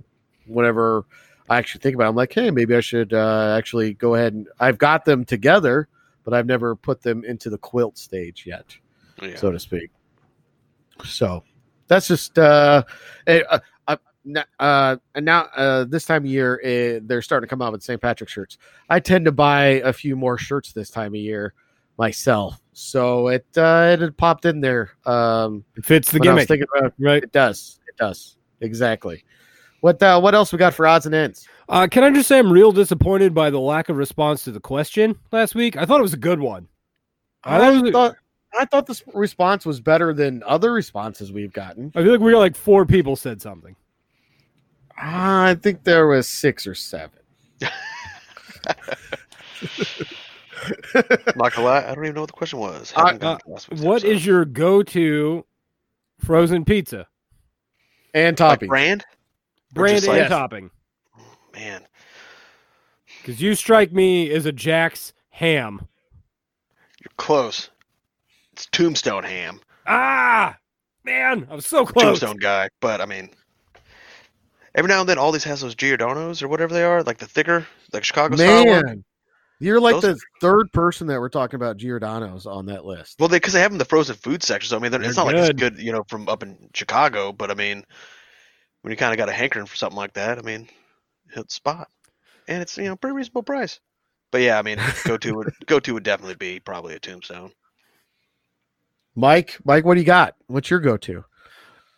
[0.45, 1.03] whenever
[1.50, 4.34] I actually think about, it, I'm like, hey, maybe I should uh, actually go ahead
[4.34, 5.88] and I've got them together,
[6.24, 8.76] but I've never put them into the quilt stage yet.
[9.22, 9.36] Yeah.
[9.36, 9.89] so to speak.
[11.06, 11.44] So
[11.88, 12.84] that's just uh,
[13.28, 13.60] eh, uh,
[14.60, 17.84] uh, and now uh, this time of year, uh, they're starting to come out with
[17.84, 18.02] St.
[18.02, 18.58] Patrick shirts.
[18.89, 21.54] I tend to buy a few more shirts this time of year
[21.98, 24.91] myself, so it uh, it had popped in there.
[25.06, 27.24] Um, It fits the when I was gimmick, about right?
[27.24, 29.24] it does, it does exactly.
[29.84, 31.46] What uh, what else we got for odds and ends?
[31.68, 34.62] Uh, can I just say I'm real disappointed by the lack of response to the
[34.62, 35.76] question last week?
[35.76, 36.70] I thought it was a good one.
[37.44, 38.16] I thought was thought
[38.58, 41.92] I thought this response was better than other responses we've gotten.
[41.96, 43.76] I feel like we got like four people said something.
[44.98, 47.20] I think there was six or seven.
[47.62, 47.70] I'm
[51.36, 52.94] not gonna lie, I don't even know what the question was.
[52.96, 54.16] Uh, Haven't gone to last week's What episode.
[54.16, 55.46] is your go-to
[56.20, 57.06] frozen pizza?
[58.14, 59.04] and like brand?
[59.76, 60.72] Or Brand just and like- topping.
[61.54, 61.86] Man,
[63.22, 65.88] Because you strike me as a Jack's ham.
[67.00, 67.70] you're close.
[68.54, 70.58] It's Tombstone ham, Ah,
[71.04, 72.20] man, I was so close.
[72.20, 72.70] Tombstone guy.
[72.82, 73.30] But I mean,
[74.76, 77.68] every now and then, Aldi's has those Giordano's or whatever they are, like the thicker,
[77.92, 78.86] like Chicago style one.
[78.86, 79.04] Man,
[79.60, 83.20] you're like Those- the third person that we're talking about Giordano's on that list.
[83.20, 84.70] Well, they because they have them in the frozen food section.
[84.70, 85.76] So I mean, they're- it's They're not like it's good.
[85.76, 87.32] good, you know, from up in Chicago.
[87.32, 87.86] But I mean,
[88.84, 90.68] when you kind of got a hankering for something like that, I mean,
[91.32, 91.88] hit the spot,
[92.48, 93.80] and it's you know pretty reasonable price.
[94.32, 97.52] But yeah, I mean, go to would go to would definitely be probably a Tombstone.
[99.16, 100.36] Mike, Mike, what do you got?
[100.48, 101.24] What's your go-to?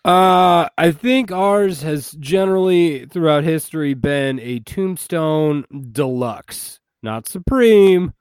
[0.03, 8.13] Uh, I think ours has generally throughout history been a Tombstone Deluxe, not Supreme,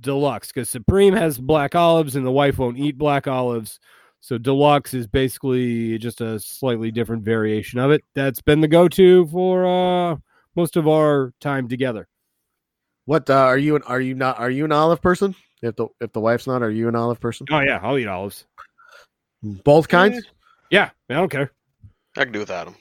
[0.00, 3.78] Deluxe, because Supreme has black olives and the wife won't eat black olives.
[4.24, 8.02] So Deluxe is basically just a slightly different variation of it.
[8.14, 10.16] That's been the go-to for uh
[10.56, 12.08] most of our time together.
[13.04, 13.76] What uh, are you?
[13.76, 14.38] An, are you not?
[14.38, 15.34] Are you an olive person?
[15.60, 17.46] If the if the wife's not, are you an olive person?
[17.50, 18.46] Oh yeah, I'll eat olives.
[19.42, 20.24] Both kinds.
[20.70, 21.52] Yeah, I don't care.
[22.16, 22.76] I can do without them.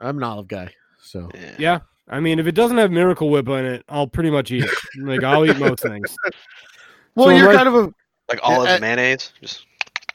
[0.00, 0.74] I'm an olive guy.
[1.00, 1.54] So Yeah.
[1.56, 1.78] Yeah.
[2.08, 4.70] I mean, if it doesn't have Miracle Whip in it, I'll pretty much eat it.
[4.98, 6.16] Like I'll eat most things.
[7.14, 7.94] well, So you're like- kind of a
[8.28, 9.32] Like olive uh, mayonnaise.
[9.40, 9.66] Just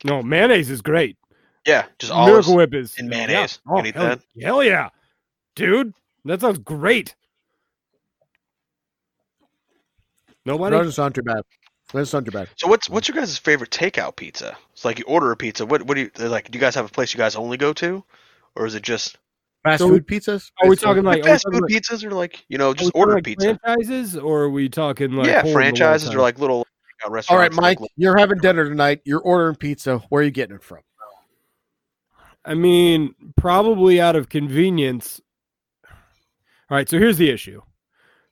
[0.05, 1.17] No, mayonnaise is great.
[1.65, 3.59] yeah, just all Miracle Whip is in mayonnaise.
[3.65, 3.71] Yeah.
[3.73, 4.21] Oh, hell, that?
[4.41, 4.89] hell yeah,
[5.55, 5.93] dude,
[6.25, 7.15] that sounds great.
[10.45, 10.75] Nobody.
[10.75, 11.37] that doesn't sound too bad.
[11.91, 12.49] That doesn't sound too bad.
[12.55, 14.55] So what's what's your guys' favorite takeout pizza?
[14.73, 15.65] It's like you order a pizza.
[15.65, 16.51] What what do you like?
[16.51, 18.03] Do you guys have a place you guys only go to,
[18.55, 19.17] or is it just
[19.63, 20.51] Fast So- food pizzas?
[20.61, 22.75] Are we talking like, like are we fast food like, pizzas, or like you know
[22.75, 23.57] just order like pizza?
[23.63, 26.61] franchises, or are we talking like yeah, hole in the wall franchises or like little
[26.61, 26.74] takeout
[27.07, 27.29] restaurants.
[27.29, 29.01] All right, like Mike, you're having dinner tonight.
[29.05, 29.99] You're ordering pizza.
[30.09, 30.79] Where are you getting it from?
[32.43, 35.19] I mean, probably out of convenience.
[36.69, 37.61] All right, so here's the issue.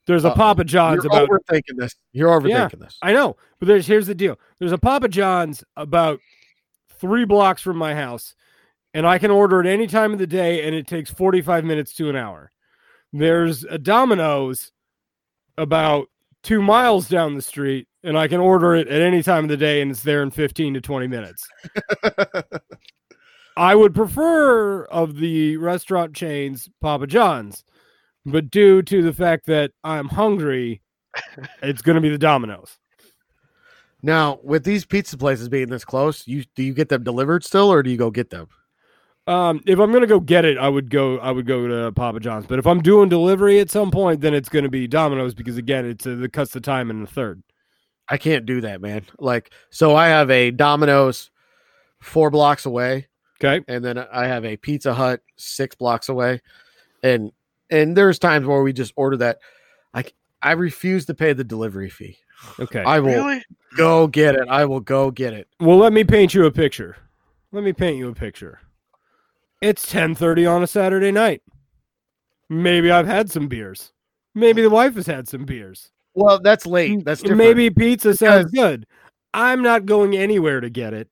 [0.05, 0.35] There's a Uh-oh.
[0.35, 1.95] Papa John's You're about overthinking this.
[2.11, 2.97] You're overthinking this.
[3.01, 4.37] I know, but there's here's the deal.
[4.59, 6.19] There's a Papa John's about
[6.99, 8.35] three blocks from my house,
[8.93, 11.93] and I can order it any time of the day, and it takes 45 minutes
[11.95, 12.51] to an hour.
[13.13, 14.71] There's a Domino's
[15.57, 16.07] about
[16.43, 19.57] two miles down the street, and I can order it at any time of the
[19.57, 21.47] day, and it's there in 15 to 20 minutes.
[23.57, 27.63] I would prefer of the restaurant chains Papa John's,
[28.25, 30.81] but due to the fact that I'm hungry,
[31.61, 32.77] it's going to be the Domino's.
[34.01, 37.71] Now, with these pizza places being this close, you do you get them delivered still,
[37.71, 38.49] or do you go get them?
[39.25, 41.17] Um, if I'm gonna go get it, I would go.
[41.19, 42.45] I would go to Papa John's.
[42.45, 45.85] But if I'm doing delivery at some point, then it's gonna be Domino's because again,
[45.85, 47.41] it's uh, it cuts the time in the third.
[48.09, 49.05] I can't do that, man.
[49.19, 51.31] Like, so I have a Domino's
[52.01, 53.07] four blocks away,
[53.41, 53.63] Okay.
[53.69, 56.41] and then I have a Pizza Hut six blocks away,
[57.01, 57.31] and
[57.69, 59.39] and there's times where we just order that.
[59.93, 60.03] I
[60.41, 62.17] I refuse to pay the delivery fee.
[62.59, 62.83] Okay.
[62.83, 63.41] I will really?
[63.77, 64.49] go get it.
[64.49, 65.47] I will go get it.
[65.61, 66.97] well, let me paint you a picture.
[67.53, 68.59] Let me paint you a picture.
[69.63, 71.41] It's 10:30 on a Saturday night.
[72.49, 73.93] Maybe I've had some beers.
[74.35, 75.89] Maybe the wife has had some beers.
[76.15, 77.05] Well, that's late.
[77.05, 77.37] That's different.
[77.37, 78.85] maybe pizza sounds good.
[79.33, 81.07] I'm not going anywhere to get it.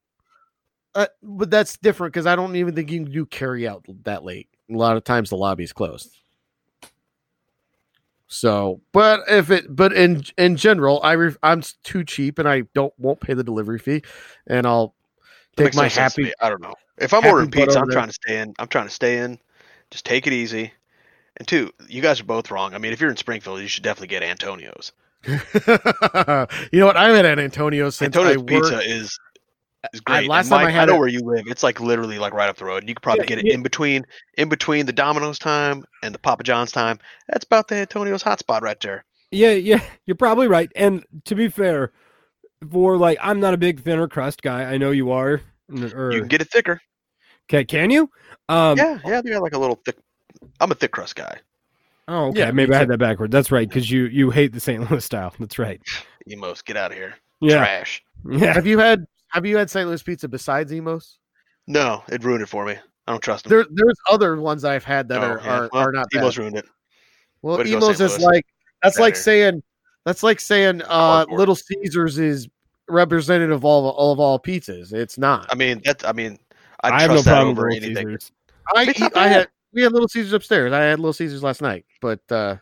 [0.95, 4.25] uh, but that's different because I don't even think you can do carry out that
[4.25, 4.49] late.
[4.69, 6.13] A lot of times the lobby's closed.
[8.27, 12.93] So, but if it, but in in general, I I'm too cheap and I don't
[12.99, 14.03] won't pay the delivery fee,
[14.45, 14.93] and I'll
[15.57, 16.31] take makes no my happy.
[16.41, 16.75] I don't know.
[16.97, 17.93] If I'm ordering pizza, I'm there.
[17.95, 18.53] trying to stay in.
[18.59, 19.39] I'm trying to stay in.
[19.89, 20.71] Just take it easy.
[21.37, 22.73] And two, you guys are both wrong.
[22.73, 24.91] I mean, if you're in Springfield, you should definitely get Antonio's.
[25.25, 26.97] you know what?
[26.97, 28.47] I've had at Antonio's since Antonio's I worked.
[28.49, 29.17] pizza is
[29.93, 30.29] is I- great.
[30.29, 31.45] last and time I Mike, had know it- where you live.
[31.47, 32.77] It's like literally like right up the road.
[32.83, 33.53] And you could probably Yeah, get it yeah.
[33.53, 34.05] in between
[34.37, 36.99] in between the Domino's time and the Papa John's time.
[37.27, 39.05] That's about the Antonio's hotspot right there.
[39.31, 40.69] Yeah, yeah, you're probably right.
[40.75, 41.91] And to be fair,
[42.69, 44.63] for like, I'm not a big thinner crust guy.
[44.63, 45.41] I know you are.
[45.95, 46.81] Or, You can get it thicker.
[47.49, 48.09] Okay, can you?
[48.49, 49.97] Um, yeah, yeah, they got like a little thick.
[50.59, 51.37] I'm a thick crust guy.
[52.07, 52.39] Oh, okay.
[52.39, 53.31] Yeah, Maybe I had that backward.
[53.31, 54.89] That's right, because you you hate the St.
[54.89, 55.33] Louis style.
[55.39, 55.81] That's right.
[56.27, 57.15] Imo's, get out of here.
[57.39, 58.03] Yeah, Trash.
[58.29, 58.53] yeah.
[58.53, 59.87] Have you had Have you had St.
[59.87, 61.17] Louis pizza besides Imo's?
[61.67, 62.73] No, it ruined it for me.
[63.07, 63.51] I don't trust them.
[63.51, 65.57] There, there's other ones I've had that Oh, are, yeah.
[65.61, 66.19] are, Well, are not bad.
[66.19, 66.65] Imo's ruined it.
[67.41, 68.23] Well, Way Imo's is Louis.
[68.25, 68.45] like
[68.83, 69.63] that's like saying
[70.05, 72.47] that's like saying uh, Little Caesars is
[72.87, 74.93] representative of all of all pizzas.
[74.93, 75.47] It's not.
[75.49, 76.07] I mean, that.
[76.07, 76.39] I mean,
[76.83, 78.07] I'd I have no that problem with over Little anything.
[78.07, 78.31] Caesars.
[78.75, 80.73] I It's I had we had Little Caesars upstairs.
[80.73, 82.57] I had Little Caesars last night, but uh,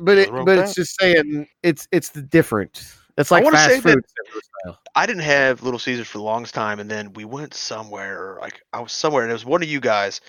[0.00, 2.94] but it, but with it's just saying it's it's the different.
[3.16, 4.74] It's like wanna say fast food.
[4.96, 8.38] I didn't have Little Caesars for the longest time, and then we went somewhere.
[8.40, 10.20] Like I was somewhere, and it was one of you guys.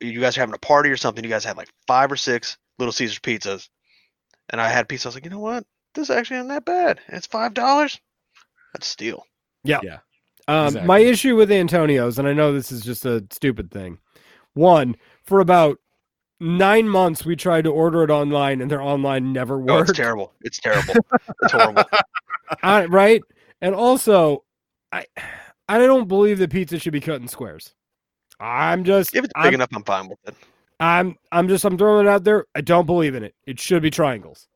[0.00, 1.24] You guys are having a party or something.
[1.24, 3.68] You guys had like five or six Little Caesars pizzas,
[4.50, 5.06] and I had pizza.
[5.06, 5.64] I was like, you know what?
[5.94, 7.00] This actually isn't that bad.
[7.08, 8.00] It's five dollars.
[8.72, 9.24] That's a steal.
[9.66, 10.86] Um, Exactly.
[10.86, 13.98] My issue with Antonio's, and I know this is just a stupid thing.
[14.54, 15.78] One, for about
[16.40, 19.90] nine months, we tried to order it online, and their online never Oh, worked.
[19.90, 20.32] it's terrible.
[20.42, 20.94] It's terrible.
[21.42, 21.84] it's horrible.
[22.62, 23.22] I- right?
[23.60, 24.44] And also,
[24.92, 25.04] I
[25.68, 27.74] I don't believe that pizza should be cut in squares.
[28.40, 30.34] I'm just If it's big I'm, enough, I'm fine with it.
[30.80, 32.46] I'm I'm just I'm throwing it out there.
[32.54, 33.34] I don't believe in it.
[33.46, 34.46] It should be triangles.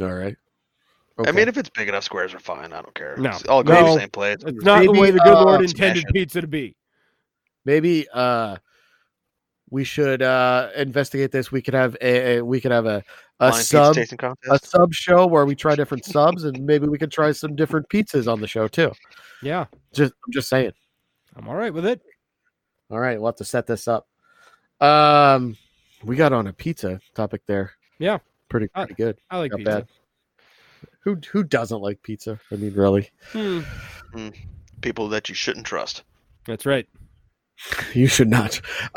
[0.00, 0.36] All right.
[1.26, 2.72] I mean, if it's big enough, squares are fine.
[2.72, 3.14] I don't care.
[3.18, 3.30] No.
[3.30, 3.94] It's all go No.
[3.94, 4.38] the same place.
[4.46, 6.74] It's not the way the good uh, Lord intended pizza to be.
[7.66, 8.56] maybe uh
[9.70, 13.04] we should uh investigate this we could have a, a we could have a
[13.40, 17.12] a Blind sub a sub show where we try different subs and maybe we could
[17.12, 18.90] try some different pizzas on the show too
[19.42, 20.72] Yeah, just i'm just saying
[21.36, 22.00] I'm all right with it.
[22.90, 24.08] All right we'll have to set this up
[24.80, 25.56] um
[26.04, 28.18] we got on a pizza topic there Yeah.
[28.48, 29.70] pretty pretty good I like not pizza.
[29.70, 29.86] bad
[31.04, 33.60] who who doesn't like pizza i mean really Hmm,
[34.80, 36.02] People that you shouldn't trust.
[36.46, 36.88] that's right.
[37.94, 38.60] You should not.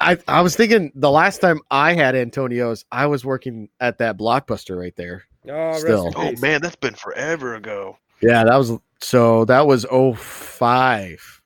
[0.00, 4.16] I I was thinking the last time I had Antonio's, I was working at that
[4.16, 5.24] blockbuster right there.
[5.48, 6.12] Oh, rest Still.
[6.16, 7.98] Oh man, that's been forever ago.
[8.20, 11.41] Yeah, that was so that was 05.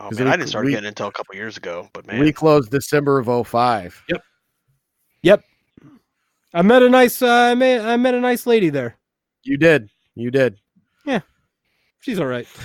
[0.00, 1.88] Oh 'Cause man, we- I didn't start we- getting until a couple years ago.
[1.92, 4.02] But man, We closed December of 05.
[4.08, 4.22] Yep.
[5.22, 5.44] Yep.
[6.54, 8.96] I met a nice uh, I met I met a nice lady there.
[9.44, 9.90] You did.
[10.14, 10.56] You did.
[11.04, 11.20] Yeah.
[12.00, 12.48] She's all right.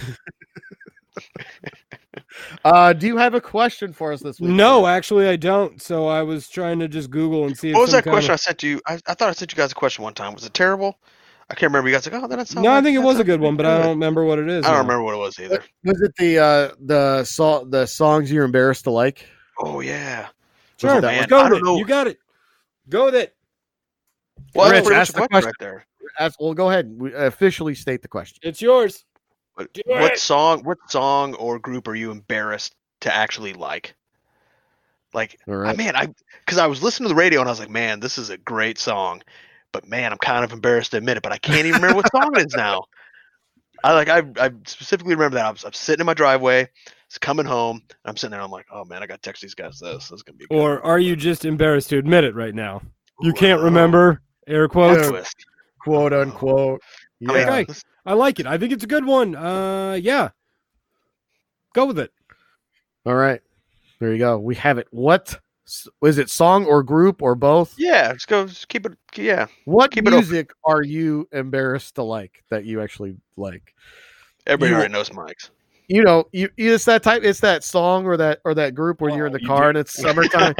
[2.63, 4.51] Uh do you have a question for us this week?
[4.51, 5.81] No, actually I don't.
[5.81, 7.69] So I was trying to just Google and see.
[7.69, 8.81] if what was that question I kind sent you?
[8.87, 10.33] I, I thought I sent you guys a question one time.
[10.33, 10.99] Was it terrible?
[11.49, 11.89] I can't remember.
[11.89, 12.63] You guys like, oh, that's Of...
[12.63, 14.65] No, I think it was a good one, but I don't remember what it is.
[14.65, 14.81] I don't now.
[14.81, 15.63] remember what it was either.
[15.83, 19.27] Was it the uh the so- the songs you're embarrassed to like?
[19.59, 20.27] Oh yeah.
[20.77, 21.63] Sure, that man, go I with it.
[21.63, 21.77] know.
[21.77, 22.17] You got it.
[22.89, 23.35] Go with it.
[24.53, 25.45] Well, Rich, that's pretty much ask the the question question.
[25.47, 25.85] right there.
[26.19, 26.93] Ask, well, go ahead.
[26.97, 28.39] We officially state the question.
[28.41, 29.05] It's yours.
[29.55, 30.19] What, Do what it.
[30.19, 30.63] song?
[30.63, 33.95] What song or group are you embarrassed to actually like?
[35.13, 35.77] Like, All I right.
[35.77, 36.13] man, I
[36.45, 38.37] because I was listening to the radio and I was like, man, this is a
[38.37, 39.21] great song,
[39.75, 42.09] but man, I'm kind of embarrassed to admit it, but I can't even remember what
[42.11, 42.85] song it is now.
[43.83, 46.69] I like I I specifically remember that I was, I'm sitting in my driveway,
[47.07, 49.41] it's coming home, and I'm sitting there, I'm like, oh man, I got to text
[49.41, 50.07] these guys this.
[50.07, 50.45] This is gonna be.
[50.49, 50.55] good.
[50.55, 52.81] Or are you just embarrassed to admit it right now?
[53.19, 55.09] You can't remember air quotes.
[55.09, 55.45] Twist.
[55.81, 56.81] Quote unquote.
[57.29, 57.57] I Yeah.
[57.59, 57.73] Okay.
[58.05, 58.47] I like it.
[58.47, 59.35] I think it's a good one.
[59.35, 60.29] Uh, yeah.
[61.73, 62.11] Go with it.
[63.05, 63.41] All right.
[63.99, 64.37] There you go.
[64.39, 64.87] We have it.
[64.91, 65.37] What s-
[66.03, 66.29] is it?
[66.29, 67.73] Song or group or both?
[67.77, 68.93] yeah, just go, just keep it.
[69.15, 73.73] Yeah, What Keep it music are you embarrassed to like that you actually like?
[74.47, 75.51] everybody You- already knows Mike's.
[75.87, 77.21] You know, you it's that type.
[77.23, 79.63] It's that song or that or that group where you're in Oh, the you car
[79.65, 79.69] do.
[79.69, 80.55] and it's summertime.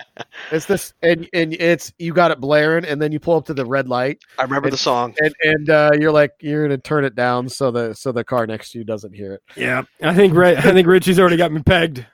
[0.50, 3.52] it's this and and it's you got it blaring and then you pull up to
[3.54, 5.14] the red light I remember And- the song.
[5.20, 8.46] and and uh, you're like you're gonna turn it down so the so the car
[8.46, 9.42] next to you doesn't hear it.
[9.54, 9.82] Yeah.
[10.02, 12.06] I think Ri- I think Richie's already got me pegged.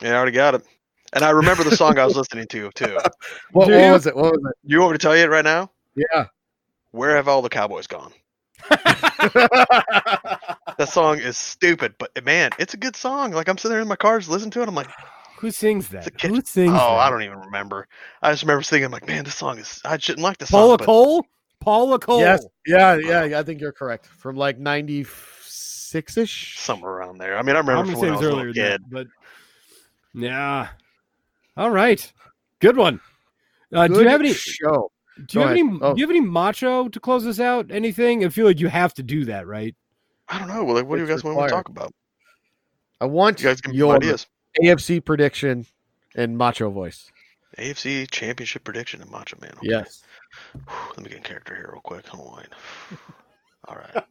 [0.00, 0.62] Yeah, I already got it.
[1.12, 2.98] And I remember the song I was listening to too.
[3.52, 4.14] What, what was it?
[4.14, 4.56] What was it?
[4.64, 5.70] You want me to tell you it right now?
[5.96, 6.26] Yeah.
[6.92, 8.12] Where have all the cowboys gone?
[10.78, 13.32] That song is stupid, but man, it's a good song.
[13.32, 14.68] Like I'm sitting there in my car, just listening to it.
[14.68, 14.88] I'm like,
[15.40, 16.06] Who sings that?
[16.06, 16.80] a kid- Who sings oh, that?
[16.80, 17.86] I don't even remember.
[18.22, 19.82] I just remember thinking, like, man, this song is.
[19.84, 20.76] I shouldn't like this Paula song.
[20.78, 21.26] but Cole?
[21.60, 22.20] Paula Cole.
[22.20, 22.46] yes.
[22.66, 22.94] Yeah.
[22.96, 23.38] Yeah.
[23.38, 24.06] I think you're correct.
[24.06, 25.04] From like ninety
[25.42, 26.58] six ish.
[26.58, 27.36] somewhere around there.
[27.36, 28.82] I mean, I remember I'm from when I was was a earlier kid.
[28.82, 29.06] that, but
[30.14, 30.68] yeah.
[31.60, 32.10] All right.
[32.60, 33.00] Good one.
[33.70, 34.90] Uh, do you have any show?
[35.16, 35.78] do you Go have any.
[35.82, 35.92] Oh.
[35.92, 37.70] do you have any macho to close this out?
[37.70, 38.24] Anything?
[38.24, 39.76] I feel like you have to do that, right?
[40.30, 40.64] I don't know.
[40.64, 41.92] Well, like, what do you It's guys want to talk about?
[42.98, 44.26] I want You guys give me your ideas.
[44.62, 45.66] AFC prediction
[46.14, 47.12] and macho voice.
[47.58, 49.52] AFC Championship prediction and Macho Man.
[49.58, 49.68] Okay.
[49.68, 50.02] Yes.
[50.96, 52.06] Let me get in character here real quick.
[52.06, 52.46] Hold on.
[53.68, 54.04] All right.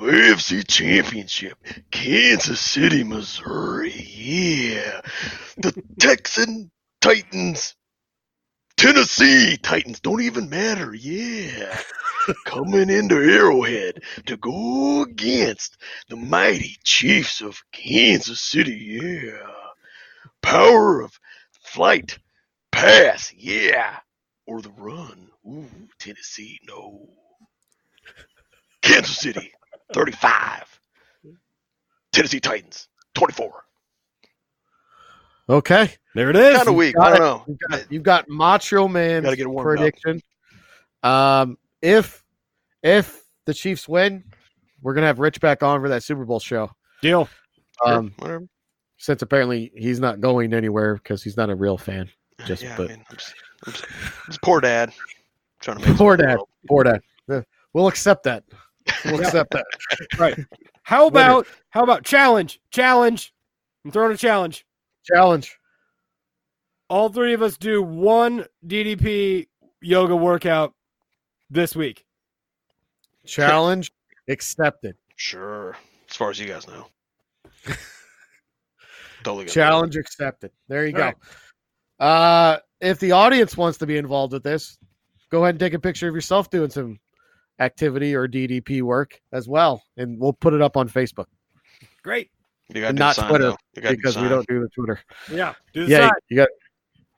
[0.00, 1.58] AFC Championship,
[1.90, 3.92] Kansas City, Missouri.
[3.92, 5.00] Yeah.
[5.58, 6.68] The Texan
[7.00, 7.76] Titans,
[8.76, 10.92] Tennessee Titans don't even matter.
[10.92, 11.78] Yeah.
[12.44, 15.76] Coming into Arrowhead to go against
[16.08, 19.00] the mighty Chiefs of Kansas City.
[19.00, 19.46] Yeah.
[20.42, 21.16] Power of
[21.62, 22.18] flight,
[22.72, 23.32] pass.
[23.36, 23.96] Yeah.
[24.44, 25.28] Or the run.
[25.46, 25.70] Ooh,
[26.00, 27.10] Tennessee, no.
[28.82, 29.52] Kansas City,
[29.94, 30.80] 35.
[32.10, 33.62] Tennessee Titans, 24.
[35.48, 35.90] Okay.
[36.14, 36.56] There it is.
[36.56, 36.94] Kind of weak.
[36.98, 37.44] I don't know.
[37.46, 39.62] You've got, you've got Macho Man's Gotta get it up.
[39.62, 40.20] prediction.
[41.02, 42.22] Um, if
[42.82, 44.24] if the Chiefs win,
[44.82, 46.70] we're gonna have Rich back on for that Super Bowl show.
[47.00, 47.28] Deal.
[47.84, 48.46] Um, whatever.
[48.98, 52.08] since apparently he's not going anywhere because he's not a real fan.
[52.46, 53.34] just yeah, put- man, I'm just,
[53.66, 53.86] I'm just,
[54.26, 54.92] just poor dad.
[55.60, 56.36] Trying to make Poor dad.
[56.36, 56.48] world.
[56.68, 57.00] Poor dad.
[57.72, 58.44] We'll accept that.
[59.04, 59.64] We'll accept that.
[60.18, 60.38] Right.
[60.82, 62.60] How about how about challenge?
[62.70, 63.32] Challenge.
[63.84, 64.66] I'm throwing a challenge.
[65.04, 65.58] Challenge.
[66.88, 69.46] All three of us do one DDP
[69.80, 70.74] yoga workout
[71.50, 72.04] this week.
[73.24, 73.90] Challenge
[74.28, 74.96] accepted.
[75.16, 75.76] Sure.
[76.10, 76.86] As far as you guys know.
[79.24, 79.52] totally good.
[79.52, 80.50] Challenge accepted.
[80.68, 81.04] There you All go.
[81.04, 81.16] right.
[81.98, 84.76] Uh, if the audience wants to be involved with this,
[85.30, 86.98] go ahead and take a picture of yourself doing some
[87.60, 91.26] activity or DDP work as well, and we'll put it up on Facebook
[92.02, 92.30] Great.
[92.74, 93.54] You gotta and do the not sign, Twitter.
[93.74, 95.00] You gotta do the because we don't do the Twitter.
[95.30, 95.54] Yeah.
[95.72, 96.10] Do the Yeah, sign.
[96.28, 96.48] you got.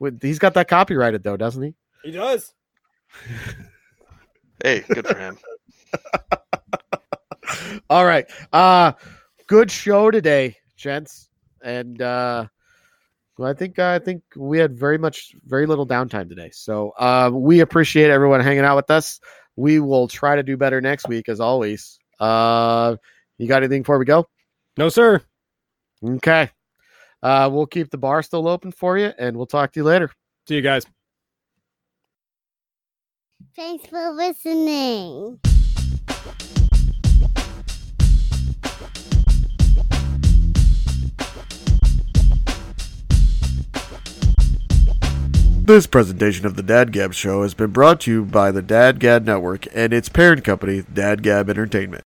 [0.01, 1.75] with- He's got that copyrighted though, doesn't he?
[2.05, 2.53] He does.
[4.63, 5.37] Hey, good for him.
[7.91, 8.27] All right.
[8.53, 8.93] Uh
[9.47, 11.29] good show today, gents.
[11.63, 12.47] And uh
[13.37, 16.51] well, I think I think we had very much very little downtime today.
[16.53, 19.21] So uh we appreciate everyone hanging out with us.
[19.57, 21.99] We will try to do better next week as always.
[22.19, 22.97] Uh
[23.39, 24.27] you got anything before we go?
[24.79, 25.21] No, sir.
[26.05, 26.51] Okay.
[27.23, 30.11] Uh we'll keep the bar still open for you and we'll talk to you later.
[30.47, 30.85] See you guys.
[33.57, 35.39] Thanks for listening.
[45.67, 49.01] This presentation of the Dad Gab Show has been brought to you by the Dad
[49.01, 52.05] Gab Network and its parent company, Dad Gab Entertainment.